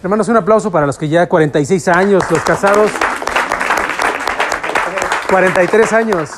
Hermanos, 0.00 0.28
un 0.28 0.36
aplauso 0.36 0.70
para 0.70 0.86
los 0.86 0.96
que 0.96 1.08
ya 1.08 1.28
46 1.28 1.88
años, 1.88 2.22
los 2.30 2.40
casados. 2.44 2.92
43 5.28 5.92
años. 5.92 6.30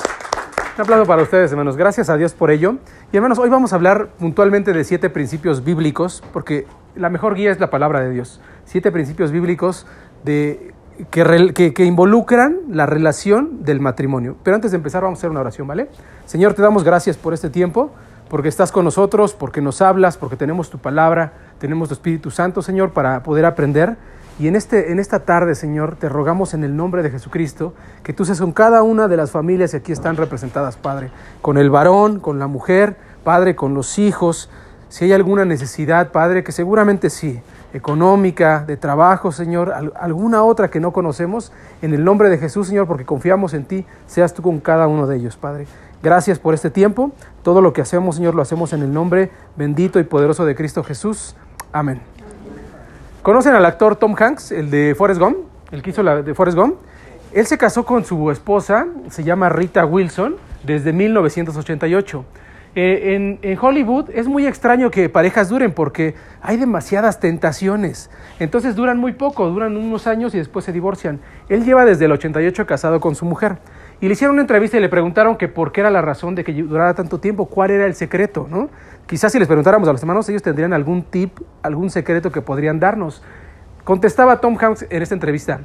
Un 0.75 0.81
aplauso 0.81 1.05
para 1.05 1.21
ustedes, 1.21 1.51
hermanos. 1.51 1.77
Gracias 1.77 2.09
a 2.09 2.17
Dios 2.17 2.33
por 2.33 2.49
ello. 2.49 2.77
Y 3.11 3.17
hermanos, 3.17 3.37
hoy 3.37 3.51
vamos 3.51 3.71
a 3.71 3.75
hablar 3.75 4.07
puntualmente 4.17 4.73
de 4.73 4.83
siete 4.83 5.11
principios 5.11 5.63
bíblicos, 5.63 6.23
porque 6.33 6.65
la 6.95 7.09
mejor 7.11 7.35
guía 7.35 7.51
es 7.51 7.59
la 7.59 7.69
palabra 7.69 8.01
de 8.01 8.09
Dios. 8.09 8.41
Siete 8.65 8.91
principios 8.91 9.31
bíblicos 9.31 9.85
de, 10.23 10.73
que, 11.11 11.53
que, 11.53 11.71
que 11.75 11.85
involucran 11.85 12.61
la 12.71 12.87
relación 12.87 13.63
del 13.63 13.79
matrimonio. 13.79 14.37
Pero 14.41 14.55
antes 14.55 14.71
de 14.71 14.77
empezar, 14.77 15.03
vamos 15.03 15.17
a 15.17 15.19
hacer 15.19 15.29
una 15.29 15.41
oración, 15.41 15.67
¿vale? 15.67 15.87
Señor, 16.25 16.55
te 16.55 16.63
damos 16.63 16.83
gracias 16.83 17.15
por 17.15 17.35
este 17.35 17.51
tiempo 17.51 17.91
porque 18.31 18.47
estás 18.47 18.71
con 18.71 18.85
nosotros, 18.85 19.33
porque 19.33 19.59
nos 19.59 19.81
hablas, 19.81 20.15
porque 20.15 20.37
tenemos 20.37 20.69
tu 20.69 20.77
palabra, 20.77 21.33
tenemos 21.61 21.89
tu 21.89 21.93
Espíritu 21.93 22.31
Santo, 22.31 22.63
Señor, 22.63 22.89
para 22.89 23.21
poder 23.21 23.45
aprender. 23.45 23.95
Y 24.39 24.47
en, 24.47 24.55
este, 24.55 24.91
en 24.91 24.97
esta 24.97 25.19
tarde, 25.19 25.53
Señor, 25.53 25.95
te 25.95 26.09
rogamos 26.09 26.55
en 26.55 26.63
el 26.63 26.75
nombre 26.75 27.03
de 27.03 27.11
Jesucristo 27.11 27.75
que 28.01 28.13
tú 28.13 28.25
seas 28.25 28.39
con 28.39 28.51
cada 28.51 28.81
una 28.81 29.07
de 29.07 29.15
las 29.15 29.29
familias 29.29 29.69
que 29.69 29.77
aquí 29.77 29.91
están 29.91 30.17
representadas, 30.17 30.75
Padre, 30.75 31.11
con 31.43 31.59
el 31.59 31.69
varón, 31.69 32.19
con 32.19 32.39
la 32.39 32.47
mujer, 32.47 32.97
Padre, 33.23 33.55
con 33.55 33.75
los 33.75 33.99
hijos. 33.99 34.49
Si 34.89 35.05
hay 35.05 35.13
alguna 35.13 35.45
necesidad, 35.45 36.11
Padre, 36.11 36.43
que 36.43 36.51
seguramente 36.51 37.11
sí, 37.11 37.39
económica, 37.73 38.63
de 38.65 38.75
trabajo, 38.75 39.31
Señor, 39.31 39.71
alguna 39.99 40.41
otra 40.41 40.71
que 40.71 40.79
no 40.79 40.91
conocemos, 40.91 41.51
en 41.83 41.93
el 41.93 42.03
nombre 42.03 42.29
de 42.29 42.39
Jesús, 42.39 42.69
Señor, 42.69 42.87
porque 42.87 43.05
confiamos 43.05 43.53
en 43.53 43.65
ti, 43.65 43.85
seas 44.07 44.33
tú 44.33 44.41
con 44.41 44.59
cada 44.59 44.87
uno 44.87 45.05
de 45.05 45.17
ellos, 45.17 45.37
Padre. 45.37 45.67
Gracias 46.01 46.39
por 46.39 46.55
este 46.55 46.71
tiempo. 46.71 47.11
Todo 47.43 47.61
lo 47.61 47.73
que 47.73 47.81
hacemos, 47.81 48.15
Señor, 48.15 48.33
lo 48.33 48.41
hacemos 48.41 48.73
en 48.73 48.81
el 48.81 48.91
nombre 48.91 49.29
bendito 49.55 49.99
y 49.99 50.03
poderoso 50.03 50.45
de 50.45 50.55
Cristo 50.55 50.83
Jesús. 50.83 51.35
Amén. 51.73 52.01
¿Conocen 53.21 53.53
al 53.55 53.65
actor 53.65 53.95
Tom 53.95 54.15
Hanks, 54.17 54.51
el 54.51 54.69
de 54.69 54.95
Forrest 54.95 55.21
Gump? 55.21 55.37
El 55.71 55.81
que 55.81 55.91
hizo 55.91 56.03
la 56.03 56.21
de 56.21 56.33
Forrest 56.33 56.57
Gump. 56.57 56.75
Él 57.33 57.45
se 57.45 57.57
casó 57.57 57.85
con 57.85 58.03
su 58.03 58.29
esposa, 58.29 58.87
se 59.09 59.23
llama 59.23 59.47
Rita 59.47 59.85
Wilson, 59.85 60.35
desde 60.63 60.91
1988. 60.91 62.25
Eh, 62.73 63.15
en, 63.15 63.39
en, 63.41 63.57
Hollywood 63.59 64.09
es 64.13 64.27
muy 64.27 64.47
extraño 64.47 64.91
que 64.91 65.09
parejas 65.09 65.49
duren 65.49 65.73
porque 65.73 66.15
hay 66.41 66.57
demasiadas 66.57 67.19
tentaciones. 67.19 68.09
Entonces 68.39 68.75
duran 68.75 68.97
muy 68.97 69.13
poco, 69.13 69.47
duran 69.49 69.77
unos 69.77 70.07
años 70.07 70.33
y 70.35 70.37
después 70.37 70.65
se 70.65 70.73
divorcian. 70.73 71.19
Él 71.47 71.63
lleva 71.63 71.85
desde 71.85 72.05
el 72.05 72.11
88 72.13 72.65
casado 72.65 72.99
con 72.99 73.15
su 73.15 73.25
mujer. 73.25 73.57
Y 74.01 74.07
le 74.07 74.13
hicieron 74.13 74.33
una 74.33 74.41
entrevista 74.41 74.77
y 74.77 74.79
le 74.79 74.89
preguntaron 74.89 75.37
que 75.37 75.47
por 75.47 75.71
qué 75.71 75.81
era 75.81 75.91
la 75.91 76.01
razón 76.01 76.33
de 76.33 76.43
que 76.43 76.51
durara 76.53 76.95
tanto 76.95 77.19
tiempo, 77.19 77.45
cuál 77.45 77.69
era 77.69 77.85
el 77.85 77.93
secreto, 77.93 78.47
¿no? 78.49 78.69
Quizás 79.05 79.31
si 79.31 79.37
les 79.37 79.47
preguntáramos 79.47 79.87
a 79.87 79.91
los 79.91 80.01
hermanos, 80.01 80.27
ellos 80.27 80.41
tendrían 80.41 80.73
algún 80.73 81.03
tip, 81.03 81.39
algún 81.61 81.91
secreto 81.91 82.31
que 82.31 82.41
podrían 82.41 82.79
darnos. 82.79 83.21
Contestaba 83.83 84.41
Tom 84.41 84.57
Hanks 84.59 84.87
en 84.89 85.03
esta 85.03 85.13
entrevista, 85.13 85.61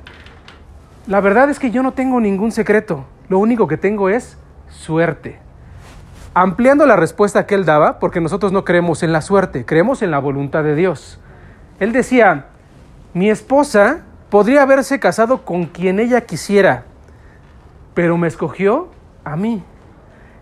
la 1.06 1.20
verdad 1.20 1.48
es 1.50 1.58
que 1.58 1.70
yo 1.70 1.82
no 1.82 1.92
tengo 1.92 2.20
ningún 2.20 2.50
secreto, 2.50 3.04
lo 3.28 3.38
único 3.38 3.68
que 3.68 3.76
tengo 3.76 4.08
es 4.10 4.36
suerte. 4.68 5.38
Ampliando 6.34 6.84
la 6.84 6.96
respuesta 6.96 7.46
que 7.46 7.54
él 7.54 7.64
daba, 7.64 7.98
porque 8.00 8.20
nosotros 8.20 8.52
no 8.52 8.64
creemos 8.64 9.02
en 9.02 9.12
la 9.12 9.22
suerte, 9.22 9.64
creemos 9.64 10.02
en 10.02 10.10
la 10.10 10.18
voluntad 10.18 10.62
de 10.64 10.74
Dios. 10.74 11.20
Él 11.78 11.92
decía, 11.92 12.46
mi 13.14 13.30
esposa 13.30 14.00
podría 14.28 14.62
haberse 14.62 14.98
casado 14.98 15.44
con 15.44 15.66
quien 15.66 16.00
ella 16.00 16.22
quisiera, 16.22 16.84
pero 17.96 18.18
me 18.18 18.28
escogió 18.28 18.88
a 19.24 19.36
mí. 19.36 19.62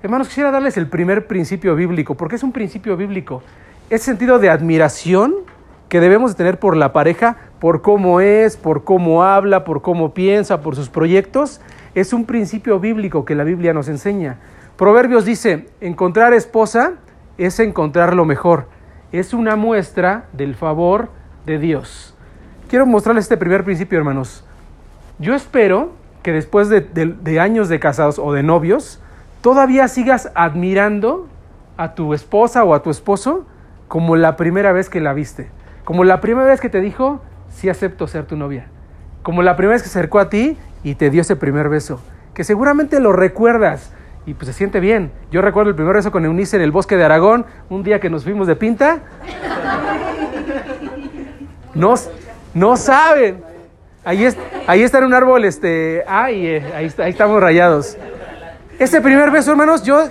Hermanos, 0.02 0.26
quisiera 0.26 0.50
darles 0.50 0.76
el 0.76 0.88
primer 0.88 1.28
principio 1.28 1.76
bíblico, 1.76 2.16
porque 2.16 2.34
es 2.34 2.42
un 2.42 2.50
principio 2.50 2.96
bíblico. 2.96 3.44
Ese 3.90 4.06
sentido 4.06 4.40
de 4.40 4.50
admiración 4.50 5.32
que 5.88 6.00
debemos 6.00 6.32
de 6.32 6.36
tener 6.36 6.58
por 6.58 6.76
la 6.76 6.92
pareja, 6.92 7.36
por 7.60 7.80
cómo 7.80 8.20
es, 8.20 8.56
por 8.56 8.82
cómo 8.82 9.22
habla, 9.22 9.62
por 9.62 9.82
cómo 9.82 10.14
piensa, 10.14 10.62
por 10.62 10.74
sus 10.74 10.88
proyectos, 10.88 11.60
es 11.94 12.12
un 12.12 12.26
principio 12.26 12.80
bíblico 12.80 13.24
que 13.24 13.36
la 13.36 13.44
Biblia 13.44 13.72
nos 13.72 13.86
enseña. 13.86 14.38
Proverbios 14.76 15.24
dice, 15.24 15.68
encontrar 15.80 16.34
esposa 16.34 16.94
es 17.38 17.60
encontrar 17.60 18.16
lo 18.16 18.24
mejor. 18.24 18.66
Es 19.12 19.32
una 19.32 19.54
muestra 19.54 20.24
del 20.32 20.56
favor 20.56 21.10
de 21.46 21.60
Dios. 21.60 22.16
Quiero 22.68 22.84
mostrarles 22.84 23.26
este 23.26 23.36
primer 23.36 23.62
principio, 23.62 23.96
hermanos. 23.96 24.44
Yo 25.20 25.36
espero 25.36 26.02
que 26.24 26.32
después 26.32 26.70
de, 26.70 27.38
años 27.38 27.68
de 27.68 27.78
casados 27.78 28.18
o 28.18 28.32
de 28.32 28.42
novios, 28.42 28.98
todavía 29.42 29.86
sigas 29.88 30.32
admirando 30.34 31.28
a 31.76 31.94
tu 31.94 32.14
esposa 32.14 32.64
o 32.64 32.74
a 32.74 32.82
tu 32.82 32.90
esposo 32.90 33.44
como 33.88 34.16
la 34.16 34.34
primera 34.36 34.72
vez 34.72 34.88
que 34.88 35.02
la 35.02 35.12
viste, 35.12 35.50
como 35.84 36.02
la 36.02 36.22
primera 36.22 36.46
vez 36.46 36.62
que 36.62 36.70
te 36.70 36.80
dijo, 36.80 37.20
sí 37.50 37.68
acepto 37.68 38.08
ser 38.08 38.24
tu 38.24 38.36
novia, 38.36 38.68
como 39.22 39.42
la 39.42 39.54
primera 39.54 39.74
vez 39.74 39.82
que 39.82 39.90
se 39.90 39.98
acercó 39.98 40.18
a 40.18 40.30
ti 40.30 40.56
y 40.82 40.94
te 40.94 41.10
dio 41.10 41.20
ese 41.20 41.36
primer 41.36 41.68
beso, 41.68 42.00
que 42.32 42.42
seguramente 42.42 43.00
lo 43.00 43.12
recuerdas 43.12 43.92
y 44.24 44.32
pues 44.32 44.46
se 44.46 44.54
siente 44.54 44.80
bien. 44.80 45.12
Yo 45.30 45.42
recuerdo 45.42 45.68
el 45.68 45.76
primer 45.76 45.94
beso 45.94 46.10
con 46.10 46.24
Eunice 46.24 46.56
en 46.56 46.62
el 46.62 46.72
bosque 46.72 46.96
de 46.96 47.04
Aragón, 47.04 47.44
un 47.68 47.82
día 47.82 48.00
que 48.00 48.08
nos 48.08 48.24
fuimos 48.24 48.46
de 48.46 48.56
pinta. 48.56 49.00
No, 51.74 51.94
no 52.54 52.76
saben. 52.76 53.42
Ahí, 54.04 54.24
es, 54.24 54.36
ahí 54.66 54.82
está 54.82 54.98
en 54.98 55.04
un 55.04 55.14
árbol, 55.14 55.44
este, 55.44 56.04
ay, 56.06 56.46
eh, 56.46 56.72
ahí, 56.74 56.92
ahí 56.98 57.10
estamos 57.10 57.40
rayados. 57.40 57.96
Ese 58.78 59.00
primer 59.00 59.30
beso, 59.30 59.50
hermanos, 59.50 59.82
yo 59.82 60.08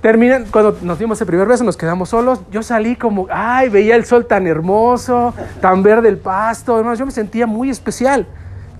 terminé, 0.00 0.44
cuando 0.50 0.76
nos 0.82 0.98
dimos 0.98 1.18
ese 1.18 1.24
primer 1.24 1.46
beso, 1.46 1.62
nos 1.64 1.76
quedamos 1.76 2.08
solos. 2.08 2.40
Yo 2.50 2.62
salí 2.62 2.96
como, 2.96 3.26
ay, 3.30 3.68
veía 3.68 3.94
el 3.94 4.04
sol 4.04 4.26
tan 4.26 4.46
hermoso, 4.46 5.32
tan 5.60 5.82
verde 5.82 6.08
el 6.08 6.18
pasto, 6.18 6.76
hermanos, 6.76 6.98
yo 6.98 7.06
me 7.06 7.12
sentía 7.12 7.46
muy 7.46 7.70
especial. 7.70 8.26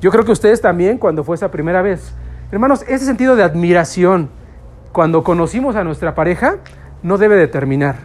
Yo 0.01 0.11
creo 0.11 0.25
que 0.25 0.33
ustedes 0.33 0.61
también, 0.61 0.99
cuando 0.99 1.23
fue 1.23 1.37
esa 1.37 1.51
primera 1.51 1.81
vez. 1.81 2.13
Hermanos, 2.51 2.85
ese 2.89 3.05
sentido 3.05 3.37
de 3.37 3.43
admiración, 3.43 4.31
cuando 4.93 5.23
conocimos 5.23 5.77
a 5.77 5.85
nuestra 5.85 6.15
pareja, 6.15 6.57
no 7.03 7.19
debe 7.19 7.37
de 7.37 7.47
terminar. 7.47 7.97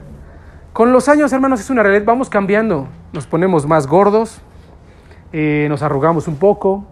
Con 0.74 0.94
los 0.94 1.10
años, 1.10 1.34
hermanos, 1.34 1.60
es 1.60 1.70
una 1.70 1.82
realidad, 1.82 2.06
vamos 2.06 2.30
cambiando, 2.30 2.88
nos 3.14 3.26
ponemos 3.26 3.66
más 3.66 3.88
gordos, 3.88 4.42
eh, 5.32 5.68
nos 5.70 5.82
arrugamos 5.82 6.28
un 6.28 6.38
poco, 6.38 6.84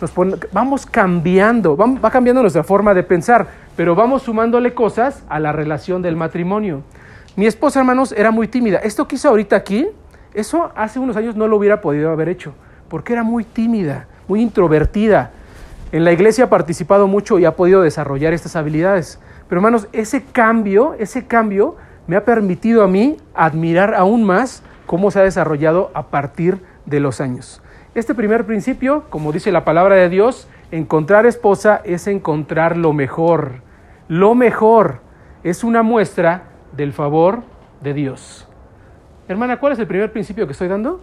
nos 0.00 0.12
vamos 0.52 0.86
cambiando, 0.86 1.76
va, 1.76 2.10
cambiando 2.10 2.40
nuestra 2.40 2.64
forma 2.64 2.94
de 2.94 3.02
pensar, 3.02 3.48
pero 3.76 3.94
vamos 3.94 4.22
sumándole 4.22 4.72
cosas 4.72 5.22
a 5.28 5.38
la 5.40 5.52
relación 5.52 6.00
del 6.00 6.16
matrimonio. 6.16 6.82
Mi 7.36 7.46
esposa, 7.46 7.80
hermanos, 7.80 8.12
era 8.12 8.30
muy 8.30 8.48
tímida. 8.48 8.78
Esto 8.78 9.06
que 9.06 9.16
hizo 9.16 9.28
ahorita 9.28 9.56
aquí, 9.56 9.88
eso 10.32 10.70
hace 10.74 10.98
unos 10.98 11.16
años 11.16 11.36
no 11.36 11.48
lo 11.48 11.56
hubiera 11.56 11.80
podido 11.80 12.10
haber 12.10 12.28
hecho, 12.28 12.54
porque 12.88 13.12
era 13.12 13.22
muy 13.22 13.44
tímida, 13.44 14.06
muy 14.26 14.40
introvertida. 14.40 15.32
En 15.92 16.04
la 16.04 16.12
iglesia 16.12 16.44
ha 16.44 16.50
participado 16.50 17.08
mucho 17.08 17.38
y 17.38 17.44
ha 17.44 17.56
podido 17.56 17.82
desarrollar 17.82 18.32
estas 18.32 18.56
habilidades. 18.56 19.18
Pero 19.48 19.58
hermanos, 19.58 19.88
ese 19.92 20.22
cambio, 20.22 20.94
ese 20.98 21.26
cambio 21.26 21.76
me 22.06 22.16
ha 22.16 22.24
permitido 22.24 22.84
a 22.84 22.88
mí 22.88 23.16
admirar 23.34 23.94
aún 23.94 24.24
más 24.24 24.62
cómo 24.86 25.10
se 25.10 25.20
ha 25.20 25.24
desarrollado 25.24 25.90
a 25.94 26.06
partir 26.06 26.60
de 26.86 27.00
los 27.00 27.20
años. 27.20 27.60
Este 27.92 28.14
primer 28.14 28.46
principio, 28.46 29.04
como 29.10 29.32
dice 29.32 29.50
la 29.50 29.64
palabra 29.64 29.96
de 29.96 30.08
Dios, 30.08 30.46
encontrar 30.70 31.26
esposa 31.26 31.80
es 31.84 32.06
encontrar 32.06 32.76
lo 32.76 32.92
mejor. 32.92 33.62
Lo 34.06 34.36
mejor 34.36 35.00
es 35.42 35.64
una 35.64 35.82
muestra 35.82 36.44
del 36.70 36.92
favor 36.92 37.42
de 37.80 37.92
Dios. 37.92 38.46
Hermana, 39.26 39.58
¿cuál 39.58 39.72
es 39.72 39.78
el 39.80 39.88
primer 39.88 40.12
principio 40.12 40.46
que 40.46 40.52
estoy 40.52 40.68
dando? 40.68 41.00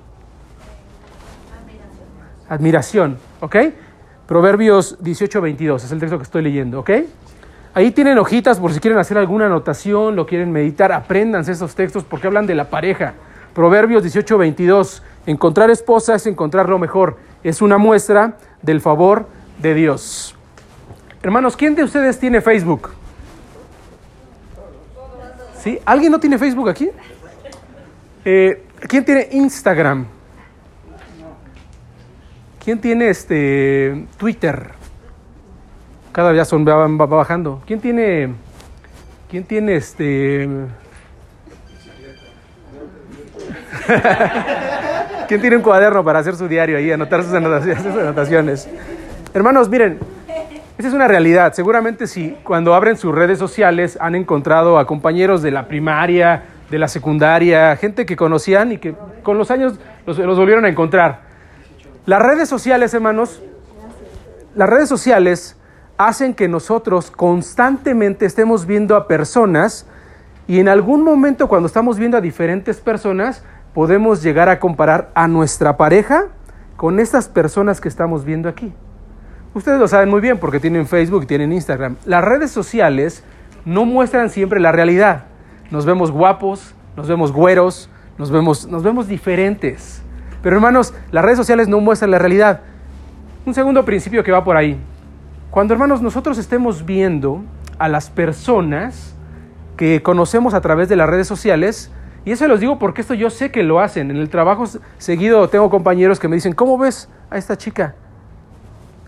Admiración. 1.61 2.47
Admiración, 2.47 3.17
¿ok? 3.41 3.55
Proverbios 4.25 4.97
18, 5.01 5.41
22 5.41 5.83
es 5.83 5.91
el 5.91 5.99
texto 5.99 6.17
que 6.17 6.23
estoy 6.23 6.41
leyendo, 6.41 6.79
¿ok? 6.79 6.91
Ahí 7.73 7.91
tienen 7.91 8.17
hojitas 8.17 8.59
por 8.59 8.71
si 8.71 8.79
quieren 8.79 8.97
hacer 8.97 9.17
alguna 9.17 9.47
anotación, 9.47 10.15
lo 10.15 10.25
quieren 10.25 10.53
meditar, 10.53 10.93
apréndanse 10.93 11.51
esos 11.51 11.75
textos 11.75 12.05
porque 12.05 12.27
hablan 12.27 12.47
de 12.47 12.55
la 12.55 12.69
pareja. 12.69 13.13
Proverbios 13.53 14.03
18, 14.03 14.37
22. 14.37 15.03
Encontrar 15.27 15.69
esposa 15.69 16.15
es 16.15 16.25
encontrar 16.25 16.69
lo 16.69 16.79
mejor. 16.79 17.17
Es 17.43 17.61
una 17.61 17.77
muestra 17.77 18.37
del 18.61 18.81
favor 18.81 19.27
de 19.61 19.73
Dios. 19.73 20.33
Hermanos, 21.21 21.57
¿quién 21.57 21.75
de 21.75 21.83
ustedes 21.83 22.17
tiene 22.17 22.39
Facebook? 22.39 22.89
¿Sí? 25.61 25.79
¿Alguien 25.85 26.13
no 26.13 26.19
tiene 26.19 26.37
Facebook 26.37 26.69
aquí? 26.69 26.89
Eh, 28.23 28.63
¿Quién 28.87 29.03
tiene 29.03 29.27
Instagram? 29.33 30.05
¿Quién 32.63 32.79
tiene 32.79 33.09
este 33.09 34.07
Twitter? 34.17 34.71
Cada 36.13 36.31
día 36.31 36.45
son 36.45 36.65
va 36.65 37.05
bajando. 37.05 37.61
¿Quién 37.65 37.81
tiene 37.81 38.33
quién 39.29 39.43
tiene 39.43 39.75
este 39.75 40.47
¿Quién 45.27 45.41
tiene 45.41 45.57
un 45.57 45.61
cuaderno 45.61 46.05
para 46.05 46.19
hacer 46.19 46.35
su 46.35 46.47
diario 46.47 46.77
ahí, 46.77 46.91
anotar 46.91 47.23
sus 47.25 47.33
anotaciones? 47.33 48.67
Hermanos, 49.33 49.67
miren, 49.69 49.99
esa 50.77 50.87
es 50.87 50.93
una 50.93 51.07
realidad. 51.07 51.53
Seguramente 51.53 52.07
si 52.07 52.37
cuando 52.43 52.73
abren 52.73 52.97
sus 52.97 53.13
redes 53.13 53.37
sociales 53.37 53.97
han 53.99 54.15
encontrado 54.15 54.79
a 54.79 54.87
compañeros 54.87 55.41
de 55.41 55.51
la 55.51 55.67
primaria, 55.67 56.43
de 56.69 56.79
la 56.79 56.87
secundaria, 56.87 57.75
gente 57.75 58.05
que 58.05 58.15
conocían 58.15 58.71
y 58.71 58.77
que 58.77 58.95
con 59.23 59.37
los 59.37 59.51
años 59.51 59.79
los, 60.05 60.17
volvieron 60.17 60.63
a 60.63 60.69
encontrar. 60.69 61.21
Las 62.05 62.21
redes 62.21 62.47
sociales, 62.47 62.93
hermanos, 62.93 63.41
las 64.55 64.69
redes 64.69 64.87
sociales 64.87 65.57
hacen 65.97 66.33
que 66.33 66.47
nosotros 66.47 67.11
constantemente 67.11 68.25
estemos 68.25 68.65
viendo 68.65 68.95
a 68.95 69.07
personas 69.07 69.85
y 70.47 70.59
en 70.59 70.69
algún 70.69 71.03
momento 71.03 71.49
cuando 71.49 71.67
estamos 71.67 71.99
viendo 71.99 72.17
a 72.17 72.21
diferentes 72.21 72.79
personas 72.79 73.43
podemos 73.77 74.23
llegar 74.23 74.49
a 74.49 74.59
comparar 74.59 75.11
a 75.13 75.27
nuestra 75.27 75.77
pareja 75.77 76.29
con 76.77 76.99
estas 76.99 77.29
personas 77.29 77.79
que 77.79 77.87
estamos 77.87 78.25
viendo 78.25 78.49
aquí. 78.49 78.73
Ustedes 79.53 79.79
lo 79.79 79.87
saben 79.87 80.09
muy 80.09 80.19
bien 80.19 80.39
porque 80.39 80.59
tienen 80.59 80.87
Facebook 80.87 81.27
tienen 81.27 81.53
Instagram. 81.53 81.95
Las 82.03 82.25
redes 82.25 82.49
sociales 82.49 83.23
no 83.65 83.85
muestran 83.85 84.31
siempre 84.31 84.59
la 84.59 84.71
realidad. 84.71 85.25
Nos 85.69 85.85
vemos 85.85 86.09
guapos, 86.09 86.73
nos 86.95 87.07
vemos 87.07 87.31
güeros, 87.31 87.87
nos 88.17 88.31
vemos, 88.31 88.65
nos 88.65 88.81
vemos 88.81 89.07
diferentes. 89.07 90.01
Pero 90.41 90.55
hermanos, 90.55 90.95
las 91.11 91.23
redes 91.23 91.37
sociales 91.37 91.67
no 91.67 91.79
muestran 91.79 92.09
la 92.09 92.17
realidad. 92.17 92.61
Un 93.45 93.53
segundo 93.53 93.85
principio 93.85 94.23
que 94.23 94.31
va 94.31 94.43
por 94.43 94.57
ahí. 94.57 94.79
Cuando 95.51 95.75
hermanos 95.75 96.01
nosotros 96.01 96.39
estemos 96.39 96.83
viendo 96.83 97.43
a 97.77 97.89
las 97.89 98.09
personas 98.09 99.13
que 99.75 100.01
conocemos 100.01 100.55
a 100.55 100.61
través 100.61 100.89
de 100.89 100.95
las 100.95 101.07
redes 101.07 101.27
sociales, 101.27 101.91
y 102.27 102.33
eso 102.33 102.45
los 102.49 102.59
digo 102.59 102.77
porque 102.77 102.99
esto 102.99 103.13
yo 103.13 103.29
sé 103.29 103.51
que 103.51 103.63
lo 103.63 103.79
hacen. 103.79 104.11
En 104.11 104.17
el 104.17 104.27
trabajo 104.27 104.65
seguido 104.97 105.47
tengo 105.47 105.69
compañeros 105.69 106.19
que 106.19 106.27
me 106.27 106.35
dicen, 106.35 106.51
¿cómo 106.51 106.77
ves 106.77 107.07
a 107.29 107.37
esta 107.37 107.57
chica? 107.57 107.95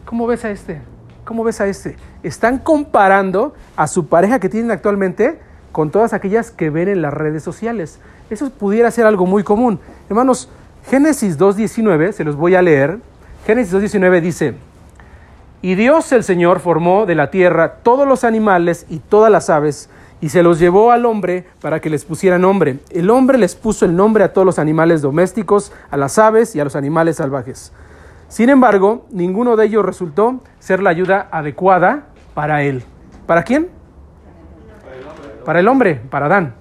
¿Cómo 0.06 0.26
ves 0.26 0.46
a 0.46 0.52
este? 0.52 0.80
¿Cómo 1.26 1.44
ves 1.44 1.60
a 1.60 1.68
este? 1.68 1.98
Están 2.24 2.60
comparando 2.60 3.54
a 3.76 3.88
su 3.88 4.08
pareja 4.08 4.40
que 4.40 4.48
tienen 4.48 4.72
actualmente 4.72 5.38
con 5.74 5.92
todas 5.92 6.14
aquellas 6.14 6.50
que 6.50 6.70
ven 6.70 6.88
en 6.88 7.02
las 7.02 7.14
redes 7.14 7.44
sociales. 7.44 8.00
Eso 8.30 8.52
pudiera 8.52 8.90
ser 8.90 9.06
algo 9.06 9.26
muy 9.26 9.44
común. 9.44 9.82
Hermanos, 10.08 10.48
Génesis 10.90 11.38
2.19, 11.38 12.14
se 12.14 12.24
los 12.24 12.38
voy 12.38 12.56
a 12.56 12.62
leer. 12.62 13.00
Génesis 13.46 13.74
2.19 13.74 14.22
dice, 14.22 14.54
y 15.62 15.76
Dios 15.76 16.10
el 16.14 16.24
Señor 16.24 16.62
formó 16.62 17.06
de 17.06 17.16
la 17.16 17.32
tierra 17.32 17.80
todos 17.84 18.08
los 18.08 18.24
animales 18.24 18.86
y 18.88 19.00
todas 19.00 19.30
las 19.30 19.50
aves, 19.50 19.90
y 20.22 20.30
se 20.30 20.44
los 20.44 20.60
llevó 20.60 20.92
al 20.92 21.06
hombre 21.06 21.46
para 21.62 21.80
que 21.80 21.90
les 21.90 22.06
pusiera 22.06 22.38
nombre. 22.38 22.80
El 22.90 23.10
hombre 23.10 23.38
les 23.38 23.56
puso 23.56 23.86
el 23.86 23.96
nombre 23.96 24.24
a 24.24 24.34
todos 24.34 24.46
los 24.46 24.60
animales 24.60 25.02
domésticos, 25.02 25.72
a 25.90 25.98
las 25.98 26.18
aves 26.20 26.56
y 26.56 26.60
a 26.60 26.64
los 26.64 26.76
animales 26.76 27.18
salvajes. 27.18 27.72
Sin 28.28 28.50
embargo, 28.50 29.06
ninguno 29.12 29.56
de 29.56 29.66
ellos 29.66 29.86
resultó 29.86 30.42
ser 30.60 30.82
la 30.82 30.90
ayuda 30.90 31.30
adecuada 31.32 32.08
para 32.34 32.64
él. 32.64 32.84
¿Para 33.26 33.44
quién? 33.44 33.70
Para 35.46 35.60
el 35.62 35.68
hombre, 35.68 36.02
para 36.10 36.28
Adán. 36.28 36.54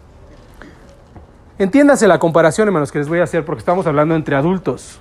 Entiéndase 1.59 2.07
la 2.07 2.19
comparación, 2.19 2.69
hermanos, 2.69 2.93
que 2.93 2.99
les 2.99 3.09
voy 3.09 3.19
a 3.19 3.25
hacer 3.25 3.45
porque 3.45 3.59
estamos 3.59 3.87
hablando 3.87 4.15
entre 4.15 4.37
adultos. 4.37 5.01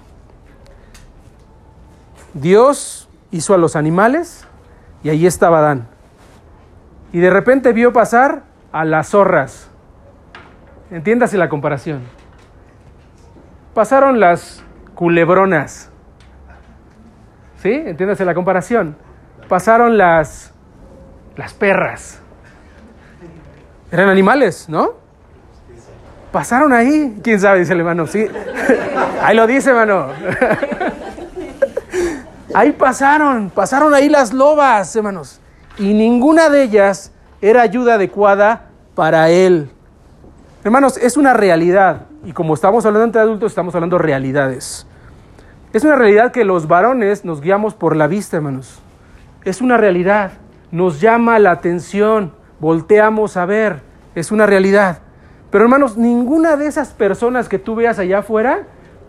Dios 2.34 3.08
hizo 3.32 3.54
a 3.54 3.58
los 3.58 3.76
animales 3.76 4.46
y 5.04 5.10
ahí 5.10 5.26
estaba 5.28 5.60
Adán. 5.60 5.88
Y 7.18 7.20
de 7.20 7.32
repente 7.32 7.74
vio 7.74 7.92
pasar 7.92 8.44
a 8.72 8.86
las 8.86 9.10
zorras. 9.10 9.72
Entiéndase 10.92 11.36
la 11.36 11.50
comparación. 11.50 12.04
Pasaron 13.74 14.20
las 14.20 14.64
culebronas. 14.94 15.90
¿Sí? 17.56 17.72
Entiéndase 17.74 18.24
la 18.24 18.36
comparación. 18.36 18.96
Pasaron 19.48 19.98
las 19.98 20.54
las 21.36 21.56
perras. 21.56 22.22
Eran 23.92 24.10
animales, 24.10 24.70
¿no? 24.70 24.92
Pasaron 26.32 26.72
ahí. 26.72 27.20
¿Quién 27.24 27.40
sabe? 27.40 27.62
Dice 27.62 27.74
el 27.74 27.80
hermano. 27.80 28.06
Ahí 29.24 29.36
lo 29.36 29.48
dice, 29.48 29.72
hermano. 29.72 30.10
Ahí 32.54 32.74
pasaron. 32.74 33.50
Pasaron 33.50 33.96
ahí 33.96 34.08
las 34.08 34.34
lobas, 34.34 34.96
hermanos. 34.96 35.42
Y 35.80 35.94
ninguna 35.94 36.50
de 36.50 36.64
ellas 36.64 37.12
era 37.42 37.62
ayuda 37.62 37.96
adecuada 37.96 38.70
para 38.96 39.30
él. 39.30 39.70
Hermanos, 40.64 40.98
es 40.98 41.18
una 41.18 41.34
realidad. 41.34 42.08
Y 42.26 42.34
como 42.34 42.56
estamos 42.56 42.86
hablando 42.86 43.06
entre 43.06 43.22
adultos, 43.22 43.52
estamos 43.52 43.76
hablando 43.76 43.98
realidades. 43.98 44.88
Es 45.72 45.84
una 45.84 45.96
realidad 45.96 46.32
que 46.32 46.46
los 46.46 46.68
varones 46.68 47.26
nos 47.26 47.42
guiamos 47.42 47.76
por 47.76 47.96
la 47.96 48.08
vista, 48.08 48.38
hermanos. 48.38 48.80
Es 49.46 49.62
una 49.62 49.78
realidad. 49.78 50.32
Nos 50.72 51.00
llama 51.00 51.38
la 51.38 51.52
atención. 51.52 52.34
Volteamos 52.60 53.38
a 53.38 53.46
ver. 53.46 53.82
Es 54.16 54.32
una 54.32 54.48
realidad. 54.48 55.00
Pero 55.52 55.66
hermanos, 55.66 55.96
ninguna 55.96 56.58
de 56.58 56.66
esas 56.66 56.90
personas 56.90 57.48
que 57.48 57.60
tú 57.60 57.76
veas 57.76 58.00
allá 58.00 58.20
afuera 58.20 58.64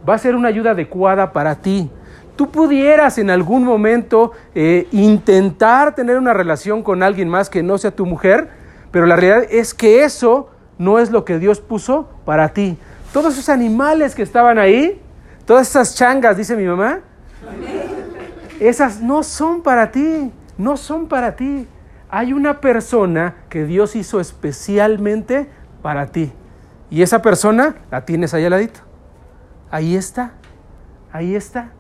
va 0.09 0.15
a 0.15 0.19
ser 0.19 0.37
una 0.37 0.49
ayuda 0.49 0.73
adecuada 0.73 1.33
para 1.33 1.57
ti. 1.57 1.91
Tú 2.39 2.53
pudieras 2.53 3.19
en 3.19 3.31
algún 3.31 3.65
momento 3.65 4.31
eh, 4.55 4.87
intentar 4.93 5.97
tener 5.97 6.17
una 6.17 6.33
relación 6.33 6.85
con 6.85 7.03
alguien 7.03 7.29
más 7.29 7.51
que 7.51 7.65
no 7.65 7.79
sea 7.79 7.91
tu 7.91 8.07
mujer, 8.07 8.49
pero 8.93 9.07
la 9.07 9.17
realidad 9.17 9.51
es 9.51 9.75
que 9.75 10.05
eso 10.05 10.49
no 10.79 11.01
es 11.01 11.11
lo 11.11 11.25
que 11.25 11.41
Dios 11.41 11.59
puso 11.59 12.09
para 12.25 12.51
ti. 12.51 12.79
Todos 13.13 13.33
esos 13.33 13.49
animales 13.49 14.15
que 14.15 14.23
estaban 14.23 14.57
ahí, 14.57 15.03
todas 15.47 15.69
esas 15.69 15.97
changas, 15.97 16.37
dice 16.37 16.55
mi 16.55 16.65
mamá, 16.65 17.01
esas 18.61 19.01
no 19.01 19.25
son 19.25 19.61
para 19.61 19.91
ti, 19.91 20.31
no 20.59 20.77
son 20.77 21.09
para 21.09 21.35
ti. 21.35 21.67
Hay 22.09 22.33
una 22.33 22.61
persona 22.61 23.35
que 23.49 23.65
Dios 23.65 23.97
hizo 23.97 24.21
especialmente 24.21 25.51
para 25.83 26.07
ti. 26.07 26.33
Y 26.89 27.03
esa 27.03 27.21
persona 27.21 27.75
la 27.91 28.05
tienes 28.05 28.33
ahí 28.33 28.45
al 28.45 28.53
ladito. 28.53 28.79
Ahí 29.73 29.97
está. 29.97 30.35
Ahí 31.11 31.35
está. 31.35 31.73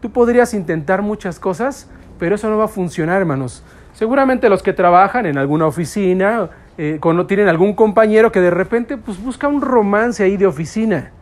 Tú 0.00 0.10
podrías 0.10 0.54
intentar 0.54 1.02
muchas 1.02 1.38
cosas, 1.38 1.88
pero 2.18 2.34
eso 2.34 2.48
no 2.50 2.58
va 2.58 2.64
a 2.64 2.68
funcionar, 2.68 3.20
hermanos. 3.20 3.62
Seguramente 3.94 4.48
los 4.48 4.62
que 4.62 4.72
trabajan 4.72 5.26
en 5.26 5.38
alguna 5.38 5.66
oficina, 5.66 6.50
eh, 6.78 6.98
cuando 7.00 7.26
tienen 7.26 7.48
algún 7.48 7.74
compañero 7.74 8.30
que 8.30 8.40
de 8.40 8.50
repente 8.50 8.98
pues, 8.98 9.22
busca 9.22 9.48
un 9.48 9.62
romance 9.62 10.22
ahí 10.22 10.36
de 10.36 10.46
oficina. 10.46 11.12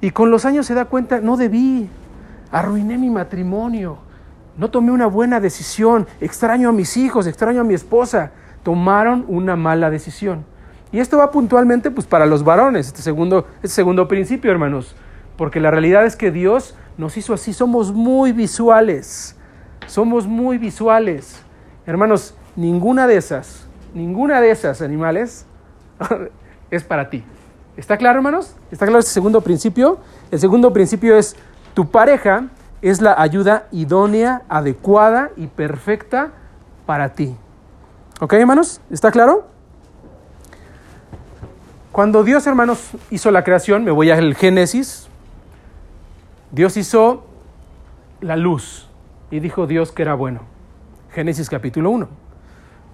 Y 0.00 0.10
con 0.10 0.30
los 0.30 0.44
años 0.44 0.66
se 0.66 0.74
da 0.74 0.86
cuenta, 0.86 1.20
no 1.20 1.36
debí, 1.36 1.88
arruiné 2.50 2.96
mi 2.96 3.10
matrimonio, 3.10 3.98
no 4.56 4.70
tomé 4.70 4.90
una 4.90 5.06
buena 5.06 5.40
decisión, 5.40 6.06
extraño 6.20 6.70
a 6.70 6.72
mis 6.72 6.96
hijos, 6.96 7.26
extraño 7.26 7.60
a 7.60 7.64
mi 7.64 7.74
esposa, 7.74 8.32
tomaron 8.62 9.24
una 9.28 9.56
mala 9.56 9.90
decisión. 9.90 10.44
Y 10.90 11.00
esto 11.00 11.18
va 11.18 11.30
puntualmente 11.30 11.90
pues, 11.90 12.06
para 12.06 12.24
los 12.24 12.42
varones, 12.42 12.86
este 12.86 13.02
segundo, 13.02 13.46
este 13.56 13.74
segundo 13.74 14.08
principio, 14.08 14.50
hermanos, 14.50 14.96
porque 15.36 15.60
la 15.60 15.70
realidad 15.70 16.06
es 16.06 16.16
que 16.16 16.30
Dios 16.30 16.74
nos 16.98 17.16
hizo 17.16 17.32
así, 17.32 17.54
somos 17.54 17.92
muy 17.92 18.32
visuales, 18.32 19.36
somos 19.86 20.26
muy 20.26 20.58
visuales. 20.58 21.40
Hermanos, 21.86 22.34
ninguna 22.56 23.06
de 23.06 23.16
esas, 23.16 23.66
ninguna 23.94 24.40
de 24.40 24.50
esas 24.50 24.82
animales 24.82 25.46
es 26.70 26.82
para 26.84 27.08
ti. 27.08 27.24
¿Está 27.76 27.96
claro, 27.96 28.18
hermanos? 28.18 28.56
¿Está 28.72 28.84
claro 28.84 28.98
este 28.98 29.12
segundo 29.12 29.40
principio? 29.40 29.98
El 30.32 30.40
segundo 30.40 30.72
principio 30.72 31.16
es, 31.16 31.36
tu 31.72 31.88
pareja 31.88 32.48
es 32.82 33.00
la 33.00 33.14
ayuda 33.16 33.68
idónea, 33.70 34.42
adecuada 34.48 35.30
y 35.36 35.46
perfecta 35.46 36.32
para 36.84 37.10
ti. 37.10 37.36
¿Ok, 38.20 38.32
hermanos? 38.32 38.80
¿Está 38.90 39.12
claro? 39.12 39.46
Cuando 41.92 42.24
Dios, 42.24 42.46
hermanos, 42.48 42.90
hizo 43.10 43.30
la 43.30 43.44
creación, 43.44 43.84
me 43.84 43.92
voy 43.92 44.10
al 44.10 44.34
Génesis, 44.34 45.07
Dios 46.50 46.76
hizo 46.76 47.24
la 48.20 48.36
luz 48.36 48.88
y 49.30 49.40
dijo 49.40 49.66
Dios 49.66 49.92
que 49.92 50.02
era 50.02 50.14
bueno. 50.14 50.40
Génesis 51.12 51.50
capítulo 51.50 51.90
1. 51.90 52.08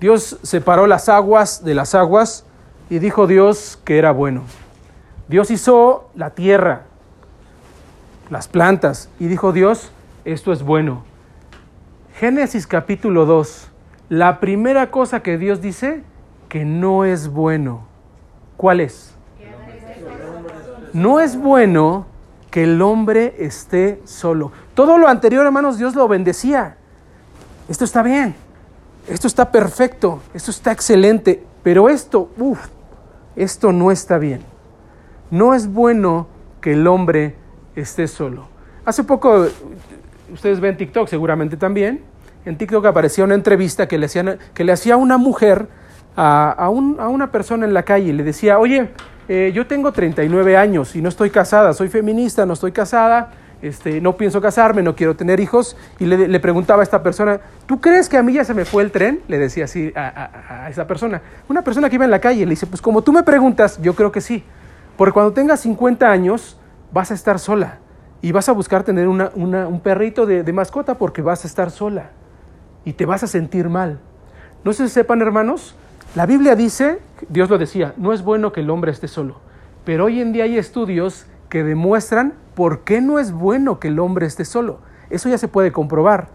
Dios 0.01 0.39
separó 0.43 0.87
las 0.87 1.09
aguas 1.09 1.65
de 1.65 1.75
las 1.75 1.95
aguas 1.95 2.45
y 2.91 2.99
dijo 2.99 3.27
Dios 3.27 3.79
que 3.85 3.99
era 3.99 4.11
bueno. 4.11 4.43
Dios 5.29 5.51
hizo 5.51 6.11
la 6.15 6.31
tierra, 6.31 6.83
las 8.29 8.49
plantas 8.49 9.09
y 9.19 9.27
dijo 9.27 9.53
Dios, 9.53 9.91
esto 10.25 10.53
es 10.53 10.63
bueno. 10.63 11.05
Génesis 12.19 12.67
capítulo 12.67 13.25
2. 13.25 13.71
La 14.09 14.41
primera 14.41 14.91
cosa 14.91 15.21
que 15.21 15.39
Dios 15.39 15.61
dice, 15.61 16.03
que 16.49 16.65
no 16.65 17.05
es 17.05 17.29
bueno. 17.29 17.87
¿Cuál 18.57 18.81
es? 18.81 19.15
No 20.93 21.21
es 21.21 21.37
bueno 21.37 22.07
que 22.55 22.63
el 22.63 22.81
hombre 22.83 23.35
esté 23.41 24.01
solo. 24.05 24.53
Todo 24.75 24.97
lo 24.97 25.09
anterior, 25.09 25.45
hermanos, 25.45 25.77
Dios 25.77 25.97
lo 25.97 26.07
bendecía. 26.07 26.77
Esto 27.69 27.85
está 27.85 28.01
bien, 28.01 28.37
esto 29.09 29.27
está 29.27 29.51
perfecto, 29.51 30.23
esto 30.35 30.53
está 30.53 30.71
excelente, 30.71 31.43
pero 31.65 31.89
esto, 31.89 32.31
uff, 32.39 32.65
esto 33.35 33.73
no 33.73 33.91
está 33.91 34.19
bien. 34.19 34.43
No 35.33 35.53
es 35.53 35.67
bueno 35.67 36.29
que 36.61 36.75
el 36.75 36.87
hombre 36.87 37.35
esté 37.75 38.07
solo. 38.07 38.47
Hace 38.85 39.03
poco, 39.03 39.49
ustedes 40.33 40.61
ven 40.61 40.77
TikTok 40.77 41.09
seguramente 41.09 41.57
también, 41.57 42.03
en 42.45 42.57
TikTok 42.57 42.87
aparecía 42.87 43.25
una 43.25 43.35
entrevista 43.35 43.89
que 43.89 43.99
le, 43.99 44.07
que 44.55 44.63
le 44.63 44.71
hacía 44.71 44.97
una 44.97 45.19
mujer 45.19 45.67
a, 46.15 46.69
una 46.71 47.33
persona 47.33 47.67
en 47.67 47.75
la 47.75 47.83
calle 47.83 48.11
y 48.11 48.13
le 48.13 48.23
decía, 48.23 48.61
oye, 48.61 48.91
eh, 49.29 49.53
yo 49.55 49.67
tengo 49.67 49.93
39 49.93 50.57
años 50.57 50.95
y 50.97 51.03
no 51.03 51.09
estoy 51.09 51.31
casada, 51.31 51.73
soy 51.73 51.89
feminista, 51.89 52.45
no 52.45 52.53
estoy 52.53 52.73
casada, 52.73 53.33
este, 53.63 54.01
no 54.01 54.17
pienso 54.17 54.41
casarme, 54.41 54.83
no 54.83 54.95
quiero 54.95 55.17
tener 55.17 55.41
hijos, 55.41 55.77
y 55.99 56.05
le, 56.05 56.41
preguntaba 56.41 56.81
a 56.81 56.83
esta 56.83 57.03
persona, 57.03 57.41
¿tú 57.67 57.81
crees 57.81 58.09
que 58.09 58.19
a 58.19 58.23
mí 58.23 58.35
ya 58.35 58.45
se 58.45 58.53
me 58.53 58.67
fue 58.67 58.83
el 58.83 58.91
tren? 58.91 59.23
Le 59.27 59.39
decía 59.39 59.65
así 59.65 59.91
a, 59.97 60.09
a, 60.09 60.65
a, 60.65 60.71
esa 60.71 60.87
persona. 60.87 61.23
Una 61.49 61.63
persona 61.63 61.89
que 61.89 61.95
iba 61.95 62.05
en 62.05 62.11
la 62.11 62.21
calle, 62.21 62.45
le 62.45 62.51
dice, 62.51 62.67
pues 62.67 62.83
como 62.83 63.03
tú 63.03 63.13
me 63.13 63.23
preguntas, 63.23 63.81
yo 63.81 63.95
creo 63.95 64.13
que 64.13 64.21
sí, 64.21 64.45
porque 64.99 65.13
cuando 65.13 65.33
tengas 65.33 65.61
50 65.61 66.11
años 66.11 66.59
vas 66.93 67.11
a 67.11 67.15
estar 67.15 67.39
sola 67.39 67.79
y 68.21 68.33
vas 68.33 68.49
a 68.49 68.53
buscar 68.53 68.85
tener 68.85 69.09
una, 69.09 69.31
una, 69.35 69.67
un 69.67 69.81
perrito 69.81 70.27
de, 70.27 70.43
de 70.43 70.53
mascota 70.53 70.99
porque 70.99 71.23
vas 71.23 71.45
a 71.45 71.49
estar 71.49 71.71
sola 71.71 72.11
y 72.85 72.93
te 72.93 73.07
vas 73.07 73.23
a 73.23 73.27
sentir 73.27 73.69
mal. 73.69 73.99
No 74.63 74.73
si 74.73 74.89
sepan, 74.89 75.23
hermanos, 75.23 75.75
la 76.15 76.27
Biblia 76.27 76.55
dice, 76.55 77.01
Dios 77.29 77.51
lo 77.51 77.59
decía, 77.59 77.95
no 77.97 78.13
es 78.13 78.23
bueno 78.23 78.53
que 78.53 78.61
el 78.61 78.71
hombre 78.71 78.91
esté 78.91 79.09
solo, 79.09 79.41
pero 79.85 80.07
hoy 80.07 80.21
en 80.21 80.33
día 80.33 80.45
hay 80.45 80.59
estudios 80.59 81.27
que 81.49 81.63
demuestran 81.63 82.35
por 82.55 82.81
qué 82.81 83.01
no 83.01 83.19
es 83.19 83.33
bueno 83.33 83.79
que 83.79 83.89
el 83.89 83.99
hombre 83.99 84.27
esté 84.27 84.45
solo. 84.45 84.81
Eso 85.11 85.29
ya 85.29 85.39
se 85.39 85.49
puede 85.49 85.73
comprobar. 85.73 86.29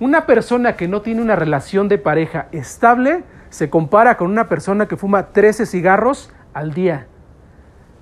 Una 0.00 0.26
persona 0.26 0.76
que 0.76 0.88
no 0.88 1.02
tiene 1.02 1.22
una 1.22 1.36
relación 1.36 1.88
de 1.88 1.98
pareja 1.98 2.48
estable 2.52 3.24
se 3.50 3.70
compara 3.70 4.16
con 4.16 4.30
una 4.30 4.48
persona 4.48 4.86
que 4.86 4.96
fuma 4.96 5.28
13 5.28 5.66
cigarros 5.66 6.30
al 6.52 6.72
día, 6.74 7.06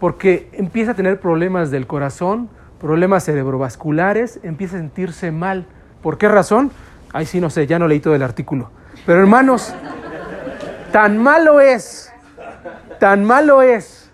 porque 0.01 0.49
empieza 0.53 0.93
a 0.93 0.95
tener 0.95 1.21
problemas 1.21 1.71
del 1.71 1.87
corazón, 1.87 2.49
problemas 2.81 3.25
cerebrovasculares, 3.25 4.41
empieza 4.43 4.77
a 4.77 4.81
sentirse 4.81 5.31
mal. 5.31 5.67
¿Por 6.03 6.19
qué 6.19 6.29
razón? 6.29 6.71
Ay, 7.13 7.27
sí, 7.27 7.41
no 7.41 7.51
sé, 7.51 7.67
ya 7.67 7.79
no 7.79 7.89
leí 7.89 8.01
todo 8.01 8.15
el 8.15 8.23
artículo. 8.23 8.71
Pero 9.07 9.21
hermanos, 9.21 9.75
tan 10.93 11.19
malo 11.19 11.61
es, 11.61 12.13
tan 12.99 13.25
malo 13.25 13.63
es 13.63 14.11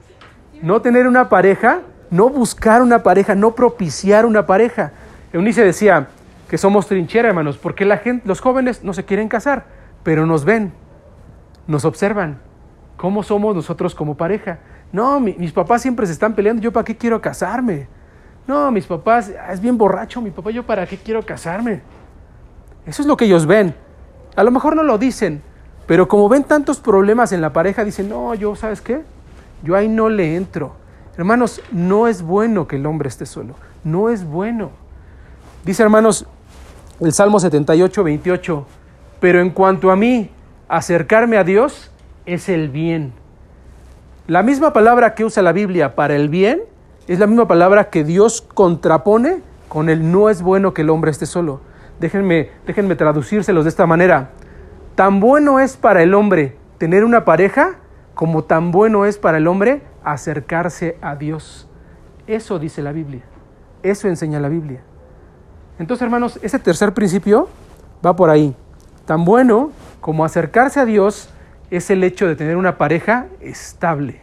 no 0.62 0.82
tener 0.82 1.06
una 1.06 1.28
pareja, 1.28 1.80
no 2.10 2.28
buscar 2.28 2.82
una 2.82 3.02
pareja, 3.02 3.34
no 3.34 3.54
propiciar 3.54 4.26
una 4.26 4.46
pareja. 4.46 4.92
Eunice 5.32 5.64
decía 5.64 6.08
que 6.48 6.58
somos 6.58 6.86
trinchera, 6.86 7.28
hermanos, 7.28 7.56
porque 7.58 7.84
la 7.84 7.98
gente, 7.98 8.26
los 8.26 8.40
jóvenes 8.40 8.82
no 8.82 8.92
se 8.92 9.04
quieren 9.04 9.28
casar, 9.28 9.66
pero 10.02 10.26
nos 10.26 10.44
ven, 10.44 10.72
nos 11.66 11.84
observan. 11.84 12.38
¿Cómo 12.96 13.22
somos 13.22 13.54
nosotros 13.54 13.94
como 13.94 14.16
pareja? 14.16 14.58
No, 14.92 15.20
mi, 15.20 15.34
mis 15.34 15.52
papás 15.52 15.82
siempre 15.82 16.06
se 16.06 16.12
están 16.12 16.34
peleando, 16.34 16.60
yo 16.60 16.72
para 16.72 16.84
qué 16.84 16.96
quiero 16.96 17.20
casarme. 17.20 17.88
No, 18.46 18.70
mis 18.72 18.86
papás, 18.86 19.30
es 19.50 19.60
bien 19.60 19.78
borracho 19.78 20.20
mi 20.20 20.30
papá, 20.30 20.50
yo 20.50 20.66
para 20.66 20.86
qué 20.86 20.96
quiero 20.96 21.24
casarme. 21.24 21.82
Eso 22.84 23.02
es 23.02 23.08
lo 23.08 23.16
que 23.16 23.26
ellos 23.26 23.46
ven. 23.46 23.74
A 24.34 24.42
lo 24.42 24.50
mejor 24.50 24.74
no 24.74 24.82
lo 24.82 24.98
dicen, 24.98 25.42
pero 25.90 26.06
como 26.06 26.28
ven 26.28 26.44
tantos 26.44 26.78
problemas 26.78 27.32
en 27.32 27.40
la 27.40 27.52
pareja, 27.52 27.84
dicen, 27.84 28.08
no, 28.08 28.32
yo, 28.36 28.54
¿sabes 28.54 28.80
qué? 28.80 29.02
Yo 29.64 29.74
ahí 29.74 29.88
no 29.88 30.08
le 30.08 30.36
entro. 30.36 30.74
Hermanos, 31.16 31.60
no 31.72 32.06
es 32.06 32.22
bueno 32.22 32.68
que 32.68 32.76
el 32.76 32.86
hombre 32.86 33.08
esté 33.08 33.26
solo. 33.26 33.56
No 33.82 34.08
es 34.08 34.24
bueno. 34.24 34.70
Dice, 35.64 35.82
hermanos, 35.82 36.26
el 37.00 37.12
Salmo 37.12 37.40
78, 37.40 38.04
28, 38.04 38.66
pero 39.18 39.40
en 39.40 39.50
cuanto 39.50 39.90
a 39.90 39.96
mí, 39.96 40.30
acercarme 40.68 41.38
a 41.38 41.42
Dios 41.42 41.90
es 42.24 42.48
el 42.48 42.68
bien. 42.68 43.12
La 44.28 44.44
misma 44.44 44.72
palabra 44.72 45.16
que 45.16 45.24
usa 45.24 45.42
la 45.42 45.50
Biblia 45.50 45.96
para 45.96 46.14
el 46.14 46.28
bien 46.28 46.60
es 47.08 47.18
la 47.18 47.26
misma 47.26 47.48
palabra 47.48 47.90
que 47.90 48.04
Dios 48.04 48.42
contrapone 48.42 49.42
con 49.68 49.88
el 49.88 50.12
no 50.12 50.30
es 50.30 50.40
bueno 50.40 50.72
que 50.72 50.82
el 50.82 50.90
hombre 50.90 51.10
esté 51.10 51.26
solo. 51.26 51.62
Déjenme, 51.98 52.50
déjenme 52.64 52.94
traducírselos 52.94 53.64
de 53.64 53.70
esta 53.70 53.86
manera. 53.86 54.30
Tan 54.94 55.20
bueno 55.20 55.60
es 55.60 55.76
para 55.76 56.02
el 56.02 56.14
hombre 56.14 56.56
tener 56.78 57.04
una 57.04 57.24
pareja 57.24 57.76
como 58.14 58.44
tan 58.44 58.70
bueno 58.70 59.06
es 59.06 59.18
para 59.18 59.38
el 59.38 59.46
hombre 59.46 59.82
acercarse 60.04 60.98
a 61.00 61.16
Dios. 61.16 61.68
Eso 62.26 62.58
dice 62.58 62.82
la 62.82 62.92
Biblia. 62.92 63.22
Eso 63.82 64.08
enseña 64.08 64.40
la 64.40 64.48
Biblia. 64.48 64.82
Entonces, 65.78 66.02
hermanos, 66.02 66.38
ese 66.42 66.58
tercer 66.58 66.92
principio 66.92 67.48
va 68.04 68.14
por 68.14 68.28
ahí. 68.28 68.54
Tan 69.06 69.24
bueno 69.24 69.72
como 70.00 70.24
acercarse 70.24 70.80
a 70.80 70.84
Dios 70.84 71.30
es 71.70 71.90
el 71.90 72.04
hecho 72.04 72.26
de 72.26 72.36
tener 72.36 72.56
una 72.56 72.76
pareja 72.76 73.26
estable. 73.40 74.20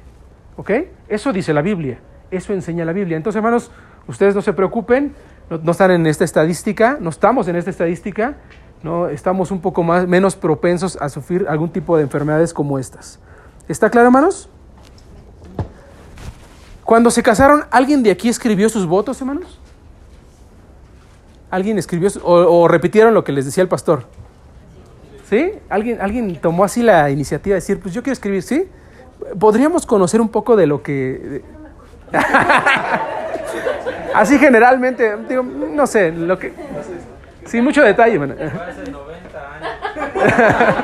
¿Ok? 0.58 0.72
Eso 1.10 1.34
dice 1.34 1.54
la 1.54 1.62
Biblia. 1.62 2.00
Eso 2.30 2.54
enseña 2.54 2.86
la 2.86 2.94
Biblia. 2.94 3.18
Entonces, 3.18 3.38
hermanos, 3.38 3.72
ustedes 4.08 4.36
no 4.36 4.42
se 4.42 4.54
preocupen, 4.54 5.16
no, 5.50 5.72
están 5.72 5.92
en 5.92 6.06
esta 6.06 6.24
estadística, 6.24 6.98
no 7.00 7.10
estamos 7.10 7.48
en 7.48 7.56
esta 7.56 7.70
estadística, 7.70 8.36
no 8.84 9.10
estamos 9.10 9.52
un 9.52 9.62
poco 9.62 9.84
más 9.84 10.08
menos 10.08 10.36
propensos 10.36 10.98
a 11.02 11.10
sufrir 11.10 11.46
algún 11.50 11.70
tipo 11.70 11.98
de 11.98 12.04
enfermedades 12.04 12.54
como 12.54 12.80
estas. 12.80 13.20
¿Está 13.68 13.90
claro, 13.90 14.08
hermanos? 14.08 14.50
Cuando 16.84 17.12
se 17.12 17.22
casaron, 17.22 17.66
¿alguien 17.70 18.02
de 18.02 18.12
aquí 18.12 18.30
escribió 18.30 18.70
sus 18.70 18.86
votos, 18.86 19.20
hermanos? 19.20 19.60
¿Alguien 21.50 21.78
escribió 21.78 22.10
o, 22.24 22.34
o, 22.34 22.68
repitieron 22.68 23.14
lo 23.14 23.24
que 23.24 23.32
les 23.32 23.46
decía 23.46 23.62
el 23.62 23.70
pastor? 23.70 24.06
¿Sí? 25.30 25.54
¿Alguien, 25.70 26.00
¿Alguien 26.00 26.36
tomó 26.38 26.64
así 26.64 26.82
la 26.82 27.10
iniciativa 27.10 27.56
de 27.56 27.62
decir, 27.62 27.80
pues 27.82 27.94
yo 27.94 28.02
quiero 28.02 28.14
escribir, 28.14 28.44
¿sí? 28.44 28.70
¿Podríamos 29.38 29.86
conocer 29.86 30.22
un 30.22 30.30
poco 30.30 30.56
de 30.56 30.68
lo 30.68 30.82
que... 30.82 31.44
así 34.14 34.40
generalmente, 34.40 35.18
digo, 35.28 35.44
no 35.44 35.88
sé, 35.88 36.12
lo 36.12 36.40
que... 36.40 36.54
Sin 37.48 37.64
mucho 37.64 37.82
detalle, 37.82 38.16
hermano. 38.16 38.36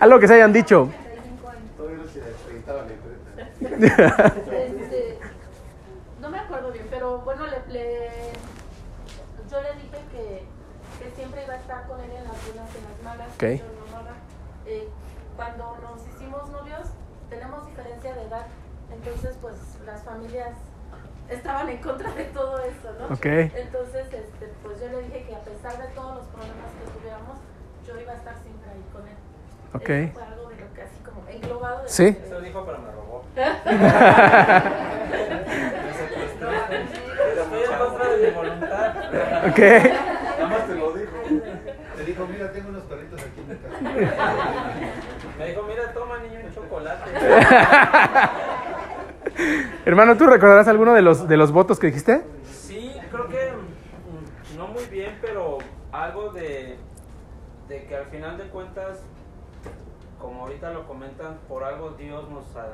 Algo 0.00 0.18
que 0.18 0.28
se 0.28 0.34
hayan 0.34 0.52
dicho. 0.52 0.90
Este, 3.60 5.18
no 6.20 6.28
me 6.30 6.38
acuerdo 6.38 6.72
bien, 6.72 6.86
pero 6.90 7.18
bueno, 7.18 7.44
le, 7.46 7.58
le, 7.72 8.08
yo 9.50 9.60
le 9.60 9.74
dije 9.74 9.98
que, 10.10 10.46
que, 10.98 11.10
siempre 11.14 11.44
iba 11.44 11.52
a 11.54 11.58
estar 11.58 11.86
con 11.86 12.00
él 12.00 12.10
en 12.10 12.24
las 12.24 12.46
buenas 12.46 12.74
y 12.74 12.78
en 12.78 12.84
las 12.84 13.02
malas. 13.04 13.28
Okay. 13.34 13.62
Eh, 14.66 14.88
cuando 15.36 15.76
nos 15.82 16.00
hicimos 16.14 16.48
novios, 16.50 16.88
tenemos 17.28 17.66
diferencia 17.66 18.14
de 18.14 18.22
edad, 18.22 18.46
entonces 18.92 19.36
pues 19.40 19.54
las 19.84 20.02
familias 20.02 20.54
estaban 21.30 21.68
en 21.68 21.78
contra 21.78 22.10
de 22.12 22.24
todo 22.24 22.58
eso, 22.60 22.92
¿no? 22.98 23.14
Okay. 23.14 23.52
Entonces, 23.54 24.06
este, 24.12 24.52
pues 24.62 24.80
yo 24.80 24.88
le 24.88 25.02
dije 25.02 25.24
que 25.28 25.34
a 25.34 25.40
pesar 25.40 25.78
de 25.78 25.88
todos 25.94 26.16
los 26.16 26.26
problemas 26.26 26.70
que 26.78 26.90
tuviéramos, 26.98 27.38
yo 27.86 28.00
iba 28.00 28.12
a 28.12 28.16
estar 28.16 28.34
siempre 28.42 28.70
ahí 28.70 28.84
con 28.92 29.06
él. 29.06 29.16
Ok. 29.74 29.88
Eso 29.90 30.12
fue 30.14 30.22
algo 30.22 30.48
de 30.48 30.56
lo 30.56 30.74
que 30.74 30.82
así 30.82 30.98
como 31.04 31.28
englobado. 31.28 31.82
De 31.82 31.88
Sí. 31.88 32.16
Eso 32.24 32.40
dijo, 32.40 32.64
pero 32.64 32.78
me 32.78 32.90
robó. 32.92 33.24
Estoy 37.38 37.62
en 37.62 37.78
contra 37.78 38.08
de 38.08 38.26
mi 38.26 38.30
voluntad. 38.34 38.94
Ok. 39.48 39.58
Nada 39.58 40.46
más 40.48 40.66
te 40.66 40.74
lo 40.74 40.92
dijo. 40.92 41.16
Te 41.96 42.04
dijo, 42.04 42.26
mira, 42.26 42.52
tengo 42.52 42.68
unos 42.68 42.84
perritos 42.84 43.20
aquí 43.20 43.40
en 43.40 43.48
mi 43.48 43.56
casa. 43.56 44.34
Me 45.38 45.46
dijo, 45.48 45.62
mira, 45.62 45.92
toma 45.92 46.18
niño 46.18 46.40
un 46.44 46.54
chocolate. 46.54 47.10
Hermano, 49.84 50.16
¿tú 50.16 50.26
recordarás 50.26 50.66
alguno 50.68 50.94
de 50.94 51.02
los, 51.02 51.28
de 51.28 51.36
los 51.36 51.52
votos 51.52 51.78
que 51.78 51.88
dijiste? 51.88 52.24
Sí, 52.44 52.92
creo 53.10 53.28
que 53.28 53.52
mm, 53.52 54.58
no 54.58 54.68
muy 54.68 54.84
bien, 54.86 55.16
pero 55.22 55.58
algo 55.92 56.32
de, 56.32 56.76
de 57.68 57.84
que 57.84 57.96
al 57.96 58.06
final 58.06 58.36
de 58.36 58.44
cuentas, 58.48 59.00
como 60.20 60.42
ahorita 60.42 60.72
lo 60.72 60.86
comentan, 60.86 61.38
por 61.48 61.62
algo 61.62 61.90
Dios 61.90 62.28
nos, 62.30 62.56
ah, 62.56 62.66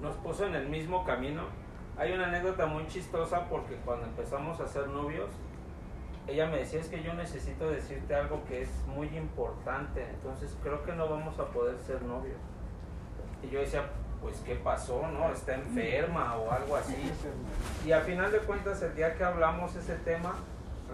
nos 0.00 0.14
puso 0.16 0.46
en 0.46 0.54
el 0.54 0.68
mismo 0.68 1.04
camino. 1.04 1.42
Hay 1.98 2.12
una 2.12 2.28
anécdota 2.28 2.64
muy 2.64 2.86
chistosa 2.86 3.48
porque 3.50 3.76
cuando 3.84 4.06
empezamos 4.06 4.58
a 4.60 4.66
ser 4.66 4.88
novios, 4.88 5.28
ella 6.26 6.46
me 6.46 6.58
decía 6.58 6.80
es 6.80 6.88
que 6.88 7.02
yo 7.02 7.12
necesito 7.14 7.68
decirte 7.68 8.14
algo 8.14 8.44
que 8.46 8.62
es 8.62 8.70
muy 8.86 9.08
importante, 9.08 10.06
entonces 10.08 10.56
creo 10.62 10.82
que 10.84 10.92
no 10.92 11.08
vamos 11.08 11.38
a 11.38 11.46
poder 11.46 11.76
ser 11.78 12.00
novios. 12.02 12.38
Y 13.42 13.50
yo 13.50 13.60
decía, 13.60 13.82
pues 14.22 14.36
qué 14.46 14.54
pasó, 14.54 15.06
¿no? 15.12 15.30
Está 15.32 15.54
enferma 15.54 16.36
o 16.36 16.50
algo 16.52 16.76
así. 16.76 16.96
Y 17.84 17.92
al 17.92 18.02
final 18.02 18.30
de 18.30 18.38
cuentas, 18.38 18.80
el 18.82 18.94
día 18.94 19.14
que 19.14 19.24
hablamos 19.24 19.74
ese 19.74 19.96
tema, 19.96 20.36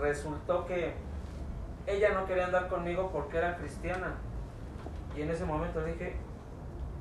resultó 0.01 0.67
que 0.67 0.95
ella 1.87 2.11
no 2.13 2.27
quería 2.27 2.47
andar 2.47 2.69
conmigo 2.69 3.11
porque 3.13 3.39
era 3.39 3.57
cristiana. 3.57 4.15
Y 5.17 5.23
en 5.23 5.31
ese 5.31 5.45
momento 5.45 5.85
dije, 5.85 6.17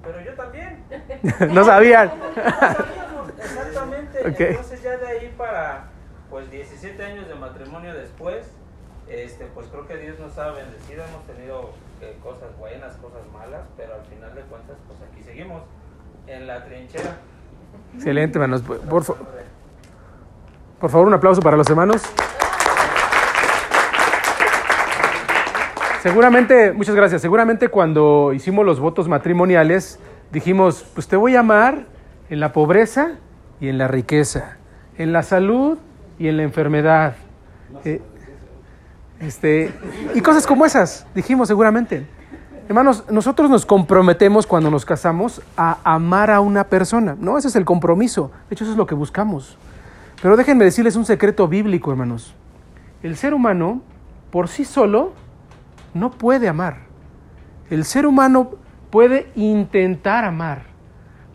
pero 0.04 0.22
yo 0.22 0.34
también. 0.34 0.84
no 1.54 1.64
sabían. 1.64 2.10
Sabíamos, 2.36 3.30
exactamente. 3.38 4.50
Entonces 4.50 4.84
ya 4.84 4.98
de 4.98 5.08
ahí 5.08 5.34
para, 5.38 5.86
pues 6.30 6.50
17 6.52 7.04
años 7.04 7.28
de 7.28 7.36
matrimonio 7.36 7.94
después, 7.94 8.52
este, 9.08 9.46
pues 9.46 9.68
creo 9.68 9.88
que 9.88 9.98
Dios 9.98 10.20
nos 10.20 10.38
ha 10.38 10.52
bendecido, 10.52 11.04
hemos 11.06 11.26
tenido 11.26 11.72
eh, 12.02 12.18
cosas 12.22 12.56
buenas, 12.58 12.96
cosas 12.98 13.22
malas, 13.32 13.62
pero 13.78 13.96
al 13.96 14.06
final 14.06 14.36
de 14.36 14.42
cuentas, 14.42 14.76
pues 14.88 15.00
aquí 15.10 15.24
seguimos, 15.24 15.64
en 16.28 16.48
la 16.48 16.64
trinchera. 16.66 17.18
Excelente, 17.96 18.38
hermanos. 18.38 18.62
Por, 18.62 18.80
por 18.82 19.04
fa- 19.04 19.14
por 20.80 20.90
favor, 20.92 21.08
un 21.08 21.14
aplauso 21.14 21.42
para 21.42 21.58
los 21.58 21.68
hermanos. 21.70 22.04
Seguramente, 26.02 26.72
muchas 26.72 26.96
gracias. 26.96 27.22
Seguramente 27.22 27.70
cuando 27.70 28.32
hicimos 28.34 28.66
los 28.66 28.80
votos 28.80 29.08
matrimoniales, 29.08 30.00
dijimos, 30.32 30.86
pues 30.94 31.08
te 31.08 31.16
voy 31.16 31.36
a 31.36 31.40
amar 31.40 31.86
en 32.30 32.40
la 32.40 32.54
pobreza 32.54 33.14
y 33.60 33.68
en 33.70 33.78
la 33.78 33.88
riqueza, 33.88 34.58
en 34.98 35.12
la 35.12 35.24
salud 35.24 35.78
y 36.20 36.28
en 36.28 36.38
la 36.38 36.44
enfermedad. 36.44 37.16
Eh, 37.84 38.02
este, 39.20 39.72
y 40.14 40.22
cosas 40.22 40.46
como 40.46 40.66
esas, 40.66 41.08
dijimos 41.16 41.48
seguramente. 41.48 42.06
Hermanos, 42.68 43.06
nosotros 43.10 43.50
nos 43.50 43.66
comprometemos 43.66 44.46
cuando 44.46 44.70
nos 44.70 44.84
casamos 44.84 45.42
a 45.56 45.78
amar 45.86 46.30
a 46.30 46.42
una 46.42 46.66
persona, 46.66 47.16
¿no? 47.18 47.38
Ese 47.38 47.48
es 47.48 47.56
el 47.56 47.64
compromiso. 47.64 48.30
De 48.50 48.56
hecho, 48.56 48.66
eso 48.66 48.74
es 48.74 48.78
lo 48.78 48.86
que 48.86 48.94
buscamos. 48.94 49.58
Pero 50.22 50.36
déjenme 50.36 50.66
decirles 50.66 50.98
un 50.98 51.06
secreto 51.06 51.48
bíblico, 51.48 51.92
hermanos. 51.92 52.36
El 53.04 53.16
ser 53.16 53.34
humano, 53.34 53.82
por 54.32 54.50
sí 54.50 54.66
solo, 54.66 55.14
no 55.94 56.12
puede 56.12 56.50
amar. 56.50 56.80
El 57.70 57.86
ser 57.86 58.06
humano 58.06 58.50
puede 58.90 59.32
intentar 59.36 60.26
amar, 60.26 60.64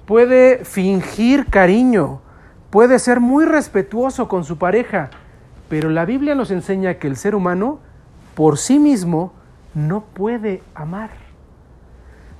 puede 0.05 0.67
fingir 0.67 1.47
cariño, 1.47 2.21
puede 2.69 2.99
ser 2.99 3.21
muy 3.21 3.47
respetuoso 3.47 4.29
con 4.29 4.45
su 4.45 4.59
pareja, 4.59 5.09
pero 5.71 5.89
la 5.89 6.05
Biblia 6.05 6.35
nos 6.35 6.51
enseña 6.51 6.95
que 6.95 7.07
el 7.07 7.17
ser 7.17 7.35
humano 7.35 7.79
por 8.35 8.59
sí 8.59 8.79
mismo 8.79 9.33
no 9.75 10.03
puede 10.03 10.63
amar. 10.75 11.11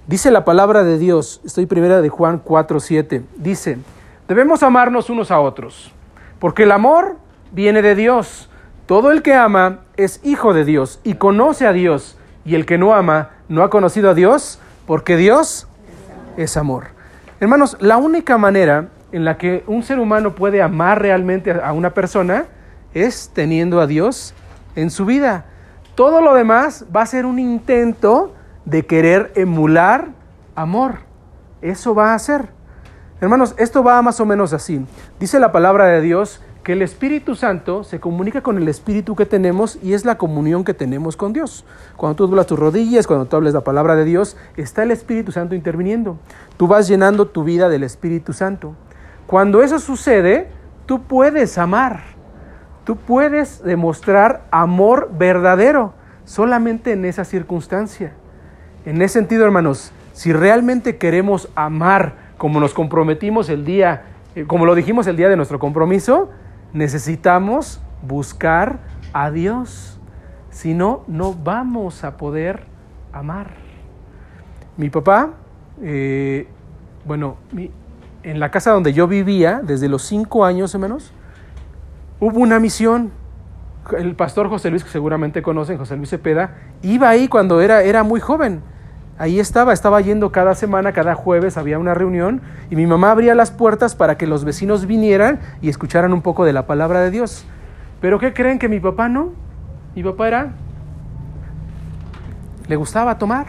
Dice 0.07 0.31
la 0.31 0.45
palabra 0.45 0.83
de 0.83 0.99
Dios, 0.99 1.41
estoy 1.45 1.67
primera 1.67 2.01
de 2.01 2.09
Juan 2.09 2.39
4, 2.39 2.81
7, 2.81 3.23
dice, 3.37 3.79
debemos 4.27 4.63
amarnos 4.63 5.11
unos 5.11 5.31
a 5.31 5.41
otros, 5.41 5.93
porque 6.39 6.65
el 6.65 6.73
amor 6.73 7.17
viene 7.53 7.83
de 7.83 7.95
Dios. 7.95 8.51
Todo 8.87 9.13
el 9.13 9.23
que 9.23 9.35
ama 9.35 9.81
es 9.97 10.21
hijo 10.25 10.55
de 10.55 10.65
Dios 10.65 11.01
y 11.05 11.15
conoce 11.15 11.67
a 11.67 11.73
Dios, 11.73 12.19
y 12.45 12.57
el 12.57 12.67
que 12.67 12.79
no 12.79 12.95
ama 12.95 13.31
no 13.49 13.63
ha 13.63 13.71
conocido 13.71 14.11
a 14.11 14.15
Dios, 14.15 14.59
porque 14.87 15.17
Dios 15.17 15.69
es 16.37 16.57
amor. 16.57 16.87
Hermanos, 17.39 17.77
la 17.81 17.97
única 17.97 18.39
manera 18.39 18.89
en 19.13 19.25
la 19.25 19.39
que 19.39 19.63
un 19.67 19.83
ser 19.83 19.99
humano 19.99 20.35
puede 20.35 20.63
amar 20.63 21.01
realmente 21.01 21.53
a 21.53 21.73
una 21.73 21.91
persona 21.91 22.47
es 22.95 23.31
teniendo 23.33 23.81
a 23.81 23.87
Dios 23.87 24.35
en 24.75 24.91
su 24.91 25.05
vida. 25.05 25.45
Todo 25.95 26.21
lo 26.21 26.35
demás 26.35 26.87
va 26.95 27.03
a 27.03 27.07
ser 27.07 27.27
un 27.27 27.39
intento 27.39 28.33
de 28.65 28.87
querer 28.87 29.33
emular 29.35 30.09
amor. 30.55 31.01
Eso 31.61 31.95
va 31.95 32.15
a 32.15 32.19
ser. 32.19 32.49
Hermanos, 33.21 33.55
esto 33.59 33.85
va 33.85 34.01
más 34.03 34.19
o 34.19 34.27
menos 34.27 34.53
así. 34.53 34.85
Dice 35.21 35.39
la 35.39 35.53
palabra 35.53 35.87
de 35.87 36.01
Dios 36.01 36.41
que 36.63 36.73
el 36.73 36.83
Espíritu 36.83 37.35
Santo 37.35 37.85
se 37.85 38.01
comunica 38.01 38.41
con 38.41 38.57
el 38.57 38.69
Espíritu 38.69 39.17
que 39.17 39.27
tenemos 39.27 39.79
y 39.83 39.95
es 39.95 40.05
la 40.05 40.17
comunión 40.17 40.65
que 40.65 40.75
tenemos 40.75 41.17
con 41.17 41.33
Dios. 41.33 41.65
Cuando 41.97 42.17
tú 42.17 42.27
doblas 42.27 42.47
tus 42.47 42.59
rodillas, 42.59 43.07
cuando 43.07 43.27
tú 43.27 43.37
hables 43.37 43.53
la 43.53 43.63
palabra 43.63 43.97
de 43.97 44.05
Dios, 44.05 44.37
está 44.57 44.85
el 44.85 44.93
Espíritu 44.93 45.33
Santo 45.33 45.55
interviniendo. 45.55 46.19
Tú 46.57 46.69
vas 46.69 46.89
llenando 46.89 47.27
tu 47.27 47.45
vida 47.45 47.69
del 47.69 47.83
Espíritu 47.83 48.33
Santo. 48.33 48.75
Cuando 49.27 49.63
eso 49.63 49.79
sucede, 49.79 50.49
tú 50.87 51.03
puedes 51.03 51.59
amar. 51.59 52.12
Tú 52.85 52.97
puedes 52.97 53.63
demostrar 53.63 54.43
amor 54.51 55.11
verdadero 55.17 55.95
solamente 56.25 56.93
en 56.93 57.05
esa 57.05 57.25
circunstancia. 57.25 58.13
En 58.85 59.01
ese 59.03 59.15
sentido, 59.15 59.45
hermanos, 59.45 59.93
si 60.13 60.33
realmente 60.33 60.97
queremos 60.97 61.49
amar 61.55 62.15
como 62.39 62.59
nos 62.59 62.75
comprometimos 62.75 63.49
el 63.49 63.65
día, 63.65 64.03
eh, 64.35 64.45
como 64.47 64.67
lo 64.67 64.75
dijimos 64.75 65.07
el 65.07 65.17
día 65.17 65.29
de 65.29 65.37
nuestro 65.37 65.61
compromiso, 65.61 66.31
necesitamos 66.73 67.81
buscar 68.03 68.81
a 69.13 69.31
Dios. 69.31 70.01
Si 70.51 70.75
no, 70.75 71.05
no 71.07 71.35
vamos 71.35 72.03
a 72.03 72.17
poder 72.17 72.65
amar. 73.13 73.55
Mi 74.77 74.91
papá, 74.91 75.35
eh, 75.81 76.49
bueno, 77.05 77.37
en 78.23 78.41
la 78.41 78.51
casa 78.51 78.73
donde 78.73 78.93
yo 78.93 79.07
vivía, 79.07 79.61
desde 79.63 79.89
los 79.89 80.03
cinco 80.03 80.45
años 80.45 80.75
o 80.75 80.79
menos, 80.79 81.13
hubo 82.23 82.39
una 82.39 82.61
misión. 82.61 83.11
El 83.99 84.15
pastor 84.15 84.49
José 84.49 84.71
Luis, 84.71 84.85
que 84.85 84.91
seguramente 84.91 85.43
conocen, 85.43 85.77
José 85.77 85.97
Luis 85.97 86.09
Cepeda, 86.09 86.55
iba 86.81 87.09
ahí 87.09 87.27
cuando 87.27 87.61
era, 87.61 87.83
era 87.83 88.05
muy 88.05 88.21
joven. 88.21 88.63
Ahí 89.19 89.41
estaba, 89.41 89.73
estaba 89.73 90.01
yendo 90.01 90.31
cada 90.31 90.55
semana, 90.55 90.93
cada 90.93 91.17
jueves 91.17 91.57
había 91.57 91.81
una 91.81 91.95
reunión 91.95 92.41
y 92.71 92.77
mi 92.77 92.87
mamá 92.87 93.11
abría 93.11 93.35
las 93.35 93.51
puertas 93.51 93.97
para 93.97 94.17
que 94.17 94.29
los 94.29 94.45
vecinos 94.45 94.87
vinieran 94.87 95.41
y 95.61 95.69
escucharan 95.69 96.13
un 96.13 96.23
poco 96.23 96.45
de 96.45 96.53
la 96.53 96.65
palabra 96.65 97.01
de 97.01 97.11
Dios. 97.11 97.45
Pero 98.01 98.21
¿qué 98.21 98.33
creen 98.33 98.61
que 98.61 98.69
mi 98.69 98.79
papá 98.79 99.09
no? 99.09 99.33
Mi 99.97 100.05
papá 100.05 100.29
era... 100.29 100.53
Le 102.69 102.77
gustaba 102.77 103.19
tomar. 103.19 103.49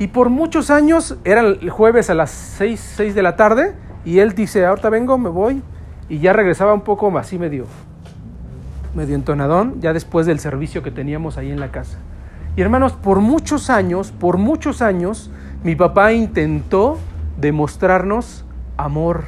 Y 0.00 0.08
por 0.08 0.30
muchos 0.30 0.70
años, 0.70 1.16
era 1.24 1.42
el 1.42 1.70
jueves 1.70 2.10
a 2.10 2.14
las 2.14 2.30
6, 2.30 2.94
6 2.96 3.14
de 3.14 3.22
la 3.22 3.36
tarde, 3.36 3.74
y 4.04 4.18
él 4.18 4.34
dice, 4.34 4.66
ahorita 4.66 4.90
vengo, 4.90 5.16
me 5.16 5.28
voy, 5.28 5.62
y 6.08 6.18
ya 6.18 6.32
regresaba 6.32 6.74
un 6.74 6.82
poco 6.82 7.16
así 7.18 7.38
medio, 7.38 7.66
medio 8.94 9.14
entonadón, 9.14 9.80
ya 9.80 9.92
después 9.92 10.26
del 10.26 10.38
servicio 10.38 10.82
que 10.82 10.90
teníamos 10.90 11.36
ahí 11.36 11.50
en 11.50 11.60
la 11.60 11.70
casa. 11.70 11.98
Y 12.56 12.62
hermanos, 12.62 12.92
por 12.92 13.20
muchos 13.20 13.70
años, 13.70 14.10
por 14.12 14.36
muchos 14.38 14.82
años, 14.82 15.30
mi 15.62 15.76
papá 15.76 16.12
intentó 16.12 16.98
demostrarnos 17.40 18.44
amor. 18.76 19.24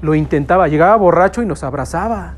Lo 0.00 0.14
intentaba, 0.14 0.68
llegaba 0.68 0.96
borracho 0.96 1.42
y 1.42 1.46
nos 1.46 1.64
abrazaba. 1.64 2.34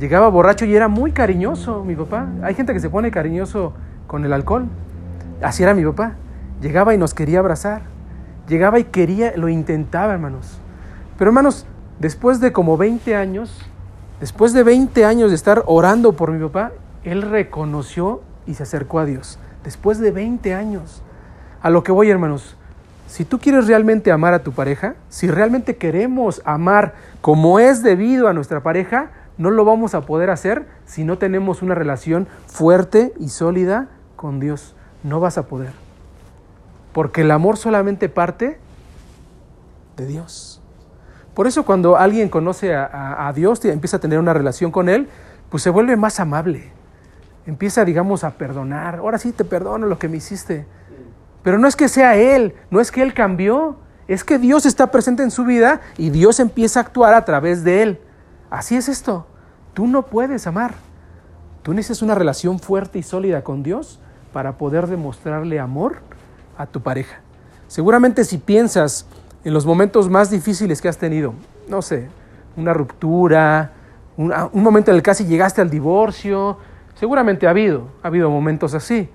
Llegaba 0.00 0.28
borracho 0.28 0.64
y 0.64 0.74
era 0.74 0.88
muy 0.88 1.12
cariñoso 1.12 1.84
mi 1.84 1.94
papá. 1.94 2.26
Hay 2.42 2.54
gente 2.54 2.72
que 2.72 2.80
se 2.80 2.90
pone 2.90 3.10
cariñoso 3.10 3.74
con 4.06 4.24
el 4.24 4.32
alcohol. 4.32 4.66
Así 5.42 5.62
era 5.62 5.74
mi 5.74 5.84
papá. 5.84 6.14
Llegaba 6.60 6.94
y 6.94 6.98
nos 6.98 7.14
quería 7.14 7.38
abrazar. 7.38 7.82
Llegaba 8.48 8.78
y 8.78 8.84
quería, 8.84 9.34
lo 9.36 9.48
intentaba, 9.48 10.12
hermanos. 10.12 10.58
Pero 11.16 11.30
hermanos, 11.30 11.66
después 12.02 12.40
de 12.40 12.52
como 12.52 12.76
20 12.76 13.14
años, 13.14 13.62
después 14.18 14.52
de 14.52 14.64
20 14.64 15.04
años 15.04 15.30
de 15.30 15.36
estar 15.36 15.62
orando 15.66 16.14
por 16.14 16.32
mi 16.32 16.42
papá, 16.42 16.72
él 17.04 17.22
reconoció 17.22 18.22
y 18.44 18.54
se 18.54 18.64
acercó 18.64 18.98
a 18.98 19.04
Dios. 19.04 19.38
Después 19.62 20.00
de 20.00 20.10
20 20.10 20.52
años. 20.52 21.00
A 21.62 21.70
lo 21.70 21.84
que 21.84 21.92
voy, 21.92 22.10
hermanos, 22.10 22.56
si 23.06 23.24
tú 23.24 23.38
quieres 23.38 23.68
realmente 23.68 24.10
amar 24.10 24.34
a 24.34 24.42
tu 24.42 24.50
pareja, 24.50 24.96
si 25.10 25.30
realmente 25.30 25.76
queremos 25.76 26.42
amar 26.44 26.94
como 27.20 27.60
es 27.60 27.84
debido 27.84 28.26
a 28.26 28.32
nuestra 28.32 28.64
pareja, 28.64 29.12
no 29.38 29.52
lo 29.52 29.64
vamos 29.64 29.94
a 29.94 30.00
poder 30.00 30.30
hacer 30.30 30.66
si 30.86 31.04
no 31.04 31.18
tenemos 31.18 31.62
una 31.62 31.76
relación 31.76 32.26
fuerte 32.48 33.12
y 33.20 33.28
sólida 33.28 33.86
con 34.16 34.40
Dios. 34.40 34.74
No 35.04 35.20
vas 35.20 35.38
a 35.38 35.46
poder. 35.46 35.70
Porque 36.92 37.20
el 37.20 37.30
amor 37.30 37.58
solamente 37.58 38.08
parte 38.08 38.58
de 39.96 40.06
Dios. 40.06 40.51
Por 41.34 41.46
eso 41.46 41.64
cuando 41.64 41.96
alguien 41.96 42.28
conoce 42.28 42.74
a, 42.74 43.26
a 43.28 43.32
Dios 43.32 43.64
y 43.64 43.70
empieza 43.70 43.96
a 43.96 44.00
tener 44.00 44.18
una 44.18 44.32
relación 44.34 44.70
con 44.70 44.88
Él, 44.88 45.08
pues 45.48 45.62
se 45.62 45.70
vuelve 45.70 45.96
más 45.96 46.20
amable 46.20 46.72
empieza, 47.46 47.84
digamos, 47.84 48.24
a 48.24 48.32
perdonar. 48.32 48.96
Ahora 48.96 49.18
sí 49.18 49.32
te 49.32 49.44
perdono 49.44 49.86
lo 49.86 49.98
que 49.98 50.08
me 50.08 50.18
hiciste. 50.18 50.66
Pero 51.42 51.58
no 51.58 51.66
es 51.66 51.76
que 51.76 51.88
sea 51.88 52.16
Él, 52.16 52.54
no 52.70 52.80
es 52.80 52.90
que 52.90 53.02
Él 53.02 53.14
cambió, 53.14 53.76
es 54.06 54.22
que 54.22 54.38
Dios 54.38 54.64
está 54.64 54.90
presente 54.90 55.22
en 55.22 55.30
su 55.30 55.44
vida 55.44 55.80
y 55.96 56.10
Dios 56.10 56.38
empieza 56.38 56.80
a 56.80 56.82
actuar 56.82 57.14
a 57.14 57.24
través 57.24 57.64
de 57.64 57.82
Él. 57.82 58.00
Así 58.48 58.76
es 58.76 58.88
esto. 58.88 59.26
Tú 59.74 59.86
no 59.86 60.06
puedes 60.06 60.46
amar. 60.46 60.74
Tú 61.62 61.74
necesitas 61.74 62.02
una 62.02 62.14
relación 62.14 62.58
fuerte 62.58 62.98
y 62.98 63.02
sólida 63.02 63.42
con 63.42 63.62
Dios 63.62 64.00
para 64.32 64.58
poder 64.58 64.86
demostrarle 64.86 65.58
amor 65.58 65.98
a 66.56 66.66
tu 66.66 66.80
pareja. 66.80 67.20
Seguramente 67.66 68.24
si 68.24 68.38
piensas 68.38 69.06
en 69.44 69.54
los 69.54 69.66
momentos 69.66 70.08
más 70.08 70.30
difíciles 70.30 70.80
que 70.80 70.88
has 70.88 70.98
tenido, 70.98 71.34
no 71.68 71.82
sé, 71.82 72.08
una 72.56 72.72
ruptura, 72.72 73.72
un, 74.16 74.32
un 74.52 74.62
momento 74.62 74.90
en 74.90 74.96
el 74.96 75.02
que 75.02 75.10
casi 75.10 75.24
llegaste 75.24 75.60
al 75.60 75.70
divorcio, 75.70 76.58
Seguramente 77.02 77.48
ha 77.48 77.50
habido, 77.50 77.88
ha 78.02 78.06
habido 78.06 78.30
momentos 78.30 78.74
así. 78.74 79.08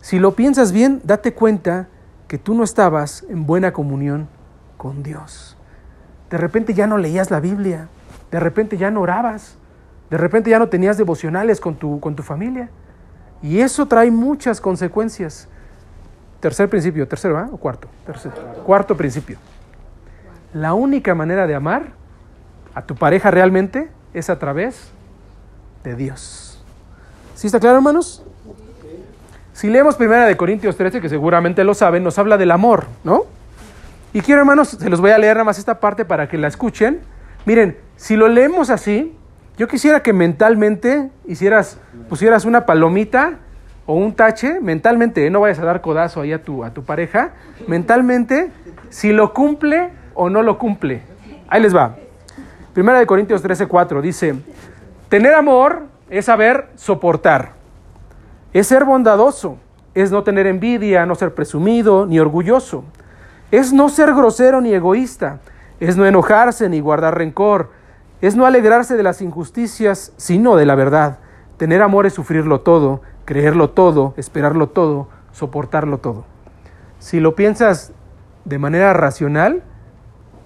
Si 0.00 0.18
lo 0.18 0.32
piensas 0.34 0.72
bien, 0.72 1.02
date 1.04 1.34
cuenta 1.34 1.88
que 2.28 2.38
tú 2.38 2.54
no 2.54 2.64
estabas 2.64 3.24
en 3.28 3.44
buena 3.44 3.74
comunión 3.74 4.28
con 4.78 5.02
Dios. 5.02 5.56
De 6.30 6.38
repente 6.38 6.72
ya 6.72 6.86
no 6.86 6.96
leías 6.98 7.30
la 7.30 7.40
Biblia, 7.40 7.88
de 8.30 8.40
repente 8.40 8.76
ya 8.76 8.90
no 8.90 9.02
orabas, 9.02 9.58
de 10.08 10.16
repente 10.16 10.48
ya 10.50 10.58
no 10.58 10.68
tenías 10.68 10.96
devocionales 10.96 11.60
con 11.60 11.76
tu, 11.76 12.00
con 12.00 12.16
tu 12.16 12.22
familia. 12.22 12.70
Y 13.42 13.60
eso 13.60 13.86
trae 13.86 14.10
muchas 14.10 14.60
consecuencias. 14.60 15.46
Tercer 16.40 16.70
principio, 16.70 17.06
tercero, 17.06 17.36
¿ah? 17.36 17.48
¿O 17.52 17.58
cuarto? 17.58 17.88
Cuarto 18.64 18.96
principio. 18.96 19.36
La 20.52 20.74
única 20.74 21.14
manera 21.14 21.46
de 21.46 21.54
amar 21.54 21.92
a 22.74 22.82
tu 22.82 22.94
pareja 22.94 23.30
realmente 23.30 23.88
es 24.14 24.30
a 24.30 24.38
través 24.38 24.90
de 25.84 25.94
Dios. 25.94 26.62
¿Sí 27.34 27.46
está 27.46 27.60
claro, 27.60 27.76
hermanos? 27.76 28.22
Si 29.52 29.68
leemos 29.68 29.96
primera 29.96 30.26
de 30.26 30.36
Corintios 30.36 30.76
13, 30.76 31.00
que 31.00 31.08
seguramente 31.08 31.64
lo 31.64 31.74
saben, 31.74 32.04
nos 32.04 32.18
habla 32.18 32.36
del 32.36 32.50
amor, 32.50 32.86
¿no? 33.04 33.24
Y 34.12 34.20
quiero, 34.20 34.40
hermanos, 34.40 34.68
se 34.68 34.90
los 34.90 35.00
voy 35.00 35.10
a 35.10 35.18
leer 35.18 35.36
nada 35.36 35.44
más 35.44 35.58
esta 35.58 35.80
parte 35.80 36.04
para 36.04 36.28
que 36.28 36.38
la 36.38 36.48
escuchen. 36.48 37.00
Miren, 37.44 37.76
si 37.96 38.16
lo 38.16 38.28
leemos 38.28 38.70
así, 38.70 39.16
yo 39.56 39.68
quisiera 39.68 40.02
que 40.02 40.12
mentalmente 40.12 41.10
hicieras, 41.26 41.78
pusieras 42.08 42.44
una 42.44 42.66
palomita 42.66 43.38
o 43.86 43.94
un 43.94 44.14
tache, 44.14 44.60
mentalmente, 44.60 45.26
¿eh? 45.26 45.30
no 45.30 45.40
vayas 45.40 45.58
a 45.58 45.64
dar 45.64 45.80
codazo 45.80 46.20
ahí 46.20 46.32
a 46.32 46.42
tu, 46.42 46.64
a 46.64 46.74
tu 46.74 46.84
pareja, 46.84 47.32
mentalmente, 47.66 48.50
si 48.90 49.12
lo 49.12 49.32
cumple 49.32 49.90
o 50.16 50.28
no 50.30 50.42
lo 50.42 50.58
cumple. 50.58 51.02
Ahí 51.48 51.62
les 51.62 51.74
va. 51.74 51.96
Primera 52.72 52.98
de 52.98 53.06
Corintios 53.06 53.40
13, 53.42 53.66
4 53.66 54.02
dice, 54.02 54.34
tener 55.08 55.34
amor 55.34 55.84
es 56.10 56.26
saber 56.26 56.68
soportar, 56.74 57.52
es 58.52 58.66
ser 58.66 58.84
bondadoso, 58.84 59.58
es 59.94 60.10
no 60.10 60.22
tener 60.22 60.46
envidia, 60.46 61.06
no 61.06 61.14
ser 61.14 61.34
presumido 61.34 62.04
ni 62.06 62.18
orgulloso, 62.18 62.84
es 63.50 63.72
no 63.72 63.88
ser 63.88 64.14
grosero 64.14 64.60
ni 64.60 64.74
egoísta, 64.74 65.40
es 65.80 65.96
no 65.96 66.04
enojarse 66.04 66.68
ni 66.68 66.80
guardar 66.80 67.16
rencor, 67.16 67.70
es 68.20 68.36
no 68.36 68.44
alegrarse 68.44 68.96
de 68.96 69.02
las 69.02 69.22
injusticias, 69.22 70.12
sino 70.16 70.56
de 70.56 70.66
la 70.66 70.74
verdad. 70.74 71.18
Tener 71.56 71.82
amor 71.82 72.06
es 72.06 72.12
sufrirlo 72.12 72.60
todo, 72.60 73.00
creerlo 73.24 73.70
todo, 73.70 74.14
esperarlo 74.16 74.68
todo, 74.68 75.08
soportarlo 75.32 75.98
todo. 75.98 76.24
Si 76.98 77.20
lo 77.20 77.34
piensas 77.34 77.92
de 78.44 78.58
manera 78.58 78.92
racional, 78.92 79.62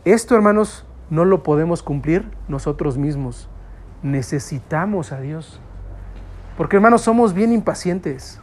esto, 0.04 0.34
hermanos, 0.34 0.84
no 1.10 1.24
lo 1.24 1.42
podemos 1.42 1.82
cumplir 1.82 2.24
nosotros 2.48 2.96
mismos. 2.96 3.48
Necesitamos 4.02 5.12
a 5.12 5.20
Dios. 5.20 5.60
Porque, 6.56 6.76
hermanos, 6.76 7.02
somos 7.02 7.34
bien 7.34 7.52
impacientes. 7.52 8.40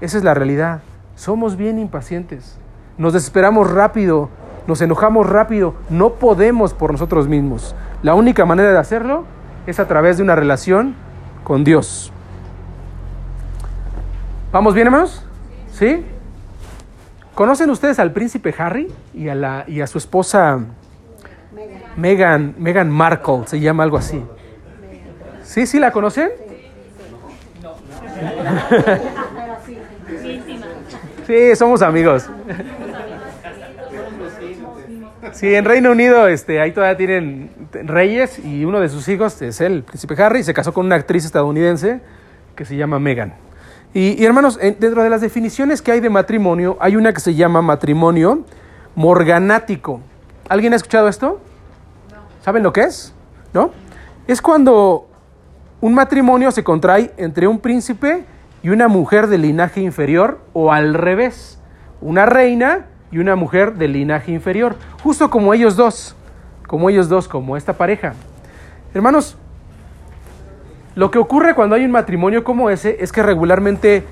Esa 0.00 0.18
es 0.18 0.24
la 0.24 0.34
realidad. 0.34 0.82
Somos 1.16 1.56
bien 1.56 1.78
impacientes. 1.78 2.58
Nos 2.96 3.12
desesperamos 3.12 3.70
rápido, 3.70 4.28
nos 4.66 4.80
enojamos 4.82 5.28
rápido. 5.28 5.74
No 5.88 6.14
podemos 6.14 6.74
por 6.74 6.92
nosotros 6.92 7.26
mismos. 7.28 7.74
La 8.02 8.14
única 8.14 8.44
manera 8.44 8.72
de 8.72 8.78
hacerlo 8.78 9.24
es 9.66 9.80
a 9.80 9.88
través 9.88 10.16
de 10.16 10.22
una 10.22 10.36
relación 10.36 10.94
con 11.44 11.64
Dios. 11.64 12.12
¿Vamos 14.52 14.74
bien, 14.74 14.86
hermanos? 14.86 15.24
¿Sí? 15.72 16.04
¿Conocen 17.34 17.70
ustedes 17.70 17.98
al 17.98 18.12
príncipe 18.12 18.54
Harry 18.58 18.92
y 19.14 19.28
a, 19.28 19.34
la, 19.34 19.64
y 19.66 19.80
a 19.80 19.86
su 19.86 19.98
esposa 19.98 20.60
Meghan, 21.96 22.54
Meghan 22.58 22.90
Markle? 22.90 23.46
Se 23.46 23.60
llama 23.60 23.82
algo 23.82 23.96
así. 23.96 24.22
¿Sí, 25.42 25.66
sí 25.66 25.78
la 25.78 25.92
conocen? 25.92 26.30
Sí, 31.26 31.54
somos 31.54 31.80
amigos. 31.80 32.28
Sí, 35.32 35.54
en 35.54 35.64
Reino 35.64 35.92
Unido 35.92 36.26
este, 36.26 36.60
ahí 36.60 36.72
todavía 36.72 36.96
tienen 36.96 37.50
reyes 37.72 38.40
y 38.44 38.64
uno 38.64 38.80
de 38.80 38.88
sus 38.88 39.08
hijos 39.08 39.40
es 39.40 39.60
el 39.60 39.84
príncipe 39.84 40.20
Harry. 40.20 40.42
Se 40.42 40.52
casó 40.52 40.74
con 40.74 40.86
una 40.86 40.96
actriz 40.96 41.24
estadounidense 41.24 42.00
que 42.56 42.64
se 42.64 42.74
llama 42.74 42.98
Meghan. 42.98 43.34
Y, 43.94 44.20
y, 44.20 44.26
hermanos, 44.26 44.58
dentro 44.58 45.04
de 45.04 45.10
las 45.10 45.20
definiciones 45.20 45.82
que 45.82 45.92
hay 45.92 46.00
de 46.00 46.10
matrimonio, 46.10 46.76
hay 46.80 46.96
una 46.96 47.12
que 47.12 47.20
se 47.20 47.36
llama 47.36 47.62
matrimonio 47.62 48.44
morganático. 48.96 50.00
¿Alguien 50.48 50.72
ha 50.72 50.76
escuchado 50.76 51.06
esto? 51.06 51.40
¿Saben 52.40 52.62
lo 52.62 52.72
que 52.72 52.82
es? 52.82 53.14
¿No? 53.52 53.70
Es 54.26 54.40
cuando 54.40 55.08
un 55.80 55.94
matrimonio 55.94 56.50
se 56.50 56.64
contrae 56.64 57.12
entre 57.16 57.46
un 57.46 57.58
príncipe 57.58 58.24
y 58.62 58.70
una 58.70 58.88
mujer 58.88 59.26
de 59.26 59.38
linaje 59.38 59.80
inferior 59.80 60.40
o 60.52 60.72
al 60.72 60.94
revés, 60.94 61.58
una 62.00 62.26
reina 62.26 62.86
y 63.10 63.18
una 63.18 63.36
mujer 63.36 63.74
de 63.74 63.88
linaje 63.88 64.32
inferior, 64.32 64.76
justo 65.02 65.30
como 65.30 65.54
ellos 65.54 65.76
dos, 65.76 66.14
como 66.66 66.90
ellos 66.90 67.08
dos, 67.08 67.28
como 67.28 67.56
esta 67.56 67.74
pareja. 67.74 68.14
Hermanos, 68.94 69.36
lo 70.94 71.10
que 71.10 71.18
ocurre 71.18 71.54
cuando 71.54 71.76
hay 71.76 71.84
un 71.84 71.90
matrimonio 71.90 72.44
como 72.44 72.70
ese 72.70 72.98
es 73.00 73.12
que 73.12 73.22
regularmente 73.22 74.04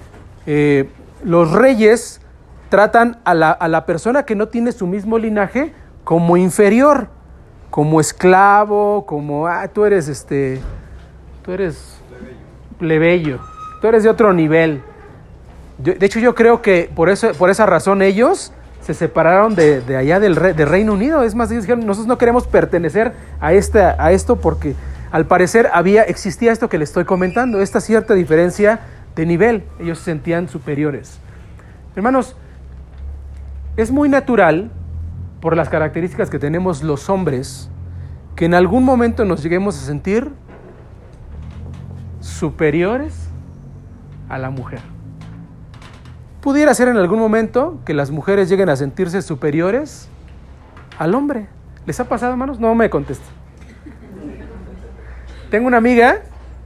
eh, 0.46 0.88
los 1.22 1.52
reyes 1.52 2.20
tratan 2.68 3.18
a 3.24 3.34
la, 3.34 3.50
a 3.50 3.68
la 3.68 3.86
persona 3.86 4.24
que 4.24 4.34
no 4.34 4.48
tiene 4.48 4.72
su 4.72 4.86
mismo 4.86 5.18
linaje 5.18 5.72
como 6.04 6.36
inferior, 6.36 7.08
como 7.70 8.00
esclavo, 8.00 9.04
como, 9.07 9.46
ah, 9.46 9.68
tú 9.68 9.85
eres 9.85 10.09
este, 10.09 10.61
tú 11.44 11.52
eres 11.52 11.98
plebeyo, 12.78 13.38
tú 13.81 13.88
eres 13.88 14.02
de 14.02 14.09
otro 14.09 14.33
nivel. 14.33 14.83
De 15.78 16.04
hecho, 16.04 16.18
yo 16.18 16.35
creo 16.35 16.61
que 16.61 16.90
por, 16.94 17.09
eso, 17.09 17.33
por 17.35 17.50
esa 17.50 17.64
razón 17.66 18.02
ellos 18.02 18.52
se 18.81 18.94
separaron 18.94 19.54
de, 19.54 19.81
de 19.81 19.96
allá 19.96 20.18
del 20.18 20.35
re- 20.35 20.54
de 20.54 20.64
Reino 20.64 20.92
Unido. 20.94 21.22
Es 21.22 21.35
más, 21.35 21.50
ellos 21.50 21.64
dijeron, 21.64 21.87
nosotros 21.87 22.09
no 22.09 22.18
queremos 22.18 22.46
pertenecer 22.46 23.12
a, 23.40 23.52
esta, 23.52 23.94
a 24.02 24.11
esto 24.12 24.37
porque 24.37 24.74
al 25.12 25.26
parecer 25.26 25.68
había, 25.72 26.02
existía 26.02 26.50
esto 26.50 26.68
que 26.68 26.78
les 26.78 26.88
estoy 26.88 27.04
comentando, 27.04 27.61
esta 27.61 27.81
cierta 27.81 28.14
diferencia 28.14 28.81
de 29.14 29.26
nivel. 29.26 29.62
Ellos 29.78 29.98
se 29.98 30.04
sentían 30.07 30.48
superiores. 30.48 31.18
Hermanos, 31.94 32.35
es 33.76 33.92
muy 33.92 34.09
natural, 34.09 34.70
por 35.40 35.57
las 35.57 35.68
características 35.68 36.31
que 36.31 36.38
tenemos 36.38 36.83
los 36.83 37.09
hombres, 37.09 37.70
que 38.37 38.44
en 38.44 38.55
algún 38.55 38.85
momento 38.85 39.24
nos 39.24 39.42
lleguemos 39.42 39.77
a 39.77 39.87
sentir 39.87 40.31
superiores 42.20 43.29
a 44.29 44.38
la 44.38 44.51
mujer. 44.51 44.81
Pudiera 46.40 46.72
ser 46.74 46.88
en 46.88 46.96
algún 46.96 47.18
momento 47.18 47.79
que 47.85 47.94
las 47.94 48.11
mujeres 48.11 48.48
lleguen 48.48 48.68
a 48.68 48.77
sentirse 48.77 49.22
superiores 49.22 50.09
al 50.98 51.14
hombre. 51.14 51.48
¿Les 51.87 51.98
ha 52.01 52.09
pasado, 52.09 52.33
hermanos? 52.33 52.61
No 52.61 52.74
me 52.74 52.90
contesten. 52.90 53.29
Tengo 55.51 55.66
una 55.66 55.79
amiga 55.79 56.20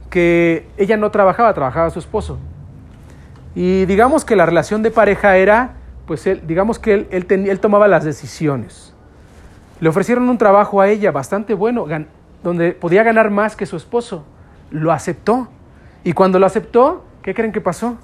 que 0.09 0.67
ella 0.77 0.97
no 0.97 1.09
trabajaba, 1.09 1.53
trabajaba 1.53 1.89
su 1.89 1.99
esposo. 1.99 2.37
Y 3.55 3.85
digamos 3.85 4.25
que 4.25 4.35
la 4.35 4.45
relación 4.45 4.83
de 4.83 4.91
pareja 4.91 5.37
era, 5.37 5.71
pues 6.05 6.27
él, 6.27 6.43
digamos 6.45 6.79
que 6.79 6.93
él, 6.93 7.07
él, 7.11 7.25
él 7.29 7.59
tomaba 7.59 7.87
las 7.87 8.03
decisiones. 8.03 8.93
Le 9.79 9.89
ofrecieron 9.89 10.29
un 10.29 10.37
trabajo 10.37 10.81
a 10.81 10.87
ella 10.87 11.11
bastante 11.11 11.53
bueno, 11.53 11.85
donde 12.43 12.71
podía 12.71 13.03
ganar 13.03 13.29
más 13.29 13.55
que 13.55 13.65
su 13.65 13.75
esposo. 13.75 14.23
Lo 14.69 14.91
aceptó. 14.91 15.49
Y 16.03 16.13
cuando 16.13 16.39
lo 16.39 16.45
aceptó, 16.45 17.03
¿qué 17.21 17.33
creen 17.33 17.51
que 17.51 17.61
pasó? 17.61 17.97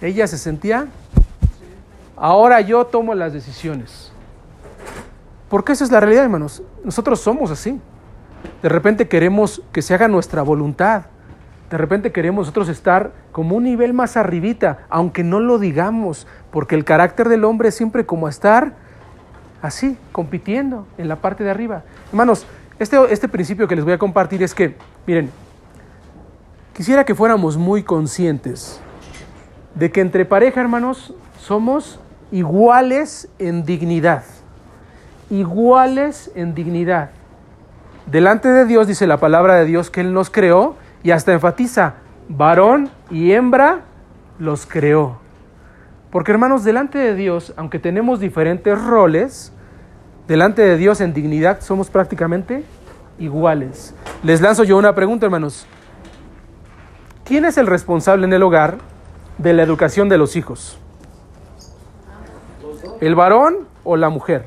Ella 0.00 0.26
se 0.26 0.38
sentía, 0.38 0.86
ahora 2.16 2.60
yo 2.62 2.86
tomo 2.86 3.14
las 3.14 3.32
decisiones. 3.32 4.10
Porque 5.48 5.72
esa 5.72 5.84
es 5.84 5.90
la 5.90 6.00
realidad, 6.00 6.24
hermanos. 6.24 6.62
Nosotros 6.84 7.20
somos 7.20 7.50
así. 7.50 7.78
De 8.62 8.68
repente 8.68 9.08
queremos 9.08 9.62
que 9.72 9.82
se 9.82 9.92
haga 9.92 10.08
nuestra 10.08 10.42
voluntad. 10.42 11.06
De 11.70 11.78
repente 11.78 12.10
queremos 12.10 12.46
nosotros 12.46 12.68
estar 12.68 13.12
como 13.30 13.54
un 13.54 13.62
nivel 13.62 13.94
más 13.94 14.16
arribita, 14.16 14.80
aunque 14.88 15.22
no 15.22 15.38
lo 15.38 15.60
digamos, 15.60 16.26
porque 16.50 16.74
el 16.74 16.84
carácter 16.84 17.28
del 17.28 17.44
hombre 17.44 17.68
es 17.68 17.76
siempre 17.76 18.04
como 18.04 18.28
estar 18.28 18.72
así, 19.62 19.96
compitiendo 20.10 20.86
en 20.98 21.08
la 21.08 21.16
parte 21.16 21.44
de 21.44 21.50
arriba. 21.50 21.84
Hermanos, 22.08 22.44
este, 22.80 22.96
este 23.12 23.28
principio 23.28 23.68
que 23.68 23.76
les 23.76 23.84
voy 23.84 23.92
a 23.92 23.98
compartir 23.98 24.42
es 24.42 24.52
que, 24.52 24.74
miren, 25.06 25.30
quisiera 26.74 27.04
que 27.04 27.14
fuéramos 27.14 27.56
muy 27.56 27.84
conscientes 27.84 28.80
de 29.76 29.92
que 29.92 30.00
entre 30.00 30.24
pareja, 30.24 30.60
hermanos, 30.60 31.14
somos 31.38 32.00
iguales 32.32 33.28
en 33.38 33.64
dignidad. 33.64 34.24
Iguales 35.30 36.32
en 36.34 36.54
dignidad. 36.54 37.10
Delante 38.06 38.48
de 38.48 38.64
Dios 38.64 38.88
dice 38.88 39.06
la 39.06 39.18
palabra 39.18 39.54
de 39.54 39.66
Dios 39.66 39.88
que 39.88 40.00
Él 40.00 40.12
nos 40.12 40.30
creó 40.30 40.74
y 41.02 41.10
hasta 41.10 41.32
enfatiza, 41.32 41.94
varón 42.28 42.90
y 43.10 43.32
hembra 43.32 43.80
los 44.38 44.66
creó. 44.66 45.18
Porque 46.10 46.32
hermanos, 46.32 46.64
delante 46.64 46.98
de 46.98 47.14
Dios, 47.14 47.52
aunque 47.56 47.78
tenemos 47.78 48.20
diferentes 48.20 48.80
roles, 48.82 49.52
delante 50.26 50.62
de 50.62 50.76
Dios 50.76 51.00
en 51.00 51.12
dignidad 51.12 51.60
somos 51.60 51.88
prácticamente 51.90 52.64
iguales. 53.18 53.94
Les 54.22 54.40
lanzo 54.40 54.64
yo 54.64 54.76
una 54.76 54.94
pregunta, 54.94 55.26
hermanos. 55.26 55.66
¿Quién 57.24 57.44
es 57.44 57.58
el 57.58 57.66
responsable 57.68 58.26
en 58.26 58.32
el 58.32 58.42
hogar 58.42 58.78
de 59.38 59.52
la 59.52 59.62
educación 59.62 60.08
de 60.08 60.18
los 60.18 60.34
hijos? 60.34 60.78
¿El 63.00 63.14
varón 63.14 63.68
o 63.84 63.96
la 63.96 64.08
mujer? 64.08 64.46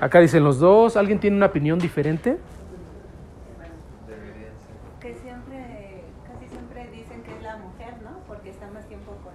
Acá 0.00 0.20
dicen 0.20 0.44
los 0.44 0.58
dos. 0.58 0.96
¿Alguien 0.96 1.18
tiene 1.18 1.36
una 1.36 1.46
opinión 1.46 1.78
diferente? 1.78 2.38
Que 5.00 5.14
siempre, 5.14 6.04
casi 6.26 6.48
siempre 6.48 6.88
dicen 6.90 7.22
que 7.22 7.34
es 7.34 7.42
la 7.42 7.56
mujer, 7.56 7.94
¿no? 8.04 8.18
Porque 8.28 8.50
está 8.50 8.68
más 8.70 8.86
tiempo 8.86 9.16
con 9.24 9.32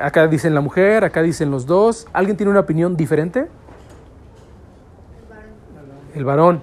Acá 0.00 0.26
dicen 0.26 0.54
la 0.54 0.60
mujer, 0.60 1.04
acá 1.04 1.22
dicen 1.22 1.50
los 1.50 1.66
dos. 1.66 2.06
¿Alguien 2.12 2.36
tiene 2.36 2.50
una 2.50 2.60
opinión 2.60 2.96
diferente? 2.96 3.46
El 6.14 6.24
varón. 6.24 6.62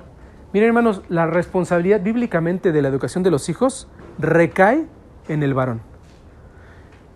Miren, 0.54 0.68
hermanos, 0.68 1.02
la 1.10 1.28
responsabilidad 1.28 2.02
bíblicamente 2.02 2.72
de 2.72 2.82
la 2.82 2.88
educación 2.88 3.24
de 3.24 3.32
los 3.32 3.50
hijos 3.50 3.88
recae 4.18 4.86
en 5.28 5.44
el 5.44 5.54
varón. 5.54 5.82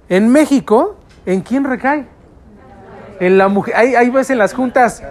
En 0.10 0.30
México, 0.30 0.98
¿en 1.26 1.42
quién 1.42 1.64
recae? 1.64 2.06
En 3.20 3.38
la 3.38 3.48
mujer. 3.48 3.76
Ahí, 3.76 3.96
ahí 3.96 4.10
ves 4.10 4.30
en 4.30 4.38
las 4.38 4.54
juntas, 4.54 5.04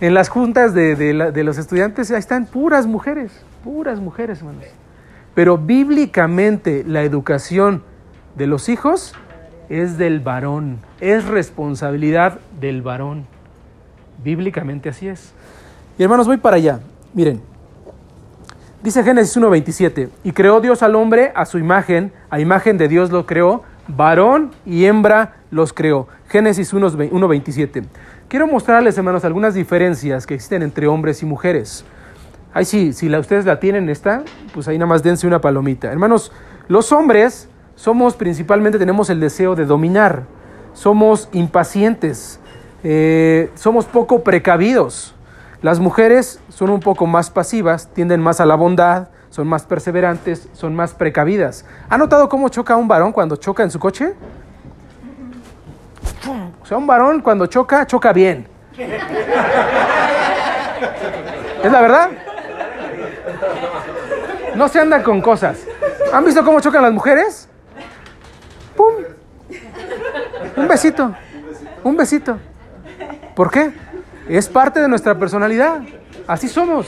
en 0.00 0.14
las 0.14 0.28
juntas 0.28 0.74
de, 0.74 0.96
de 0.96 1.44
los 1.44 1.58
estudiantes, 1.58 2.10
ahí 2.10 2.18
están 2.18 2.46
puras 2.46 2.86
mujeres, 2.86 3.32
puras 3.62 4.00
mujeres, 4.00 4.38
hermanos. 4.38 4.64
Pero 5.34 5.58
bíblicamente 5.58 6.84
la 6.86 7.02
educación 7.02 7.82
de 8.36 8.46
los 8.46 8.68
hijos 8.68 9.14
es 9.68 9.98
del 9.98 10.20
varón, 10.20 10.78
es 11.00 11.24
responsabilidad 11.26 12.38
del 12.60 12.82
varón. 12.82 13.26
Bíblicamente 14.22 14.88
así 14.88 15.08
es. 15.08 15.32
Y 15.98 16.02
hermanos, 16.02 16.26
voy 16.26 16.38
para 16.38 16.56
allá. 16.56 16.80
Miren, 17.12 17.40
dice 18.82 19.02
Génesis 19.02 19.36
1.27, 19.36 20.08
y 20.24 20.32
creó 20.32 20.60
Dios 20.60 20.82
al 20.82 20.94
hombre 20.94 21.32
a 21.34 21.44
su 21.44 21.58
imagen, 21.58 22.12
a 22.30 22.40
imagen 22.40 22.78
de 22.78 22.88
Dios 22.88 23.10
lo 23.10 23.26
creó, 23.26 23.62
varón 23.88 24.50
y 24.66 24.86
hembra 24.86 25.36
los 25.50 25.72
creó. 25.72 26.08
Génesis 26.28 26.72
1.27. 26.74 27.84
Quiero 28.28 28.46
mostrarles, 28.46 28.98
hermanos, 28.98 29.24
algunas 29.24 29.54
diferencias 29.54 30.26
que 30.26 30.34
existen 30.34 30.62
entre 30.62 30.86
hombres 30.88 31.22
y 31.22 31.26
mujeres. 31.26 31.84
Ahí 32.52 32.64
sí, 32.64 32.92
si 32.92 33.14
ustedes 33.14 33.44
la 33.44 33.60
tienen 33.60 33.88
esta, 33.88 34.22
pues 34.52 34.68
ahí 34.68 34.78
nada 34.78 34.88
más 34.88 35.02
dense 35.02 35.26
una 35.26 35.40
palomita. 35.40 35.90
Hermanos, 35.90 36.32
los 36.68 36.92
hombres 36.92 37.48
somos 37.76 38.14
principalmente, 38.14 38.78
tenemos 38.78 39.10
el 39.10 39.20
deseo 39.20 39.54
de 39.54 39.66
dominar, 39.66 40.22
somos 40.72 41.28
impacientes, 41.32 42.40
eh, 42.82 43.50
somos 43.54 43.84
poco 43.86 44.22
precavidos. 44.22 45.14
Las 45.62 45.80
mujeres 45.80 46.40
son 46.50 46.70
un 46.70 46.80
poco 46.80 47.06
más 47.06 47.30
pasivas, 47.30 47.88
tienden 47.94 48.20
más 48.20 48.40
a 48.40 48.46
la 48.46 48.54
bondad, 48.54 49.08
son 49.30 49.48
más 49.48 49.64
perseverantes, 49.64 50.48
son 50.52 50.74
más 50.74 50.94
precavidas. 50.94 51.64
¿Ha 51.88 51.98
notado 51.98 52.28
cómo 52.28 52.48
choca 52.48 52.76
un 52.76 52.86
varón 52.86 53.12
cuando 53.12 53.36
choca 53.36 53.62
en 53.62 53.70
su 53.70 53.78
coche? 53.78 54.14
O 56.62 56.66
sea, 56.66 56.76
un 56.76 56.86
varón 56.86 57.20
cuando 57.20 57.46
choca, 57.46 57.86
choca 57.86 58.12
bien. 58.12 58.46
¿Es 61.62 61.72
la 61.72 61.80
verdad? 61.80 62.10
No 64.54 64.68
se 64.68 64.80
anda 64.80 65.02
con 65.02 65.20
cosas. 65.20 65.58
¿Han 66.12 66.24
visto 66.24 66.44
cómo 66.44 66.60
chocan 66.60 66.82
las 66.82 66.92
mujeres? 66.92 67.48
¡Pum! 68.76 68.94
Un 70.56 70.68
besito. 70.68 71.14
Un 71.82 71.96
besito. 71.96 72.38
¿Por 73.34 73.50
qué? 73.50 73.72
Es 74.28 74.48
parte 74.48 74.80
de 74.80 74.88
nuestra 74.88 75.18
personalidad. 75.18 75.82
Así 76.26 76.48
somos. 76.48 76.86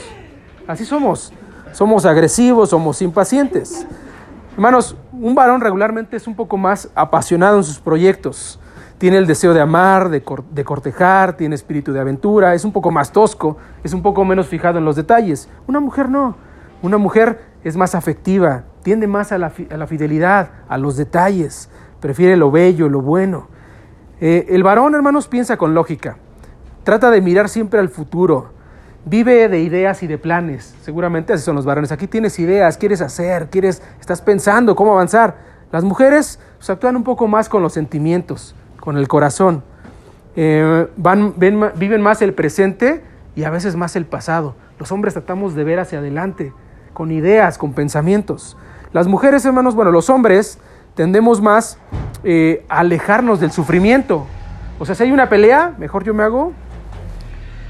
Así 0.67 0.85
somos. 0.85 1.33
Somos 1.71 2.05
agresivos, 2.05 2.69
somos 2.69 3.01
impacientes. 3.01 3.85
Hermanos, 4.53 4.95
un 5.13 5.35
varón 5.35 5.61
regularmente 5.61 6.17
es 6.17 6.25
un 6.25 6.35
poco 6.35 6.57
más 6.57 6.89
apasionado 6.95 7.57
en 7.57 7.63
sus 7.63 7.79
proyectos. 7.79 8.59
Tiene 8.97 9.17
el 9.17 9.27
deseo 9.27 9.53
de 9.53 9.61
amar, 9.61 10.09
de, 10.09 10.23
cortejar, 10.23 11.37
tiene 11.37 11.53
espíritu 11.53 11.93
de 11.93 11.99
aventura, 11.99 12.55
es 12.55 12.65
un 12.65 12.71
poco 12.71 12.89
más 12.89 13.11
tosco, 13.11 13.57
es 13.83 13.93
un 13.93 14.01
poco 14.01 14.25
menos 14.25 14.47
fijado 14.47 14.79
en 14.79 14.85
los 14.85 14.95
detalles. 14.95 15.47
Una 15.67 15.79
mujer 15.79 16.09
no. 16.09 16.35
Una 16.81 16.97
mujer 16.97 17.45
es 17.63 17.77
más 17.77 17.93
afectiva, 17.93 18.63
tiende 18.81 19.05
más 19.05 19.31
a 19.31 19.37
la 19.37 19.49
fidelidad, 19.87 20.49
a 20.67 20.77
los 20.77 20.97
detalles, 20.97 21.69
prefiere 21.99 22.37
lo 22.37 22.51
bello, 22.51 22.89
lo 22.89 23.01
bueno. 23.01 23.47
Eh, 24.19 24.47
el 24.49 24.63
varón, 24.63 24.95
hermanos, 24.95 25.27
piensa 25.27 25.57
con 25.57 25.73
lógica, 25.73 26.17
trata 26.83 27.11
de 27.11 27.21
mirar 27.21 27.49
siempre 27.49 27.79
al 27.79 27.89
futuro, 27.89 28.49
vive 29.05 29.47
de 29.47 29.61
ideas 29.61 30.03
y 30.03 30.07
de 30.07 30.17
planes. 30.17 30.75
Seguramente 30.81 31.33
así 31.33 31.43
son 31.43 31.55
los 31.55 31.65
varones. 31.65 31.91
Aquí 31.91 32.07
tienes 32.07 32.39
ideas, 32.39 32.77
quieres 32.77 33.01
hacer, 33.01 33.49
quieres, 33.49 33.81
estás 33.99 34.21
pensando 34.21 34.75
cómo 34.75 34.93
avanzar. 34.93 35.37
Las 35.71 35.83
mujeres 35.83 36.39
pues, 36.57 36.69
actúan 36.69 36.95
un 36.95 37.03
poco 37.03 37.27
más 37.27 37.49
con 37.49 37.61
los 37.61 37.73
sentimientos, 37.73 38.55
con 38.79 38.97
el 38.97 39.07
corazón. 39.07 39.63
Eh, 40.35 40.87
van, 40.97 41.33
ven, 41.37 41.71
viven 41.75 42.01
más 42.01 42.21
el 42.21 42.33
presente 42.33 43.03
y 43.35 43.43
a 43.43 43.49
veces 43.49 43.75
más 43.75 43.95
el 43.95 44.05
pasado. 44.05 44.55
Los 44.79 44.91
hombres 44.91 45.13
tratamos 45.13 45.55
de 45.55 45.63
ver 45.63 45.79
hacia 45.79 45.99
adelante, 45.99 46.53
con 46.93 47.11
ideas, 47.11 47.57
con 47.57 47.73
pensamientos. 47.73 48.57
Las 48.93 49.07
mujeres, 49.07 49.45
hermanos, 49.45 49.75
bueno, 49.75 49.91
los 49.91 50.09
hombres 50.09 50.59
tendemos 50.97 51.41
más 51.41 51.77
eh, 52.23 52.65
a 52.67 52.79
alejarnos 52.79 53.39
del 53.39 53.51
sufrimiento. 53.51 54.25
O 54.79 54.85
sea, 54.85 54.95
si 54.95 55.03
hay 55.03 55.11
una 55.11 55.29
pelea, 55.29 55.75
mejor 55.77 56.03
yo 56.03 56.13
me 56.13 56.23
hago 56.23 56.53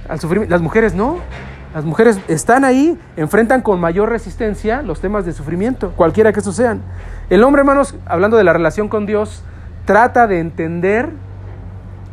al 0.09 0.19
sufrimiento. 0.19 0.49
Las 0.49 0.61
mujeres 0.61 0.95
no. 0.95 1.19
Las 1.75 1.83
mujeres 1.83 2.19
están 2.29 2.63
ahí, 2.63 2.97
enfrentan 3.17 3.61
con 3.61 3.79
mayor 3.81 4.09
resistencia 4.09 4.81
los 4.81 5.01
temas 5.01 5.25
de 5.25 5.33
sufrimiento, 5.33 5.91
cualquiera 5.91 6.31
que 6.31 6.39
esos 6.39 6.55
sean. 6.55 6.81
El 7.29 7.43
hombre, 7.43 7.59
hermanos, 7.59 7.95
hablando 8.05 8.37
de 8.37 8.45
la 8.45 8.53
relación 8.53 8.87
con 8.87 9.05
Dios, 9.05 9.43
trata 9.85 10.25
de 10.25 10.39
entender 10.39 11.09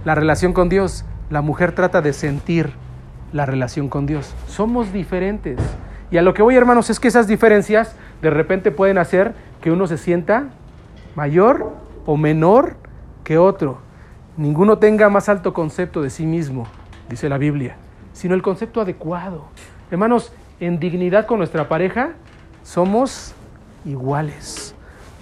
la 0.05 0.17
relación 0.17 0.53
con 0.53 0.69
Dios. 0.69 1.05
La 1.31 1.41
mujer 1.41 1.73
trata 1.73 2.03
de 2.03 2.13
sentir 2.13 2.73
la 3.33 3.47
relación 3.47 3.89
con 3.89 4.05
Dios. 4.05 4.35
Somos 4.49 4.93
diferentes. 4.93 5.61
Y 6.11 6.19
a 6.19 6.23
lo 6.23 6.35
que 6.35 6.43
voy, 6.43 6.57
hermanos, 6.57 6.91
es 6.91 6.99
que 6.99 7.09
esas 7.09 7.29
diferencias 7.29 7.95
de 8.21 8.31
repente 8.31 8.73
pueden 8.73 8.99
hacer 8.99 9.35
que 9.63 9.71
uno 9.71 9.87
se 9.87 9.97
sienta 9.97 10.49
mayor 11.15 11.73
o 12.07 12.17
menor 12.17 12.77
que 13.23 13.39
otro. 13.39 13.79
Ninguno 14.37 14.79
tenga 14.79 15.09
más 15.09 15.29
alto 15.29 15.55
concepto 15.55 16.03
de 16.03 16.11
sí 16.11 16.27
mismo, 16.27 16.67
dice 17.09 17.29
la 17.29 17.39
Biblia, 17.39 17.77
sino 18.13 18.35
el 18.35 18.43
concepto 18.43 18.81
adecuado. 18.81 19.45
Hermanos, 19.91 20.33
en 20.61 20.79
dignidad 20.79 21.27
con 21.27 21.39
nuestra 21.39 21.69
pareja 21.69 22.11
somos 22.63 23.35
iguales. 23.85 24.75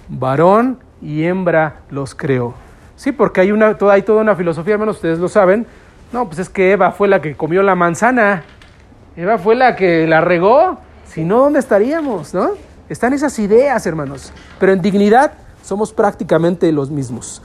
Varón 0.09 0.79
y 1.01 1.23
hembra 1.23 1.81
los 1.89 2.15
creó. 2.15 2.53
Sí, 2.95 3.11
porque 3.11 3.41
hay, 3.41 3.51
una, 3.51 3.77
toda, 3.77 3.93
hay 3.93 4.03
toda 4.03 4.21
una 4.21 4.35
filosofía, 4.35 4.73
hermanos, 4.73 4.97
ustedes 4.97 5.19
lo 5.19 5.27
saben. 5.27 5.65
No, 6.11 6.27
pues 6.27 6.39
es 6.39 6.49
que 6.49 6.71
Eva 6.71 6.91
fue 6.91 7.07
la 7.07 7.21
que 7.21 7.35
comió 7.35 7.63
la 7.63 7.75
manzana. 7.75 8.43
Eva 9.15 9.37
fue 9.37 9.55
la 9.55 9.75
que 9.75 10.07
la 10.07 10.21
regó. 10.21 10.77
Si 11.05 11.23
no, 11.23 11.39
¿dónde 11.39 11.59
estaríamos? 11.59 12.33
¿No? 12.33 12.51
Están 12.89 13.13
esas 13.13 13.37
ideas, 13.39 13.85
hermanos. 13.85 14.31
Pero 14.59 14.73
en 14.73 14.81
dignidad 14.81 15.33
somos 15.63 15.93
prácticamente 15.93 16.71
los 16.71 16.91
mismos. 16.91 17.41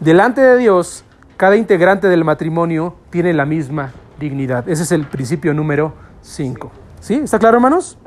Delante 0.00 0.40
de 0.40 0.56
Dios, 0.56 1.04
cada 1.36 1.56
integrante 1.56 2.08
del 2.08 2.24
matrimonio 2.24 2.94
tiene 3.10 3.34
la 3.34 3.44
misma 3.44 3.92
dignidad. 4.18 4.66
Ese 4.68 4.84
es 4.84 4.92
el 4.92 5.06
principio 5.06 5.52
número 5.52 5.92
5. 6.22 6.70
¿Sí? 7.00 7.14
¿Está 7.14 7.38
claro, 7.38 7.56
hermanos? 7.56 7.98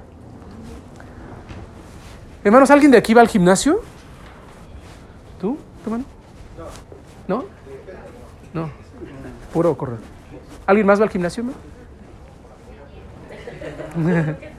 Hermanos, 2.43 2.71
¿alguien 2.71 2.91
de 2.91 2.97
aquí 2.97 3.13
va 3.13 3.21
al 3.21 3.27
gimnasio? 3.27 3.81
¿Tú, 5.39 5.57
hermano? 5.83 6.05
¿No? 7.27 7.43
No. 8.53 8.69
Puro 9.53 9.77
correr. 9.77 9.99
¿Alguien 10.65 10.87
más 10.87 10.99
va 10.99 11.03
al 11.03 11.09
gimnasio, 11.09 11.43
hermano? 11.43 11.57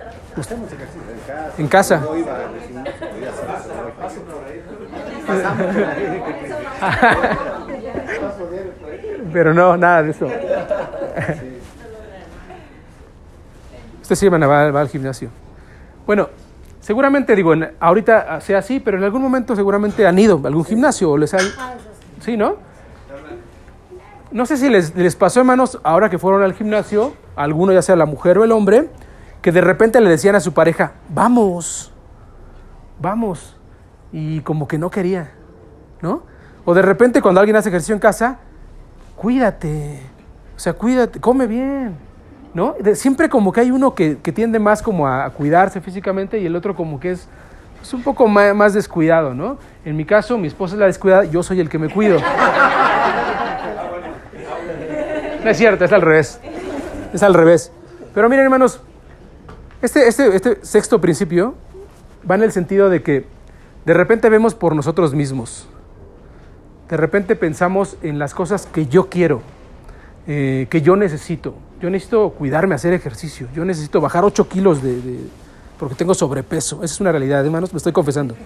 En 1.59 1.69
casa. 1.69 2.03
Pero 9.33 9.55
no, 9.55 9.77
nada 9.77 10.03
de 10.03 10.11
eso. 10.11 10.27
Usted 14.03 14.17
sí 14.17 14.29
va, 14.29 14.71
va 14.71 14.81
al 14.81 14.89
gimnasio. 14.89 15.31
Bueno, 16.07 16.29
seguramente 16.81 17.35
digo, 17.35 17.55
ahorita 17.81 18.41
sea 18.41 18.59
así, 18.59 18.81
pero 18.81 18.99
en 18.99 19.05
algún 19.05 19.23
momento 19.23 19.57
seguramente 19.57 20.07
han 20.07 20.19
ido 20.19 20.41
a 20.43 20.49
algún 20.49 20.65
gimnasio 20.65 21.13
o 21.13 21.17
les 21.17 21.33
han... 21.33 21.47
Sí, 22.21 22.37
¿no? 22.37 22.57
No 24.31 24.47
sé 24.47 24.57
si 24.57 24.69
les, 24.69 24.95
les 24.97 25.15
pasó, 25.15 25.41
hermanos, 25.41 25.79
ahora 25.83 26.09
que 26.09 26.19
fueron 26.19 26.43
al 26.43 26.55
gimnasio, 26.55 27.13
alguno, 27.37 27.73
ya 27.73 27.83
sea 27.83 27.97
la 27.97 28.07
mujer 28.07 28.39
o 28.39 28.45
el 28.45 28.53
hombre, 28.53 28.89
que 29.43 29.53
de 29.53 29.61
repente 29.61 30.01
le 30.01 30.09
decían 30.09 30.35
a 30.35 30.41
su 30.41 30.53
pareja, 30.53 30.93
vamos, 31.09 31.93
vamos, 32.99 33.57
y 34.13 34.41
como 34.41 34.69
que 34.69 34.79
no 34.79 34.91
quería, 34.91 35.31
¿no? 36.01 36.23
O 36.65 36.75
de 36.75 36.83
repente 36.83 37.23
cuando 37.23 37.41
alguien 37.41 37.57
hace 37.57 37.71
ejercicio 37.71 37.95
en 37.95 38.01
casa, 38.01 38.39
cuídate, 39.17 40.01
o 40.57 40.59
sea, 40.59 40.75
cuídate, 40.75 41.19
come 41.21 41.47
bien, 41.47 41.97
¿no? 42.55 42.75
Siempre 42.95 43.29
como 43.29 43.53
que 43.53 43.61
hay 43.61 43.71
uno 43.71 43.95
que, 43.95 44.19
que, 44.19 44.33
tiende 44.33 44.59
más 44.59 44.83
como 44.83 45.09
a 45.09 45.31
cuidarse 45.31 45.81
físicamente 45.81 46.39
y 46.39 46.47
el 46.47 46.55
otro 46.55 46.77
como 46.77 47.01
que 47.01 47.13
es 47.13 47.27
pues, 47.79 47.95
un 47.95 48.03
poco 48.03 48.29
más, 48.29 48.55
más, 48.55 48.75
descuidado, 48.75 49.35
¿no? 49.35 49.59
En 49.85 49.97
mi 49.97 50.05
caso, 50.05 50.39
mi 50.39 50.47
esposa 50.47 50.75
es 50.75 50.81
la 50.81 50.87
descuidada, 50.87 51.25
yo 51.25 51.43
soy 51.43 51.61
el 51.61 51.69
que 51.69 51.79
me 51.79 51.89
cuido. 51.89 52.21
No 55.43 55.51
es 55.51 55.57
cierto, 55.57 55.85
es 55.85 55.93
al 55.93 56.03
revés. 56.03 56.39
Es 57.13 57.23
al 57.23 57.35
revés. 57.35 57.73
Pero 58.15 58.29
miren, 58.29 58.45
hermanos, 58.45 58.81
este, 59.81 60.07
este, 60.07 60.37
este 60.37 60.65
sexto 60.65 61.01
principio 61.01 61.55
va 62.31 62.37
en 62.37 62.45
el 62.45 62.53
sentido 62.53 62.89
de 62.89 63.03
que 63.03 63.27
de 63.85 63.95
repente 63.95 64.29
vemos 64.29 64.55
por 64.55 64.77
nosotros 64.77 65.15
mismos. 65.15 65.67
De 66.89 66.97
repente 66.97 67.37
pensamos 67.37 67.97
en 68.03 68.19
las 68.19 68.35
cosas 68.35 68.67
que 68.67 68.87
yo 68.87 69.09
quiero, 69.09 69.41
eh, 70.27 70.67
que 70.71 70.83
yo 70.83 70.95
necesito. 70.95 71.55
Yo 71.81 71.91
necesito 71.91 72.31
cuidarme, 72.31 72.75
hacer 72.75 72.93
ejercicio. 72.93 73.49
Yo 73.55 73.65
necesito 73.65 74.01
bajar 74.01 74.25
8 74.25 74.49
kilos 74.49 74.83
de, 74.83 75.19
porque 75.79 75.97
tengo 75.97 76.15
sobrepeso. 76.15 76.77
Esa 76.85 76.95
es 76.95 77.01
una 77.01 77.11
realidad, 77.11 77.45
hermanos, 77.45 77.73
me 77.73 77.79
estoy 77.79 77.93
confesando. 77.93 78.37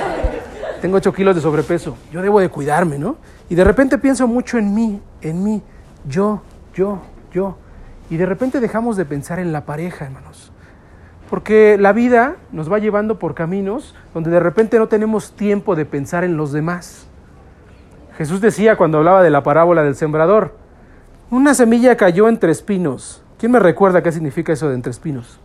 tengo 0.80 0.96
8 0.96 1.12
kilos 1.12 1.34
de 1.34 1.42
sobrepeso. 1.42 1.96
Yo 2.12 2.22
debo 2.22 2.40
de 2.40 2.48
cuidarme, 2.48 2.98
¿no? 2.98 3.16
Y 3.50 3.54
de 3.54 3.64
repente 3.64 3.98
pienso 3.98 4.26
mucho 4.26 4.56
en 4.56 4.74
mí, 4.74 5.00
en 5.20 5.44
mí. 5.44 5.62
Yo, 6.08 6.40
yo, 6.74 7.02
yo. 7.32 7.58
Y 8.08 8.16
de 8.16 8.24
repente 8.24 8.60
dejamos 8.60 8.96
de 8.96 9.04
pensar 9.04 9.38
en 9.38 9.52
la 9.52 9.66
pareja, 9.66 10.06
hermanos. 10.06 10.52
Porque 11.30 11.76
la 11.78 11.92
vida 11.92 12.36
nos 12.52 12.70
va 12.70 12.78
llevando 12.78 13.18
por 13.18 13.34
caminos 13.34 13.94
donde 14.14 14.30
de 14.30 14.40
repente 14.40 14.78
no 14.78 14.86
tenemos 14.86 15.32
tiempo 15.32 15.74
de 15.74 15.84
pensar 15.84 16.22
en 16.24 16.36
los 16.36 16.52
demás. 16.52 17.06
Jesús 18.16 18.40
decía 18.40 18.76
cuando 18.76 18.98
hablaba 18.98 19.22
de 19.22 19.30
la 19.30 19.42
parábola 19.42 19.82
del 19.82 19.94
sembrador, 19.94 20.54
Una 21.28 21.54
semilla 21.54 21.96
cayó 21.96 22.28
entre 22.28 22.52
espinos. 22.52 23.22
¿Quién 23.38 23.50
me 23.50 23.58
recuerda 23.58 24.02
qué 24.02 24.12
significa 24.12 24.52
eso 24.52 24.68
de 24.68 24.76
entre 24.76 24.92
espinos? 24.92 25.40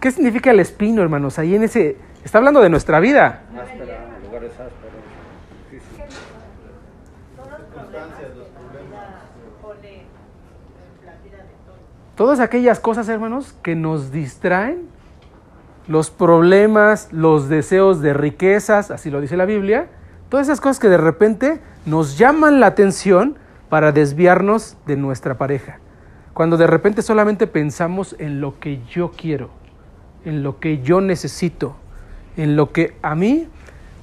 ¿Qué 0.00 0.10
significa 0.10 0.50
el 0.50 0.58
espino, 0.60 1.02
hermanos? 1.02 1.38
Ahí 1.38 1.54
en 1.54 1.62
ese... 1.62 1.96
Está 2.24 2.38
hablando 2.38 2.60
de 2.60 2.68
nuestra 2.68 2.98
vida. 3.00 3.42
Áspera, 3.56 4.06
lugares 4.24 4.50
ásperos. 4.50 5.00
difícil. 5.70 6.04
Circunstancias, 7.34 8.36
los 8.36 8.48
problemas. 8.48 9.34
Todas 12.16 12.38
aquellas 12.38 12.78
cosas, 12.78 13.08
hermanos, 13.08 13.54
que 13.62 13.74
nos 13.74 14.12
distraen, 14.12 14.88
los 15.88 16.10
problemas, 16.10 17.12
los 17.12 17.48
deseos 17.48 18.00
de 18.00 18.14
riquezas, 18.14 18.90
así 18.92 19.10
lo 19.10 19.20
dice 19.20 19.36
la 19.36 19.46
Biblia, 19.46 19.88
todas 20.28 20.46
esas 20.46 20.60
cosas 20.60 20.78
que 20.78 20.88
de 20.88 20.96
repente 20.96 21.60
nos 21.86 22.16
llaman 22.16 22.60
la 22.60 22.66
atención 22.66 23.36
para 23.68 23.90
desviarnos 23.90 24.76
de 24.86 24.96
nuestra 24.96 25.36
pareja. 25.36 25.80
Cuando 26.34 26.56
de 26.56 26.68
repente 26.68 27.02
solamente 27.02 27.46
pensamos 27.48 28.14
en 28.18 28.40
lo 28.40 28.60
que 28.60 28.80
yo 28.86 29.10
quiero, 29.10 29.50
en 30.24 30.42
lo 30.44 30.60
que 30.60 30.82
yo 30.82 31.00
necesito, 31.00 31.76
en 32.36 32.56
lo 32.56 32.72
que 32.72 32.96
a 33.02 33.14
mí, 33.14 33.48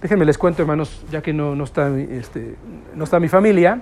déjenme 0.01 0.25
les 0.25 0.37
cuento, 0.37 0.61
hermanos, 0.61 1.03
ya 1.11 1.21
que 1.21 1.33
no, 1.33 1.55
no 1.55 1.63
está, 1.63 1.89
este, 1.97 2.55
no 2.95 3.03
está 3.03 3.19
mi 3.19 3.27
familia, 3.27 3.81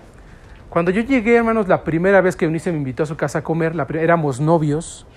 cuando 0.70 0.92
yo 0.92 1.02
llegué, 1.02 1.36
hermanos, 1.36 1.68
la 1.68 1.84
primera 1.84 2.22
vez 2.22 2.36
que 2.36 2.46
Eunice 2.46 2.72
me 2.72 2.78
invitó 2.78 3.02
a 3.04 3.06
su 3.08 3.18
casa 3.18 3.40
a 3.40 3.44
comer, 3.44 3.76
la 3.76 3.88
éramos 3.96 4.40
novios, 4.40 5.08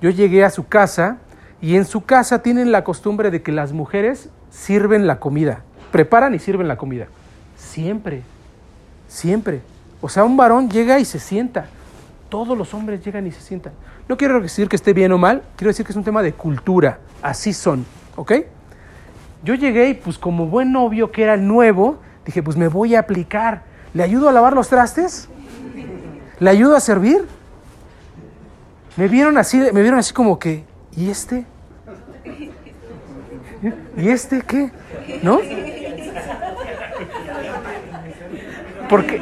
yo 0.00 0.08
llegué 0.08 0.42
a 0.42 0.50
su 0.50 0.66
casa 0.66 1.18
y 1.60 1.76
en 1.76 1.84
su 1.84 2.04
casa 2.04 2.42
tienen 2.42 2.72
la 2.72 2.82
costumbre 2.82 3.30
de 3.30 3.42
que 3.42 3.52
las 3.52 3.72
mujeres 3.72 4.30
sirven 4.50 5.06
la 5.06 5.20
comida, 5.20 5.64
preparan 5.90 6.34
y 6.34 6.38
sirven 6.38 6.66
la 6.66 6.76
comida. 6.76 7.08
Siempre, 7.56 8.22
siempre. 9.06 9.60
O 10.00 10.08
sea, 10.08 10.24
un 10.24 10.36
varón 10.36 10.70
llega 10.70 10.98
y 10.98 11.04
se 11.04 11.18
sienta. 11.18 11.66
Todos 12.30 12.56
los 12.56 12.72
hombres 12.72 13.04
llegan 13.04 13.26
y 13.26 13.32
se 13.32 13.42
sientan. 13.42 13.74
No 14.08 14.16
quiero 14.16 14.40
decir 14.40 14.66
que 14.66 14.76
esté 14.76 14.94
bien 14.94 15.12
o 15.12 15.18
mal, 15.18 15.42
quiero 15.56 15.68
decir 15.68 15.84
que 15.84 15.92
es 15.92 15.96
un 15.96 16.04
tema 16.04 16.22
de 16.22 16.32
cultura. 16.32 17.00
Así 17.20 17.52
son, 17.52 17.84
¿ok? 18.16 18.32
Yo 19.42 19.54
llegué 19.54 19.88
y 19.88 19.94
pues 19.94 20.18
como 20.18 20.46
buen 20.46 20.72
novio 20.72 21.10
que 21.10 21.24
era 21.24 21.34
el 21.34 21.46
nuevo, 21.46 21.98
dije, 22.24 22.42
pues 22.42 22.56
me 22.56 22.68
voy 22.68 22.94
a 22.94 23.00
aplicar. 23.00 23.64
¿Le 23.92 24.02
ayudo 24.02 24.28
a 24.28 24.32
lavar 24.32 24.54
los 24.54 24.68
trastes? 24.68 25.28
¿Le 26.38 26.50
ayudo 26.50 26.76
a 26.76 26.80
servir? 26.80 27.26
Me 28.96 29.08
vieron 29.08 29.38
así, 29.38 29.58
me 29.58 29.82
vieron 29.82 29.98
así 29.98 30.12
como 30.12 30.38
que, 30.38 30.64
¿y 30.96 31.10
este? 31.10 31.44
¿Y 33.96 34.08
este 34.08 34.42
qué? 34.42 34.70
¿No? 35.22 35.40
Porque, 38.88 39.20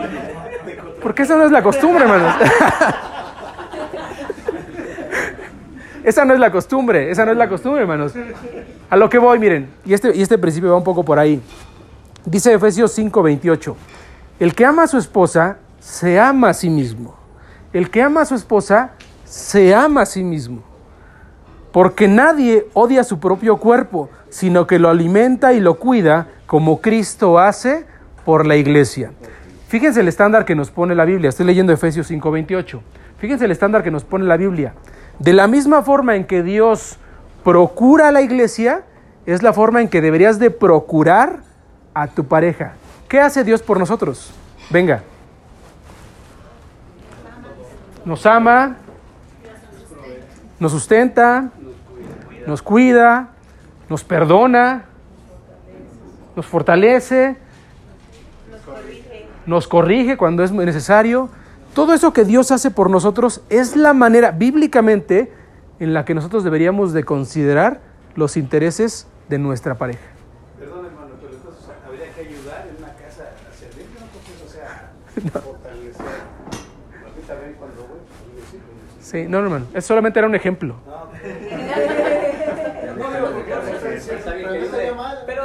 porque 1.02 1.22
esa 1.22 1.37
no 1.37 1.44
es 1.44 1.52
la 1.52 1.62
costumbre, 1.62 2.04
hermanos. 2.04 2.35
Esa 6.04 6.24
no 6.24 6.34
es 6.34 6.40
la 6.40 6.50
costumbre, 6.50 7.10
esa 7.10 7.24
no 7.24 7.32
es 7.32 7.36
la 7.36 7.48
costumbre, 7.48 7.82
hermanos. 7.82 8.14
A 8.88 8.96
lo 8.96 9.08
que 9.08 9.18
voy, 9.18 9.38
miren, 9.38 9.68
y 9.84 9.92
este, 9.92 10.16
y 10.16 10.22
este 10.22 10.38
principio 10.38 10.70
va 10.70 10.76
un 10.76 10.84
poco 10.84 11.04
por 11.04 11.18
ahí. 11.18 11.42
Dice 12.24 12.52
Efesios 12.52 12.96
5:28, 12.98 13.74
el 14.40 14.54
que 14.54 14.64
ama 14.64 14.84
a 14.84 14.86
su 14.86 14.98
esposa, 14.98 15.58
se 15.78 16.18
ama 16.18 16.50
a 16.50 16.54
sí 16.54 16.70
mismo. 16.70 17.16
El 17.72 17.90
que 17.90 18.02
ama 18.02 18.22
a 18.22 18.24
su 18.24 18.34
esposa, 18.34 18.92
se 19.24 19.74
ama 19.74 20.02
a 20.02 20.06
sí 20.06 20.24
mismo. 20.24 20.62
Porque 21.72 22.08
nadie 22.08 22.66
odia 22.74 23.04
su 23.04 23.20
propio 23.20 23.58
cuerpo, 23.58 24.10
sino 24.28 24.66
que 24.66 24.78
lo 24.78 24.88
alimenta 24.88 25.52
y 25.52 25.60
lo 25.60 25.74
cuida 25.74 26.28
como 26.46 26.80
Cristo 26.80 27.38
hace 27.38 27.86
por 28.24 28.46
la 28.46 28.56
iglesia. 28.56 29.12
Fíjense 29.68 30.00
el 30.00 30.08
estándar 30.08 30.44
que 30.44 30.56
nos 30.56 30.70
pone 30.70 30.96
la 30.96 31.04
Biblia. 31.04 31.28
Estoy 31.28 31.46
leyendo 31.46 31.72
Efesios 31.72 32.10
5:28. 32.10 32.80
Fíjense 33.18 33.44
el 33.44 33.52
estándar 33.52 33.84
que 33.84 33.90
nos 33.90 34.04
pone 34.04 34.24
la 34.24 34.36
Biblia. 34.36 34.74
De 35.20 35.35
la 35.35 35.46
misma 35.46 35.83
forma 35.83 36.16
en 36.16 36.24
que 36.24 36.42
Dios 36.42 36.96
procura 37.44 38.09
a 38.09 38.12
la 38.12 38.22
iglesia, 38.22 38.85
es 39.26 39.42
la 39.42 39.52
forma 39.52 39.83
en 39.83 39.88
que 39.88 40.00
deberías 40.00 40.38
de 40.38 40.50
procurar 40.50 41.40
a 41.92 42.06
tu 42.06 42.24
pareja. 42.24 42.72
¿Qué 43.06 43.20
hace 43.20 43.44
Dios 43.44 43.62
por 43.62 43.78
nosotros? 43.78 44.33
Venga. 44.70 45.02
Nos 48.04 48.24
ama, 48.24 48.76
nos 50.59 50.72
sustenta, 50.72 51.50
nos 52.46 52.62
cuida, 52.62 53.28
nos 53.90 54.02
perdona, 54.02 54.85
nos 56.35 56.46
fortalece, 56.46 57.37
nos 59.44 59.68
corrige 59.68 60.16
cuando 60.16 60.42
es 60.42 60.50
necesario. 60.50 61.28
Todo 61.74 61.94
eso 61.94 62.12
que 62.12 62.24
Dios 62.24 62.50
hace 62.50 62.70
por 62.70 62.90
nosotros 62.90 63.42
es 63.48 63.76
la 63.76 63.92
manera 63.92 64.33
bíblicamente 64.33 65.33
en 65.78 65.94
la 65.94 66.04
que 66.04 66.14
nosotros 66.14 66.42
deberíamos 66.44 66.92
de 66.92 67.04
considerar 67.04 67.80
los 68.16 68.37
intereses 68.37 69.06
de 69.28 69.38
nuestra 69.38 69.76
pareja. 69.76 70.02
Perdón, 70.59 70.87
hermano, 70.87 71.12
pero 71.20 71.33
entonces 71.33 71.64
habría 71.87 72.12
que 72.12 72.20
ayudar 72.22 72.66
en 72.68 72.76
una 72.83 72.92
casa 72.94 73.30
a 73.48 73.54
servir. 73.54 73.87
Yo 73.94 74.00
no 74.00 74.50
sea 74.50 74.90
fortalecer. 75.40 76.06
A 76.06 77.09
mí 77.16 77.22
también 77.26 77.54
cuando 77.59 77.83
voy, 77.83 78.00
pues, 78.09 78.35
me 78.35 78.42
sirven. 78.50 78.74
Sí, 79.00 79.26
no, 79.28 79.38
no, 79.38 79.44
hermano, 79.44 79.66
eso 79.72 79.88
solamente 79.88 80.18
era 80.18 80.28
un 80.28 80.35
ejemplo. 80.35 80.74
No, 80.87 81.09
porque 81.11 81.40
pero. 85.26 85.42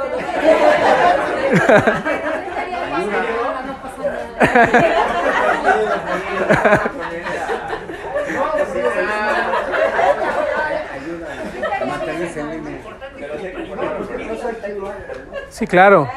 Sí, 15.50 15.66
claro. 15.66 16.08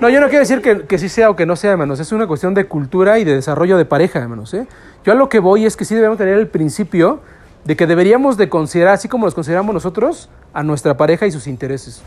No, 0.00 0.08
yo 0.08 0.20
no 0.20 0.28
quiero 0.28 0.40
decir 0.40 0.60
que, 0.60 0.86
que 0.86 0.98
sí 0.98 1.08
sea 1.08 1.30
o 1.30 1.36
que 1.36 1.46
no 1.46 1.56
sea, 1.56 1.72
hermanos. 1.72 2.00
Es 2.00 2.12
una 2.12 2.26
cuestión 2.26 2.54
de 2.54 2.66
cultura 2.66 3.18
y 3.18 3.24
de 3.24 3.34
desarrollo 3.34 3.76
de 3.76 3.84
pareja, 3.84 4.18
hermanos. 4.18 4.52
¿eh? 4.54 4.66
Yo 5.04 5.12
a 5.12 5.14
lo 5.14 5.28
que 5.28 5.38
voy 5.38 5.66
es 5.66 5.76
que 5.76 5.84
sí 5.84 5.94
debemos 5.94 6.18
tener 6.18 6.38
el 6.38 6.48
principio 6.48 7.20
de 7.64 7.76
que 7.76 7.86
deberíamos 7.86 8.36
de 8.36 8.48
considerar, 8.48 8.94
así 8.94 9.08
como 9.08 9.26
los 9.26 9.34
consideramos 9.34 9.74
nosotros, 9.74 10.28
a 10.52 10.62
nuestra 10.62 10.96
pareja 10.96 11.26
y 11.26 11.30
sus 11.30 11.46
intereses. 11.46 12.02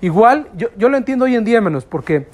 Igual, 0.00 0.48
yo, 0.56 0.68
yo 0.76 0.88
lo 0.88 0.96
entiendo 0.96 1.24
hoy 1.24 1.36
en 1.36 1.44
día, 1.44 1.58
hermanos, 1.58 1.84
porque 1.84 2.26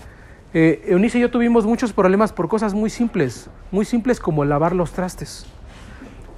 eh, 0.55 0.85
Eunice 0.87 1.19
y 1.19 1.21
yo 1.23 1.31
tuvimos 1.31 1.65
muchos 1.65 1.93
problemas 1.93 2.33
por 2.33 2.49
cosas 2.49 2.75
muy 2.75 2.91
simples, 2.91 3.49
muy 3.71 3.85
simples 3.85 4.21
como 4.21 4.45
lavar 4.45 4.75
los 4.75 4.93
trastes. 4.93 5.47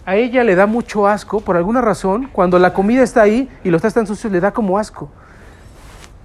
A 0.07 0.16
ella 0.16 0.44
le 0.44 0.55
da 0.55 0.66
mucho 0.66 1.07
asco, 1.07 1.40
por 1.40 1.57
alguna 1.57 1.81
razón, 1.81 2.29
cuando 2.33 2.59
la 2.59 2.74
comida 2.74 3.03
está 3.03 3.22
ahí 3.22 3.48
y 3.64 3.70
los 3.70 3.81
trastes 3.81 4.03
están 4.03 4.07
sucios, 4.07 4.33
le 4.33 4.40
da 4.40 4.53
como 4.53 4.79
asco. 4.79 5.11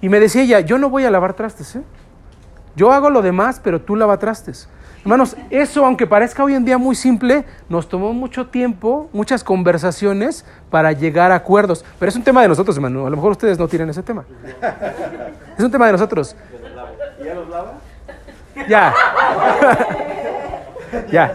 Y 0.00 0.08
me 0.08 0.20
decía 0.20 0.42
ella, 0.42 0.60
yo 0.60 0.78
no 0.78 0.90
voy 0.90 1.04
a 1.04 1.10
lavar 1.10 1.34
trastes, 1.34 1.76
¿eh? 1.76 1.82
Yo 2.76 2.92
hago 2.92 3.10
lo 3.10 3.22
demás, 3.22 3.60
pero 3.62 3.80
tú 3.80 3.96
lava 3.96 4.18
trastes. 4.18 4.68
Hermanos, 5.02 5.34
eso, 5.48 5.84
aunque 5.86 6.06
parezca 6.06 6.44
hoy 6.44 6.54
en 6.54 6.64
día 6.64 6.76
muy 6.76 6.94
simple, 6.94 7.44
nos 7.70 7.88
tomó 7.88 8.12
mucho 8.12 8.48
tiempo, 8.48 9.08
muchas 9.12 9.42
conversaciones 9.42 10.44
para 10.68 10.92
llegar 10.92 11.32
a 11.32 11.36
acuerdos. 11.36 11.84
Pero 11.98 12.10
es 12.10 12.16
un 12.16 12.22
tema 12.22 12.42
de 12.42 12.48
nosotros, 12.48 12.76
hermano. 12.76 13.06
A 13.06 13.10
lo 13.10 13.16
mejor 13.16 13.32
ustedes 13.32 13.58
no 13.58 13.66
tienen 13.66 13.88
ese 13.88 14.02
tema. 14.02 14.24
Es 15.56 15.64
un 15.64 15.70
tema 15.70 15.86
de 15.86 15.92
nosotros. 15.92 16.36
¿Y 17.30 17.32
ya 17.32 17.34
los 17.34 17.48
lava? 17.48 17.74
Ya. 18.68 18.94
ya. 21.10 21.32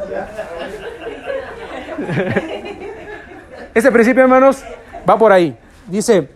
Este 3.73 3.91
principio, 3.91 4.23
hermanos, 4.23 4.63
va 5.09 5.17
por 5.17 5.31
ahí. 5.31 5.57
Dice 5.87 6.29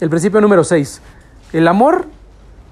el 0.00 0.08
principio 0.08 0.40
número 0.40 0.64
6. 0.64 1.02
El 1.52 1.68
amor 1.68 2.06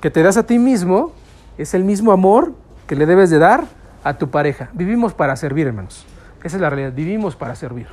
que 0.01 0.11
te 0.11 0.22
das 0.22 0.37
a 0.37 0.45
ti 0.45 0.59
mismo 0.59 1.12
es 1.59 1.74
el 1.74 1.85
mismo 1.85 2.12
amor 2.12 2.53
que 2.87 2.97
le 2.97 3.07
debes 3.07 3.30
de 3.30 3.39
dar 3.39 3.64
a 4.03 4.14
tu 4.14 4.30
pareja. 4.30 4.70
Vivimos 4.72 5.12
para 5.14 5.37
servir, 5.37 5.66
hermanos. 5.66 6.07
Esa 6.43 6.57
es 6.57 6.62
la 6.62 6.70
realidad. 6.70 6.93
Vivimos 6.93 7.37
para 7.37 7.55
servir. 7.55 7.89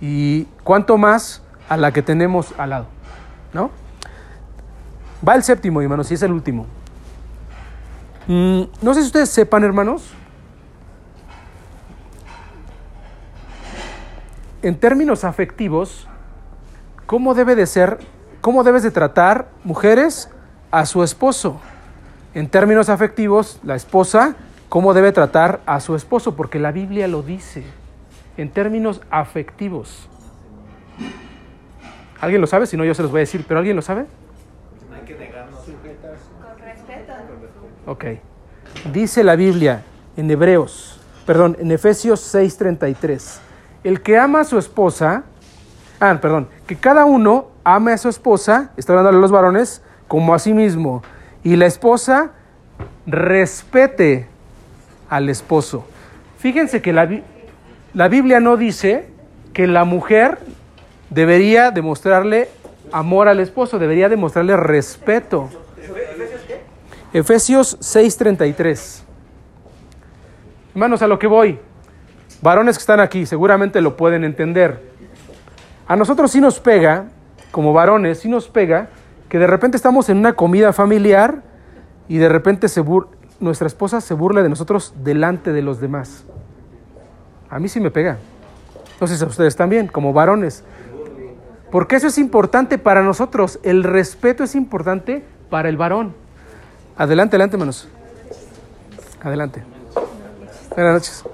Y 0.00 0.44
cuánto 0.62 0.98
más 0.98 1.42
a 1.68 1.76
la 1.76 1.92
que 1.92 2.02
tenemos 2.02 2.54
al 2.58 2.70
lado. 2.70 2.86
¿No? 3.52 3.70
Va 5.26 5.34
el 5.34 5.42
séptimo, 5.42 5.80
hermanos, 5.80 6.10
y 6.10 6.14
es 6.14 6.22
el 6.22 6.32
último. 6.32 6.66
Mm, 8.26 8.62
no 8.80 8.94
sé 8.94 9.00
si 9.00 9.06
ustedes 9.06 9.28
sepan, 9.28 9.64
hermanos, 9.64 10.02
en 14.62 14.76
términos 14.76 15.24
afectivos, 15.24 16.08
cómo 17.04 17.34
debe 17.34 17.54
de 17.54 17.66
ser, 17.66 17.98
cómo 18.40 18.64
debes 18.64 18.82
de 18.82 18.90
tratar 18.90 19.48
mujeres 19.62 20.30
a 20.70 20.86
su 20.86 21.02
esposo. 21.02 21.60
En 22.34 22.48
términos 22.48 22.88
afectivos, 22.88 23.60
la 23.62 23.76
esposa, 23.76 24.36
cómo 24.70 24.94
debe 24.94 25.12
tratar 25.12 25.60
a 25.66 25.80
su 25.80 25.94
esposo, 25.94 26.34
porque 26.34 26.58
la 26.58 26.72
Biblia 26.72 27.06
lo 27.08 27.22
dice. 27.22 27.62
En 28.38 28.50
términos 28.50 29.02
afectivos. 29.10 30.08
¿Alguien 32.20 32.40
lo 32.40 32.46
sabe? 32.46 32.66
Si 32.66 32.76
no, 32.76 32.84
yo 32.84 32.94
se 32.94 33.02
los 33.02 33.10
voy 33.10 33.18
a 33.18 33.20
decir, 33.20 33.44
pero 33.46 33.58
¿alguien 33.58 33.76
lo 33.76 33.82
sabe? 33.82 34.06
Ok. 37.86 38.04
Dice 38.92 39.22
la 39.22 39.36
Biblia 39.36 39.82
en 40.16 40.30
Hebreos, 40.30 41.00
perdón, 41.26 41.56
en 41.60 41.70
Efesios 41.70 42.20
6:33, 42.34 43.40
el 43.84 44.00
que 44.00 44.18
ama 44.18 44.40
a 44.40 44.44
su 44.44 44.58
esposa, 44.58 45.24
ah, 46.00 46.18
perdón, 46.20 46.48
que 46.66 46.76
cada 46.76 47.04
uno 47.04 47.48
ame 47.62 47.92
a 47.92 47.98
su 47.98 48.08
esposa, 48.08 48.70
está 48.76 48.92
hablando 48.92 49.10
a 49.10 49.20
los 49.20 49.30
varones, 49.30 49.82
como 50.08 50.34
a 50.34 50.38
sí 50.38 50.52
mismo, 50.52 51.02
y 51.42 51.56
la 51.56 51.66
esposa 51.66 52.32
respete 53.06 54.28
al 55.08 55.28
esposo. 55.28 55.84
Fíjense 56.38 56.82
que 56.82 56.92
la, 56.92 57.08
la 57.92 58.08
Biblia 58.08 58.40
no 58.40 58.56
dice 58.56 59.08
que 59.52 59.66
la 59.66 59.84
mujer 59.84 60.38
debería 61.10 61.70
demostrarle 61.70 62.48
amor 62.92 63.28
al 63.28 63.40
esposo, 63.40 63.78
debería 63.78 64.08
demostrarle 64.08 64.56
respeto. 64.56 65.50
Efesios 67.14 67.78
6:33. 67.80 69.04
Hermanos, 70.74 71.00
a 71.00 71.06
lo 71.06 71.16
que 71.20 71.28
voy. 71.28 71.60
Varones 72.42 72.76
que 72.76 72.80
están 72.80 72.98
aquí 72.98 73.24
seguramente 73.24 73.80
lo 73.80 73.96
pueden 73.96 74.24
entender. 74.24 74.82
A 75.86 75.94
nosotros 75.94 76.32
sí 76.32 76.40
nos 76.40 76.58
pega, 76.58 77.04
como 77.52 77.72
varones, 77.72 78.18
sí 78.18 78.28
nos 78.28 78.48
pega 78.48 78.88
que 79.28 79.38
de 79.38 79.46
repente 79.46 79.76
estamos 79.76 80.08
en 80.08 80.18
una 80.18 80.32
comida 80.32 80.72
familiar 80.72 81.44
y 82.08 82.18
de 82.18 82.28
repente 82.28 82.68
se 82.68 82.82
nuestra 83.38 83.68
esposa 83.68 84.00
se 84.00 84.14
burla 84.14 84.42
de 84.42 84.48
nosotros 84.48 84.92
delante 85.04 85.52
de 85.52 85.62
los 85.62 85.80
demás. 85.80 86.24
A 87.48 87.60
mí 87.60 87.68
sí 87.68 87.78
me 87.78 87.92
pega. 87.92 88.18
No 89.00 89.06
sé 89.06 89.16
si 89.16 89.22
a 89.22 89.28
ustedes 89.28 89.54
también, 89.54 89.86
como 89.86 90.12
varones. 90.12 90.64
Porque 91.70 91.94
eso 91.94 92.08
es 92.08 92.18
importante 92.18 92.76
para 92.76 93.04
nosotros. 93.04 93.60
El 93.62 93.84
respeto 93.84 94.42
es 94.42 94.56
importante 94.56 95.24
para 95.48 95.68
el 95.68 95.76
varón. 95.76 96.23
Adelante, 96.96 97.34
adelante, 97.34 97.56
hermanos. 97.56 97.88
Adelante. 99.22 99.64
Buenas 100.76 100.94
noches. 100.94 101.24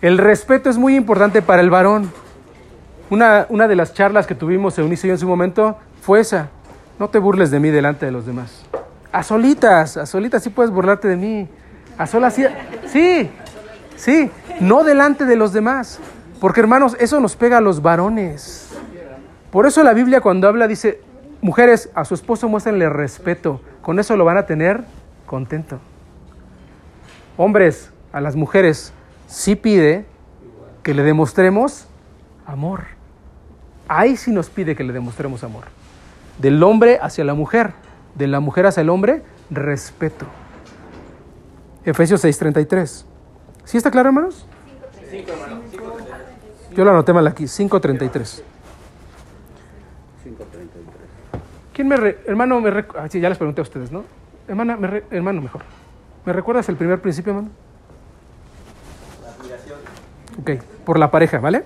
El 0.00 0.16
respeto 0.16 0.70
es 0.70 0.78
muy 0.78 0.96
importante 0.96 1.42
para 1.42 1.60
el 1.60 1.68
varón. 1.68 2.10
Una, 3.10 3.44
una 3.50 3.68
de 3.68 3.76
las 3.76 3.92
charlas 3.92 4.26
que 4.26 4.34
tuvimos 4.34 4.78
Eunice 4.78 5.06
y 5.06 5.08
yo 5.08 5.14
en 5.14 5.18
su 5.18 5.28
momento 5.28 5.76
fue 6.00 6.20
esa. 6.20 6.48
No 6.98 7.08
te 7.10 7.18
burles 7.18 7.50
de 7.50 7.60
mí 7.60 7.68
delante 7.68 8.06
de 8.06 8.12
los 8.12 8.24
demás. 8.24 8.62
A 9.12 9.22
solitas, 9.22 9.98
a 9.98 10.06
solitas 10.06 10.42
sí 10.42 10.48
puedes 10.48 10.70
burlarte 10.70 11.06
de 11.06 11.16
mí. 11.16 11.48
A 11.98 12.06
solas 12.06 12.32
sí. 12.34 12.46
Sí, 12.86 13.30
sí, 13.96 14.30
no 14.60 14.84
delante 14.84 15.26
de 15.26 15.36
los 15.36 15.52
demás. 15.52 15.98
Porque 16.40 16.60
hermanos, 16.60 16.96
eso 16.98 17.20
nos 17.20 17.36
pega 17.36 17.58
a 17.58 17.60
los 17.60 17.82
varones. 17.82 18.70
Por 19.50 19.66
eso 19.66 19.82
la 19.82 19.92
Biblia 19.92 20.20
cuando 20.20 20.48
habla 20.48 20.66
dice, 20.66 21.00
mujeres, 21.42 21.90
a 21.94 22.04
su 22.04 22.14
esposo 22.14 22.48
muéstrenle 22.48 22.88
respeto. 22.88 23.60
Con 23.82 23.98
eso 23.98 24.16
lo 24.16 24.24
van 24.24 24.38
a 24.38 24.46
tener 24.46 24.82
contento. 25.26 25.78
Hombres, 27.36 27.90
a 28.12 28.20
las 28.20 28.36
mujeres 28.36 28.92
sí 29.28 29.54
pide 29.54 30.06
que 30.82 30.94
le 30.94 31.02
demostremos 31.02 31.86
amor. 32.46 32.84
Ahí 33.86 34.16
sí 34.16 34.30
nos 34.30 34.48
pide 34.48 34.74
que 34.74 34.84
le 34.84 34.92
demostremos 34.92 35.44
amor. 35.44 35.64
Del 36.38 36.62
hombre 36.62 36.98
hacia 37.02 37.24
la 37.24 37.34
mujer, 37.34 37.72
de 38.14 38.26
la 38.26 38.40
mujer 38.40 38.66
hacia 38.66 38.80
el 38.80 38.88
hombre, 38.88 39.22
respeto. 39.50 40.26
Efesios 41.84 42.24
6:33. 42.24 43.04
¿Sí 43.64 43.76
está 43.76 43.90
claro, 43.90 44.08
hermanos? 44.08 44.46
Yo 46.74 46.84
lo 46.84 46.90
anoté 46.90 47.12
mal 47.12 47.26
aquí, 47.26 47.44
5:33. 47.46 48.42
¿Quién 51.72 51.88
me 51.88 51.96
re- 51.96 52.18
hermano 52.26 52.60
me 52.60 52.70
rec- 52.70 52.94
ah, 52.98 53.08
sí, 53.08 53.20
ya 53.20 53.28
les 53.28 53.38
pregunté 53.38 53.60
a 53.60 53.64
ustedes, 53.64 53.90
¿no? 53.90 54.04
Hermana, 54.46 54.76
me 54.76 54.86
re- 54.86 55.04
hermano 55.10 55.40
mejor. 55.40 55.62
¿Me 56.24 56.32
recuerdas 56.32 56.68
el 56.68 56.76
primer 56.76 57.00
principio, 57.00 57.32
hermano? 57.32 57.50
Ok, 60.40 60.50
por 60.84 60.98
la 60.98 61.10
pareja, 61.10 61.38
¿vale? 61.38 61.64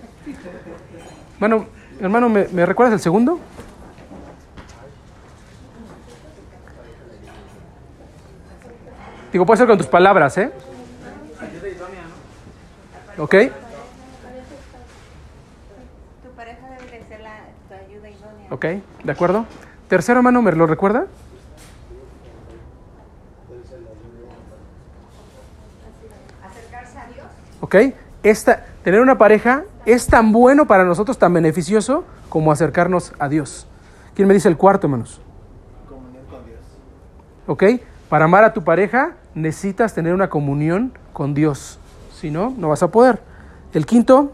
Hermano, 1.35 1.67
hermano, 2.01 2.29
¿me, 2.29 2.47
me 2.49 2.65
recuerdas 2.67 2.95
el 2.95 3.01
segundo? 3.01 3.39
Digo, 9.33 9.45
puede 9.45 9.59
ser 9.59 9.67
con 9.67 9.79
tus 9.79 9.87
palabras, 9.87 10.39
¿eh? 10.39 10.51
Ok, 13.19 13.35
Tu 16.23 16.31
pareja 16.37 16.69
debe 16.71 16.99
de 16.99 17.05
ser 17.09 17.21
la, 17.21 17.37
tu 17.69 17.75
ayuda 17.75 18.11
idónea. 18.11 18.34
Ok, 18.51 18.64
¿de 19.05 19.12
acuerdo? 19.12 19.47
Tercero, 19.88 20.20
hermano, 20.20 20.42
¿me 20.42 20.53
lo 20.53 20.66
recuerda? 20.66 21.07
Acercarse 26.42 26.99
a 26.99 27.07
Dios. 27.07 27.26
¿Ok? 27.61 27.76
Esta, 28.22 28.64
tener 28.82 29.01
una 29.01 29.18
pareja 29.18 29.64
es 29.86 30.07
tan 30.07 30.32
bueno 30.32 30.66
para 30.66 30.84
nosotros, 30.84 31.18
tan 31.18 31.32
beneficioso 31.34 32.05
como 32.28 32.51
acercarnos 32.51 33.12
a 33.18 33.28
Dios. 33.28 33.66
¿Quién 34.14 34.28
me 34.28 34.34
dice 34.34 34.49
el 34.49 34.57
cuarto, 34.57 34.86
hermanos? 34.86 35.20
Comunión 35.88 36.24
con 36.30 36.45
Dios. 36.47 36.61
¿Ok? 37.47 37.64
Para 38.09 38.24
amar 38.24 38.45
a 38.45 38.53
tu 38.53 38.62
pareja 38.62 39.16
necesitas 39.34 39.95
tener 39.95 40.14
una 40.14 40.30
comunión 40.30 40.92
con 41.12 41.34
Dios. 41.34 41.78
Si 42.18 42.30
no, 42.30 42.55
no 42.57 42.68
vas 42.68 42.82
a 42.82 42.88
poder. 42.90 43.20
El 43.72 43.86
quinto, 43.86 44.32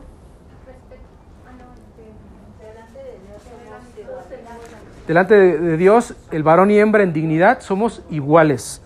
delante 5.11 5.35
de, 5.35 5.77
Dios, 5.77 6.15
el 6.31 6.45
varón 6.45 6.71
y 6.71 6.79
hembra 6.79 7.03
en 7.03 7.13
dignidad 7.13 7.63
somos 7.63 8.01
iguales. 8.11 8.81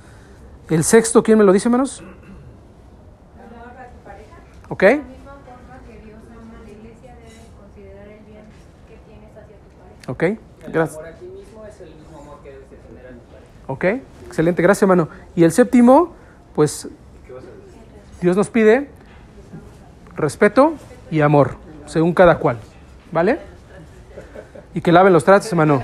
El 0.71 0.83
sexto, 0.83 1.23
¿quién 1.23 1.37
me 1.37 1.45
lo 1.45 1.53
dice, 1.53 1.69
hermanos? 1.69 2.03
¿Ok? 4.71 4.85
¿Ok? 10.09 10.25
Gracias. 10.69 10.99
Ok, 13.67 13.85
excelente, 14.27 14.63
gracias 14.63 14.83
hermano. 14.83 15.11
Y 15.37 15.45
el 15.45 15.53
séptimo, 15.53 16.15
pues 16.55 16.89
Dios 18.23 18.35
nos 18.35 18.49
pide 18.49 18.89
respeto 20.17 20.73
y 21.11 21.21
amor, 21.21 21.57
según 21.85 22.15
cada 22.15 22.39
cual, 22.39 22.57
¿vale? 23.13 23.41
Y 24.73 24.81
que 24.81 24.91
laven 24.91 25.13
los 25.13 25.23
trastes, 25.23 25.53
hermano. 25.53 25.83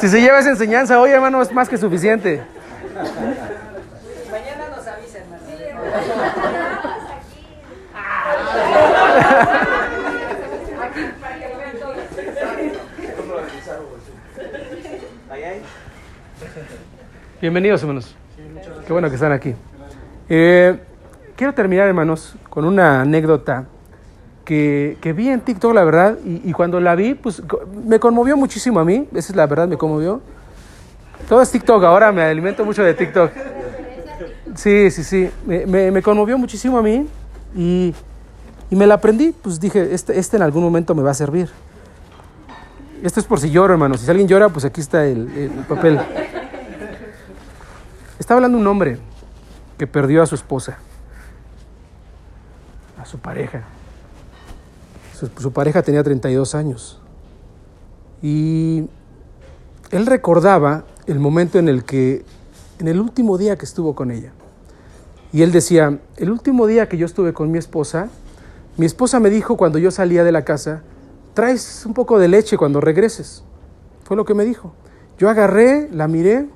Si 0.00 0.08
se 0.08 0.20
lleva 0.20 0.38
esa 0.38 0.50
enseñanza 0.50 1.00
hoy, 1.00 1.10
hermano, 1.10 1.40
es 1.42 1.52
más 1.52 1.68
que 1.68 1.76
suficiente. 1.78 2.42
Mañana 4.30 4.68
nos 4.76 4.86
avisa, 4.86 5.18
hermano. 5.18 5.44
Bienvenidos, 17.40 17.82
hermanos. 17.82 18.14
Qué 18.86 18.92
bueno 18.92 19.08
que 19.08 19.16
están 19.16 19.32
aquí. 19.32 19.54
Eh, 20.28 20.78
quiero 21.36 21.52
terminar, 21.52 21.88
hermanos, 21.88 22.36
con 22.48 22.64
una 22.64 23.02
anécdota 23.02 23.66
que, 24.44 25.14
vi 25.16 25.28
en 25.28 25.40
TikTok, 25.40 25.74
la 25.74 25.84
verdad, 25.84 26.18
y, 26.24 26.52
cuando 26.52 26.80
la 26.80 26.94
vi, 26.94 27.14
pues 27.14 27.42
me 27.86 27.98
conmovió 27.98 28.36
muchísimo 28.36 28.80
a 28.80 28.84
mí. 28.84 29.08
Esa 29.14 29.32
es 29.32 29.36
la 29.36 29.46
verdad, 29.46 29.66
me 29.66 29.76
conmovió. 29.76 30.20
Todo 31.28 31.40
es 31.40 31.50
TikTok, 31.50 31.82
ahora 31.84 32.12
me 32.12 32.22
alimento 32.22 32.64
mucho 32.64 32.82
de 32.82 32.94
TikTok. 32.94 33.30
Sí, 34.54 34.90
sí, 34.90 35.02
sí. 35.02 35.30
Me, 35.46 35.90
me- 35.90 36.02
conmovió 36.02 36.36
muchísimo 36.38 36.78
a 36.78 36.82
mí 36.82 37.06
y, 37.56 37.94
y 38.70 38.76
me 38.76 38.86
la 38.86 38.94
aprendí. 38.94 39.32
Pues 39.32 39.58
dije, 39.58 39.94
este, 39.94 40.18
este 40.18 40.36
en 40.36 40.42
algún 40.42 40.62
momento 40.62 40.94
me 40.94 41.02
va 41.02 41.10
a 41.12 41.14
servir. 41.14 41.50
Esto 43.02 43.20
es 43.20 43.26
por 43.26 43.40
si 43.40 43.50
lloro, 43.50 43.74
hermanos. 43.74 44.00
Si 44.00 44.10
alguien 44.10 44.28
llora, 44.28 44.48
pues 44.50 44.64
aquí 44.64 44.80
está 44.80 45.06
el, 45.06 45.28
el 45.36 45.50
papel. 45.68 45.98
Está 48.18 48.34
hablando 48.34 48.56
un 48.58 48.66
hombre 48.66 48.98
que 49.76 49.86
perdió 49.86 50.22
a 50.22 50.26
su 50.26 50.34
esposa, 50.34 50.78
a 53.00 53.04
su 53.04 53.18
pareja. 53.18 53.62
Su, 55.38 55.52
pareja 55.52 55.82
tenía 55.82 56.02
32 56.02 56.54
años. 56.54 57.00
Y 58.22 58.88
él 59.90 60.06
recordaba 60.06 60.84
el 61.06 61.18
momento 61.18 61.58
en 61.58 61.68
el 61.68 61.84
que, 61.84 62.24
en 62.78 62.88
el 62.88 63.00
último 63.00 63.38
día 63.38 63.56
que 63.56 63.64
estuvo 63.64 63.94
con 63.94 64.10
ella. 64.10 64.32
Y 65.32 65.42
él 65.42 65.52
decía, 65.52 65.98
el 66.16 66.30
último 66.30 66.66
día 66.66 66.88
que 66.88 66.96
yo 66.96 67.06
estuve 67.06 67.32
con 67.32 67.50
mi 67.50 67.58
esposa, 67.58 68.08
mi 68.76 68.86
esposa 68.86 69.20
me 69.20 69.30
dijo 69.30 69.56
cuando 69.56 69.78
yo 69.78 69.90
salía 69.90 70.24
de 70.24 70.32
la 70.32 70.44
casa, 70.44 70.82
traes 71.34 71.84
un 71.86 71.94
poco 71.94 72.18
de 72.18 72.28
leche 72.28 72.56
cuando 72.56 72.80
regreses. 72.80 73.42
Fue 74.04 74.16
lo 74.16 74.24
que 74.24 74.34
me 74.34 74.44
dijo. 74.44 74.72
Yo 75.18 75.28
agarré, 75.28 75.88
la 75.90 76.08
miré, 76.08 76.46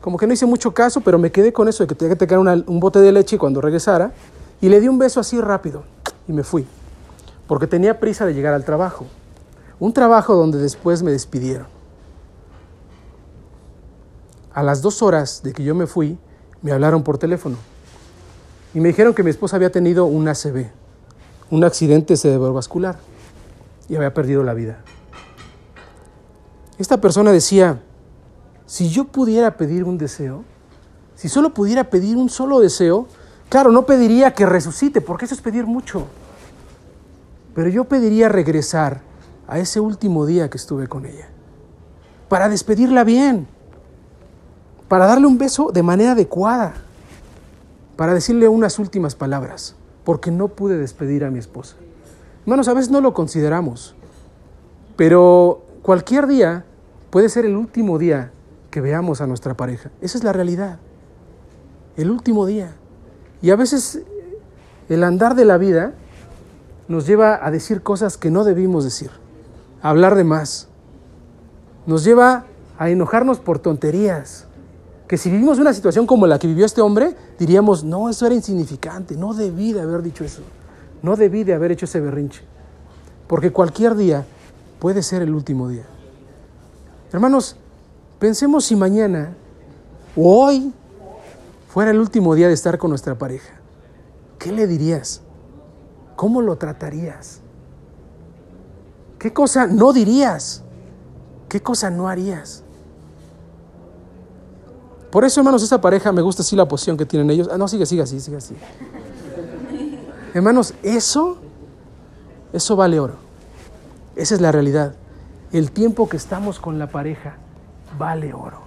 como 0.00 0.18
que 0.18 0.26
no 0.26 0.32
hice 0.32 0.46
mucho 0.46 0.72
caso, 0.72 1.00
pero 1.00 1.18
me 1.18 1.30
quedé 1.30 1.52
con 1.52 1.68
eso 1.68 1.84
de 1.84 1.88
que 1.88 1.94
tenía 1.94 2.16
que 2.16 2.26
tener 2.26 2.64
un 2.66 2.80
bote 2.80 3.00
de 3.00 3.12
leche 3.12 3.38
cuando 3.38 3.60
regresara. 3.60 4.12
Y 4.60 4.68
le 4.68 4.80
di 4.80 4.88
un 4.88 4.98
beso 4.98 5.20
así 5.20 5.40
rápido 5.40 5.84
y 6.26 6.32
me 6.32 6.42
fui, 6.42 6.66
porque 7.48 7.66
tenía 7.66 7.98
prisa 7.98 8.24
de 8.26 8.34
llegar 8.34 8.54
al 8.54 8.64
trabajo. 8.64 9.06
Un 9.80 9.92
trabajo 9.92 10.36
donde 10.36 10.58
después 10.58 11.02
me 11.02 11.10
despidieron. 11.10 11.66
A 14.54 14.62
las 14.62 14.82
dos 14.82 15.02
horas 15.02 15.42
de 15.42 15.52
que 15.52 15.64
yo 15.64 15.74
me 15.74 15.86
fui, 15.86 16.18
me 16.62 16.72
hablaron 16.72 17.02
por 17.02 17.18
teléfono 17.18 17.56
y 18.74 18.80
me 18.80 18.88
dijeron 18.88 19.14
que 19.14 19.22
mi 19.22 19.30
esposa 19.30 19.56
había 19.56 19.72
tenido 19.72 20.04
un 20.04 20.28
ACV, 20.28 20.66
un 21.50 21.64
accidente 21.64 22.16
cerebrovascular, 22.16 22.98
y 23.88 23.96
había 23.96 24.12
perdido 24.12 24.42
la 24.42 24.52
vida. 24.52 24.80
Esta 26.78 27.00
persona 27.00 27.32
decía, 27.32 27.80
si 28.66 28.90
yo 28.90 29.04
pudiera 29.04 29.56
pedir 29.56 29.84
un 29.84 29.96
deseo, 29.96 30.44
si 31.14 31.28
solo 31.28 31.54
pudiera 31.54 31.84
pedir 31.84 32.16
un 32.16 32.28
solo 32.28 32.60
deseo, 32.60 33.06
claro, 33.48 33.72
no 33.72 33.86
pediría 33.86 34.34
que 34.34 34.44
resucite, 34.44 35.00
porque 35.00 35.24
eso 35.24 35.34
es 35.34 35.40
pedir 35.40 35.64
mucho, 35.64 36.06
pero 37.58 37.70
yo 37.70 37.86
pediría 37.86 38.28
regresar 38.28 39.00
a 39.48 39.58
ese 39.58 39.80
último 39.80 40.26
día 40.26 40.48
que 40.48 40.56
estuve 40.56 40.86
con 40.86 41.04
ella, 41.04 41.28
para 42.28 42.48
despedirla 42.48 43.02
bien, 43.02 43.48
para 44.86 45.06
darle 45.06 45.26
un 45.26 45.38
beso 45.38 45.72
de 45.72 45.82
manera 45.82 46.12
adecuada, 46.12 46.74
para 47.96 48.14
decirle 48.14 48.46
unas 48.46 48.78
últimas 48.78 49.16
palabras, 49.16 49.74
porque 50.04 50.30
no 50.30 50.46
pude 50.46 50.78
despedir 50.78 51.24
a 51.24 51.32
mi 51.32 51.40
esposa. 51.40 51.74
Hermanos, 52.42 52.68
a 52.68 52.74
veces 52.74 52.92
no 52.92 53.00
lo 53.00 53.12
consideramos, 53.12 53.96
pero 54.94 55.66
cualquier 55.82 56.28
día 56.28 56.64
puede 57.10 57.28
ser 57.28 57.44
el 57.44 57.56
último 57.56 57.98
día 57.98 58.30
que 58.70 58.80
veamos 58.80 59.20
a 59.20 59.26
nuestra 59.26 59.54
pareja. 59.54 59.90
Esa 60.00 60.16
es 60.16 60.22
la 60.22 60.32
realidad. 60.32 60.78
El 61.96 62.12
último 62.12 62.46
día. 62.46 62.76
Y 63.42 63.50
a 63.50 63.56
veces 63.56 64.00
el 64.88 65.02
andar 65.02 65.34
de 65.34 65.44
la 65.44 65.58
vida 65.58 65.94
nos 66.88 67.06
lleva 67.06 67.44
a 67.44 67.50
decir 67.50 67.82
cosas 67.82 68.16
que 68.16 68.30
no 68.30 68.44
debimos 68.44 68.82
decir, 68.82 69.10
a 69.82 69.90
hablar 69.90 70.14
de 70.14 70.24
más. 70.24 70.68
Nos 71.86 72.02
lleva 72.04 72.46
a 72.78 72.88
enojarnos 72.88 73.38
por 73.38 73.58
tonterías. 73.58 74.46
Que 75.06 75.16
si 75.16 75.30
vivimos 75.30 75.58
una 75.58 75.72
situación 75.72 76.06
como 76.06 76.26
la 76.26 76.38
que 76.38 76.46
vivió 76.46 76.66
este 76.66 76.80
hombre, 76.80 77.14
diríamos, 77.38 77.84
no, 77.84 78.08
eso 78.10 78.26
era 78.26 78.34
insignificante, 78.34 79.16
no 79.16 79.32
debí 79.32 79.72
de 79.72 79.80
haber 79.80 80.02
dicho 80.02 80.22
eso, 80.24 80.42
no 81.02 81.16
debí 81.16 81.44
de 81.44 81.54
haber 81.54 81.72
hecho 81.72 81.86
ese 81.86 82.00
berrinche. 82.00 82.42
Porque 83.26 83.50
cualquier 83.50 83.94
día 83.94 84.26
puede 84.78 85.02
ser 85.02 85.22
el 85.22 85.34
último 85.34 85.68
día. 85.68 85.84
Hermanos, 87.10 87.56
pensemos 88.18 88.66
si 88.66 88.76
mañana 88.76 89.34
o 90.14 90.44
hoy 90.44 90.72
fuera 91.68 91.90
el 91.90 92.00
último 92.00 92.34
día 92.34 92.48
de 92.48 92.54
estar 92.54 92.76
con 92.76 92.90
nuestra 92.90 93.16
pareja. 93.16 93.54
¿Qué 94.38 94.52
le 94.52 94.66
dirías? 94.66 95.22
¿Cómo 96.18 96.42
lo 96.42 96.56
tratarías? 96.56 97.42
¿Qué 99.20 99.32
cosa 99.32 99.68
no 99.68 99.92
dirías? 99.92 100.64
¿Qué 101.48 101.62
cosa 101.62 101.90
no 101.90 102.08
harías? 102.08 102.64
Por 105.12 105.24
eso, 105.24 105.38
hermanos, 105.38 105.62
esa 105.62 105.80
pareja 105.80 106.10
me 106.10 106.20
gusta 106.20 106.42
así 106.42 106.56
la 106.56 106.66
posición 106.66 106.96
que 106.96 107.06
tienen 107.06 107.30
ellos. 107.30 107.48
Ah, 107.52 107.56
no, 107.56 107.68
sigue, 107.68 107.86
sigue 107.86 108.02
así, 108.02 108.18
sigue 108.18 108.36
así. 108.36 108.56
hermanos, 110.34 110.74
eso, 110.82 111.38
eso 112.52 112.74
vale 112.74 112.98
oro. 112.98 113.14
Esa 114.16 114.34
es 114.34 114.40
la 114.40 114.50
realidad. 114.50 114.96
El 115.52 115.70
tiempo 115.70 116.08
que 116.08 116.16
estamos 116.16 116.58
con 116.58 116.80
la 116.80 116.88
pareja 116.88 117.36
vale 117.96 118.34
oro. 118.34 118.62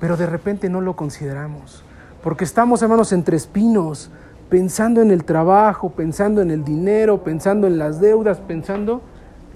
Pero 0.00 0.16
de 0.16 0.24
repente 0.24 0.70
no 0.70 0.80
lo 0.80 0.96
consideramos. 0.96 1.82
Porque 2.22 2.44
estamos, 2.44 2.80
hermanos, 2.80 3.12
entre 3.12 3.36
espinos, 3.36 4.10
pensando 4.48 5.02
en 5.02 5.10
el 5.10 5.24
trabajo, 5.24 5.90
pensando 5.90 6.40
en 6.40 6.50
el 6.50 6.64
dinero, 6.64 7.22
pensando 7.22 7.66
en 7.66 7.78
las 7.78 8.00
deudas, 8.00 8.38
pensando... 8.38 9.02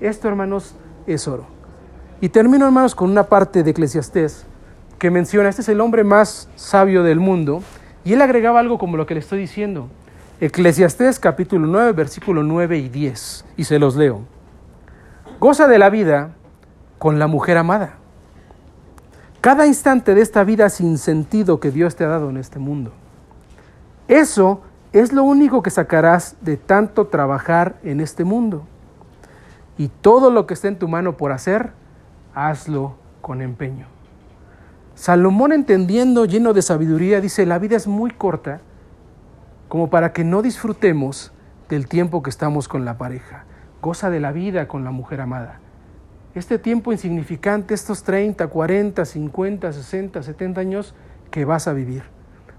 Esto, 0.00 0.26
hermanos, 0.26 0.74
es 1.06 1.28
oro. 1.28 1.46
Y 2.20 2.28
termino, 2.28 2.66
hermanos, 2.66 2.94
con 2.94 3.08
una 3.10 3.24
parte 3.24 3.62
de 3.62 3.70
Eclesiastés 3.70 4.46
que 4.98 5.10
menciona, 5.10 5.48
este 5.48 5.62
es 5.62 5.68
el 5.68 5.80
hombre 5.80 6.02
más 6.02 6.48
sabio 6.56 7.04
del 7.04 7.20
mundo, 7.20 7.62
y 8.04 8.12
él 8.12 8.22
agregaba 8.22 8.58
algo 8.58 8.78
como 8.78 8.96
lo 8.96 9.06
que 9.06 9.14
le 9.14 9.20
estoy 9.20 9.38
diciendo. 9.38 9.88
Eclesiastés 10.40 11.20
capítulo 11.20 11.68
9, 11.68 11.92
versículo 11.92 12.42
9 12.42 12.78
y 12.78 12.88
10, 12.88 13.44
y 13.56 13.64
se 13.64 13.78
los 13.78 13.94
leo. 13.94 14.22
Goza 15.38 15.68
de 15.68 15.78
la 15.78 15.88
vida 15.88 16.32
con 16.98 17.20
la 17.20 17.28
mujer 17.28 17.58
amada. 17.58 17.94
Cada 19.40 19.66
instante 19.66 20.14
de 20.14 20.20
esta 20.20 20.42
vida 20.42 20.68
sin 20.68 20.98
sentido 20.98 21.60
que 21.60 21.70
Dios 21.70 21.94
te 21.94 22.04
ha 22.04 22.08
dado 22.08 22.30
en 22.30 22.36
este 22.36 22.58
mundo. 22.58 22.92
Eso 24.08 24.62
es 24.92 25.12
lo 25.12 25.24
único 25.24 25.62
que 25.62 25.70
sacarás 25.70 26.36
de 26.42 26.56
tanto 26.56 27.06
trabajar 27.06 27.76
en 27.82 28.00
este 28.00 28.24
mundo. 28.24 28.66
Y 29.78 29.88
todo 29.88 30.30
lo 30.30 30.46
que 30.46 30.54
esté 30.54 30.68
en 30.68 30.78
tu 30.78 30.86
mano 30.86 31.16
por 31.16 31.32
hacer, 31.32 31.72
hazlo 32.34 32.96
con 33.22 33.40
empeño. 33.40 33.86
Salomón 34.94 35.52
entendiendo, 35.52 36.26
lleno 36.26 36.52
de 36.52 36.60
sabiduría, 36.60 37.20
dice, 37.20 37.46
la 37.46 37.58
vida 37.58 37.76
es 37.76 37.86
muy 37.86 38.10
corta 38.10 38.60
como 39.68 39.88
para 39.88 40.12
que 40.12 40.24
no 40.24 40.42
disfrutemos 40.42 41.32
del 41.70 41.88
tiempo 41.88 42.22
que 42.22 42.28
estamos 42.28 42.68
con 42.68 42.84
la 42.84 42.98
pareja. 42.98 43.44
Goza 43.80 44.10
de 44.10 44.20
la 44.20 44.32
vida 44.32 44.68
con 44.68 44.84
la 44.84 44.90
mujer 44.90 45.22
amada. 45.22 45.60
Este 46.34 46.58
tiempo 46.58 46.92
insignificante, 46.92 47.72
estos 47.72 48.02
30, 48.02 48.46
40, 48.46 49.04
50, 49.04 49.72
60, 49.72 50.22
70 50.22 50.60
años 50.60 50.94
que 51.30 51.46
vas 51.46 51.66
a 51.66 51.72
vivir. 51.72 52.02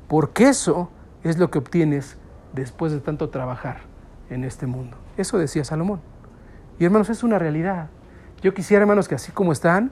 Porque 0.07 0.49
eso 0.49 0.89
es 1.23 1.37
lo 1.37 1.51
que 1.51 1.59
obtienes 1.59 2.17
después 2.53 2.91
de 2.91 2.99
tanto 2.99 3.29
trabajar 3.29 3.81
en 4.29 4.43
este 4.43 4.65
mundo. 4.65 4.97
Eso 5.17 5.37
decía 5.37 5.63
Salomón. 5.63 5.99
Y 6.79 6.85
hermanos, 6.85 7.09
es 7.09 7.23
una 7.23 7.37
realidad. 7.39 7.87
Yo 8.41 8.53
quisiera, 8.53 8.81
hermanos, 8.81 9.07
que 9.07 9.15
así 9.15 9.31
como 9.31 9.51
están, 9.51 9.91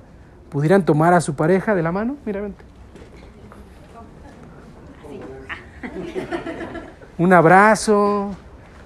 pudieran 0.50 0.86
tomar 0.86 1.14
a 1.14 1.22
su 1.22 1.36
pareja 1.36 1.76
de 1.76 1.84
la 1.84 1.92
mano. 1.92 2.18
Mira, 2.26 2.42
vente. 2.42 2.64
Un 7.18 7.34
abrazo. 7.34 8.36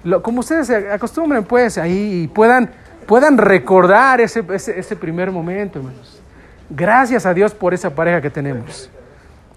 Lo, 0.04 0.22
como 0.22 0.40
ustedes 0.40 0.66
se 0.68 0.90
acostumbren, 0.90 1.44
pues, 1.44 1.78
ahí 1.78 2.30
puedan, 2.34 2.70
puedan 3.06 3.38
recordar 3.38 4.20
ese, 4.20 4.44
ese, 4.52 4.78
ese 4.78 4.96
primer 4.96 5.32
momento, 5.32 5.78
hermanos. 5.78 6.20
Gracias 6.68 7.26
a 7.26 7.34
Dios 7.34 7.54
por 7.54 7.74
esa 7.74 7.90
pareja 7.90 8.20
que 8.20 8.30
tenemos. 8.30 8.90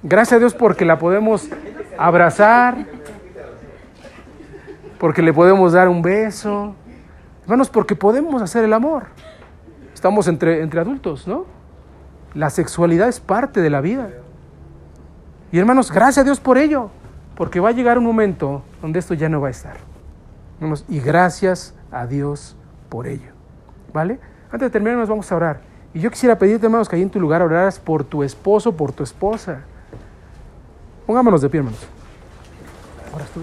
Gracias 0.01 0.37
a 0.37 0.39
Dios 0.39 0.53
porque 0.53 0.85
la 0.85 0.97
podemos 0.97 1.49
abrazar, 1.97 2.77
porque 4.99 5.21
le 5.21 5.33
podemos 5.33 5.73
dar 5.73 5.87
un 5.87 6.01
beso. 6.01 6.75
Hermanos, 7.43 7.69
porque 7.69 7.95
podemos 7.95 8.41
hacer 8.41 8.63
el 8.63 8.73
amor. 8.73 9.05
Estamos 9.93 10.27
entre, 10.27 10.61
entre 10.61 10.79
adultos, 10.79 11.27
¿no? 11.27 11.45
La 12.35 12.49
sexualidad 12.49 13.07
es 13.07 13.19
parte 13.19 13.61
de 13.61 13.69
la 13.69 13.81
vida. 13.81 14.09
Y 15.51 15.57
hermanos, 15.57 15.91
gracias 15.91 16.19
a 16.19 16.23
Dios 16.23 16.39
por 16.39 16.57
ello, 16.57 16.91
porque 17.35 17.59
va 17.59 17.69
a 17.69 17.71
llegar 17.71 17.97
un 17.97 18.03
momento 18.03 18.61
donde 18.81 18.99
esto 18.99 19.15
ya 19.15 19.29
no 19.29 19.41
va 19.41 19.47
a 19.47 19.51
estar. 19.51 19.77
Hermanos, 20.57 20.85
y 20.87 20.99
gracias 20.99 21.73
a 21.91 22.05
Dios 22.05 22.55
por 22.89 23.07
ello. 23.07 23.31
¿Vale? 23.93 24.19
Antes 24.51 24.67
de 24.67 24.69
terminar, 24.69 24.97
nos 24.97 25.09
vamos 25.09 25.31
a 25.31 25.35
orar. 25.35 25.61
Y 25.93 26.01
yo 26.01 26.11
quisiera 26.11 26.37
pedirte, 26.37 26.67
hermanos, 26.67 26.87
que 26.87 26.97
ahí 26.97 27.01
en 27.01 27.09
tu 27.09 27.19
lugar 27.19 27.41
oraras 27.41 27.79
por 27.79 28.03
tu 28.03 28.21
esposo, 28.21 28.75
por 28.75 28.91
tu 28.91 29.03
esposa. 29.03 29.61
Pongámonos 31.07 31.41
de 31.41 31.49
pie, 31.49 31.59
hermanos. 31.59 31.87
¿Oras 33.15 33.29
tú? 33.29 33.41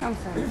Vamos 0.00 0.18
a 0.30 0.34
ver. 0.36 0.46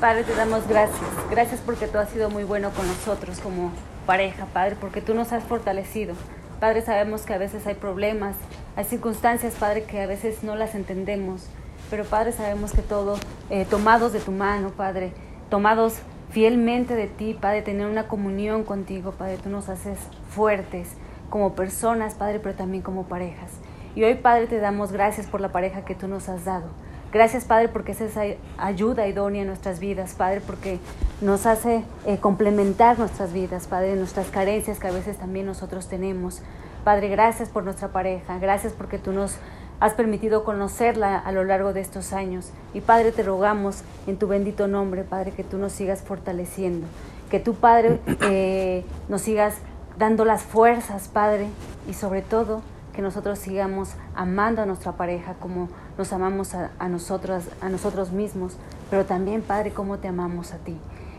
Padre, 0.00 0.24
te 0.24 0.34
damos 0.34 0.66
gracias. 0.66 1.00
Gracias 1.30 1.60
porque 1.60 1.86
tú 1.86 1.98
has 1.98 2.08
sido 2.08 2.30
muy 2.30 2.44
bueno 2.44 2.70
con 2.70 2.86
nosotros 2.86 3.40
como 3.40 3.70
pareja, 4.06 4.46
Padre, 4.52 4.76
porque 4.80 5.00
tú 5.00 5.14
nos 5.14 5.32
has 5.32 5.44
fortalecido. 5.44 6.14
Padre, 6.60 6.82
sabemos 6.82 7.22
que 7.22 7.34
a 7.34 7.38
veces 7.38 7.66
hay 7.66 7.74
problemas, 7.74 8.36
hay 8.76 8.84
circunstancias, 8.84 9.54
Padre, 9.54 9.84
que 9.84 10.00
a 10.00 10.06
veces 10.06 10.42
no 10.42 10.56
las 10.56 10.74
entendemos, 10.74 11.46
pero 11.90 12.04
Padre, 12.04 12.32
sabemos 12.32 12.72
que 12.72 12.82
todo, 12.82 13.18
eh, 13.50 13.66
tomados 13.68 14.12
de 14.12 14.20
tu 14.20 14.32
mano, 14.32 14.70
Padre, 14.70 15.12
tomados 15.50 15.96
fielmente 16.30 16.94
de 16.94 17.06
ti, 17.06 17.36
Padre, 17.38 17.62
tener 17.62 17.86
una 17.86 18.08
comunión 18.08 18.64
contigo, 18.64 19.12
Padre, 19.12 19.38
tú 19.42 19.50
nos 19.50 19.68
haces 19.68 19.98
fuertes 20.30 20.88
como 21.28 21.54
personas, 21.54 22.14
Padre, 22.14 22.40
pero 22.40 22.54
también 22.54 22.82
como 22.82 23.04
parejas. 23.04 23.50
Y 23.94 24.02
hoy, 24.04 24.14
Padre, 24.14 24.46
te 24.46 24.58
damos 24.58 24.90
gracias 24.90 25.26
por 25.26 25.40
la 25.40 25.52
pareja 25.52 25.84
que 25.84 25.94
tú 25.94 26.08
nos 26.08 26.28
has 26.28 26.44
dado. 26.44 26.66
Gracias, 27.14 27.44
Padre, 27.44 27.68
porque 27.68 27.92
es 27.92 28.00
esa 28.00 28.22
ayuda 28.58 29.06
idónea 29.06 29.42
en 29.42 29.46
nuestras 29.46 29.78
vidas, 29.78 30.14
Padre, 30.14 30.40
porque 30.40 30.80
nos 31.20 31.46
hace 31.46 31.84
eh, 32.06 32.18
complementar 32.18 32.98
nuestras 32.98 33.32
vidas, 33.32 33.68
Padre, 33.68 33.94
nuestras 33.94 34.30
carencias 34.30 34.80
que 34.80 34.88
a 34.88 34.90
veces 34.90 35.18
también 35.18 35.46
nosotros 35.46 35.86
tenemos. 35.86 36.42
Padre, 36.82 37.06
gracias 37.06 37.50
por 37.50 37.62
nuestra 37.62 37.92
pareja, 37.92 38.40
gracias 38.40 38.72
porque 38.72 38.98
tú 38.98 39.12
nos 39.12 39.36
has 39.78 39.92
permitido 39.92 40.42
conocerla 40.42 41.16
a 41.16 41.30
lo 41.30 41.44
largo 41.44 41.72
de 41.72 41.82
estos 41.82 42.12
años. 42.12 42.50
Y 42.74 42.80
Padre, 42.80 43.12
te 43.12 43.22
rogamos 43.22 43.84
en 44.08 44.16
tu 44.16 44.26
bendito 44.26 44.66
nombre, 44.66 45.04
Padre, 45.04 45.30
que 45.30 45.44
tú 45.44 45.56
nos 45.56 45.70
sigas 45.70 46.02
fortaleciendo, 46.02 46.88
que 47.30 47.38
tú, 47.38 47.54
Padre, 47.54 48.00
eh, 48.22 48.84
nos 49.08 49.20
sigas 49.20 49.58
dando 49.96 50.24
las 50.24 50.42
fuerzas, 50.42 51.06
Padre, 51.06 51.46
y 51.88 51.94
sobre 51.94 52.22
todo 52.22 52.60
que 52.92 53.02
nosotros 53.02 53.38
sigamos 53.38 53.90
amando 54.16 54.62
a 54.62 54.66
nuestra 54.66 54.92
pareja 54.92 55.34
como 55.34 55.68
nos 55.96 56.12
amamos 56.12 56.54
a, 56.54 56.88
nosotros, 56.88 57.44
a 57.60 57.68
nosotros 57.68 58.10
mismos, 58.10 58.56
pero 58.90 59.04
también, 59.04 59.42
Padre, 59.42 59.70
cómo 59.70 59.98
te 59.98 60.08
amamos 60.08 60.52
a 60.52 60.58
ti. 60.58 60.76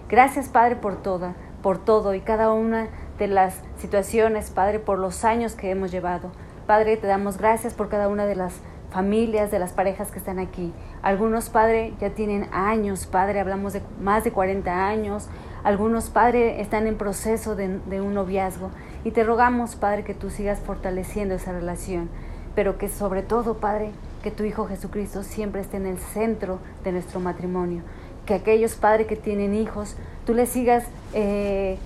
Gracias, 0.10 0.50
Padre, 0.50 0.76
por 0.76 1.02
toda, 1.02 1.34
por 1.62 1.78
todo 1.78 2.14
y 2.14 2.22
cada 2.22 2.52
una 2.52 2.88
de 3.18 3.28
las 3.28 3.56
situaciones, 3.78 4.52
Padre, 4.52 4.80
por 4.80 5.00
los 5.00 5.24
años 5.24 5.56
que 5.56 5.72
hemos 5.72 5.92
llevado. 5.92 6.30
Padre, 6.68 6.98
te 6.98 7.08
damos 7.08 7.38
gracias 7.38 7.74
por 7.74 7.90
cada 7.90 8.08
una 8.08 8.26
de 8.26 8.36
las 8.36 8.54
familias, 8.92 9.52
de 9.52 9.60
las 9.60 9.74
parejas 9.74 10.12
que 10.12 10.20
están 10.20 10.40
aquí. 10.40 10.74
Algunos, 11.02 11.50
Padre, 11.50 11.94
ya 12.00 12.12
tienen 12.12 12.48
años, 12.52 13.08
Padre, 13.08 13.40
hablamos 13.40 13.74
de 13.74 13.82
más 14.02 14.24
de 14.24 14.32
40 14.32 14.88
años. 14.88 15.28
Algunos, 15.64 16.10
Padre, 16.10 16.62
están 16.62 16.88
en 16.88 16.98
proceso 16.98 17.56
de, 17.56 17.80
de 17.80 18.02
un 18.02 18.14
noviazgo. 18.14 18.70
Y 19.04 19.12
te 19.12 19.24
rogamos, 19.24 19.76
Padre, 19.76 20.04
que 20.04 20.14
tú 20.14 20.30
sigas 20.30 20.60
fortaleciendo 20.60 21.36
esa 21.36 21.52
relación, 21.52 22.10
pero 22.56 22.78
que 22.78 22.90
sobre 22.90 23.22
todo, 23.22 23.56
Padre, 23.56 23.92
que 24.26 24.32
tu 24.32 24.44
Hijo 24.44 24.66
Jesucristo 24.66 25.22
siempre 25.22 25.62
esté 25.62 25.78
en 25.78 25.86
el 25.86 26.00
centro 26.00 26.58
de 26.84 26.92
nuestro 26.92 27.20
matrimonio. 27.20 27.84
Que 28.26 28.34
aquellos, 28.34 28.74
Padre, 28.74 29.06
que 29.06 29.16
tienen 29.16 29.54
hijos, 29.54 29.96
tú 30.26 30.34
les 30.34 30.50
sigas 30.50 30.84
eh, 31.14 31.78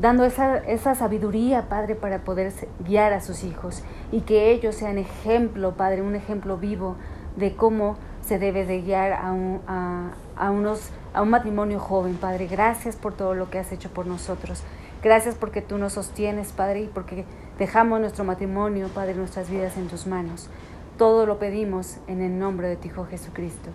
dando 0.00 0.24
esa, 0.24 0.56
esa 0.56 0.94
sabiduría, 0.94 1.68
Padre, 1.68 1.94
para 1.94 2.20
poder 2.20 2.50
guiar 2.78 3.12
a 3.12 3.20
sus 3.20 3.44
hijos 3.44 3.82
y 4.10 4.22
que 4.22 4.52
ellos 4.52 4.74
sean 4.74 4.96
ejemplo, 4.96 5.74
Padre, 5.74 6.00
un 6.00 6.14
ejemplo 6.14 6.56
vivo 6.56 6.96
de 7.36 7.54
cómo 7.54 7.98
se 8.22 8.38
debe 8.38 8.64
de 8.64 8.80
guiar 8.80 9.12
a 9.12 9.32
un, 9.32 9.60
a, 9.66 10.12
a 10.34 10.50
unos, 10.50 10.88
a 11.12 11.20
un 11.20 11.28
matrimonio 11.28 11.78
joven, 11.78 12.14
Padre. 12.14 12.46
Gracias 12.46 12.96
por 12.96 13.12
todo 13.12 13.34
lo 13.34 13.50
que 13.50 13.58
has 13.58 13.70
hecho 13.70 13.90
por 13.90 14.06
nosotros. 14.06 14.62
Gracias 15.02 15.34
porque 15.34 15.60
tú 15.60 15.76
nos 15.76 15.92
sostienes, 15.92 16.52
Padre, 16.52 16.80
y 16.80 16.86
porque 16.86 17.26
dejamos 17.58 18.00
nuestro 18.00 18.24
matrimonio, 18.24 18.88
Padre, 18.88 19.12
nuestras 19.12 19.50
vidas 19.50 19.76
en 19.76 19.88
tus 19.88 20.06
manos. 20.06 20.48
Todo 20.96 21.26
lo 21.26 21.38
pedimos 21.38 21.96
en 22.06 22.22
el 22.22 22.38
nombre 22.38 22.68
de 22.68 22.76
tu 22.76 22.86
Hijo 22.88 23.06
Jesucristo. 23.06 23.70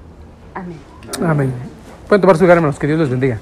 Amén. 0.56 0.80
Amén. 1.22 1.54
Pueden 2.08 2.22
tomar 2.22 2.36
su 2.38 2.44
lugar, 2.44 2.58
hermanos. 2.58 2.80
Que 2.80 2.88
Dios 2.88 3.00
les 3.00 3.10
bendiga. 3.10 3.40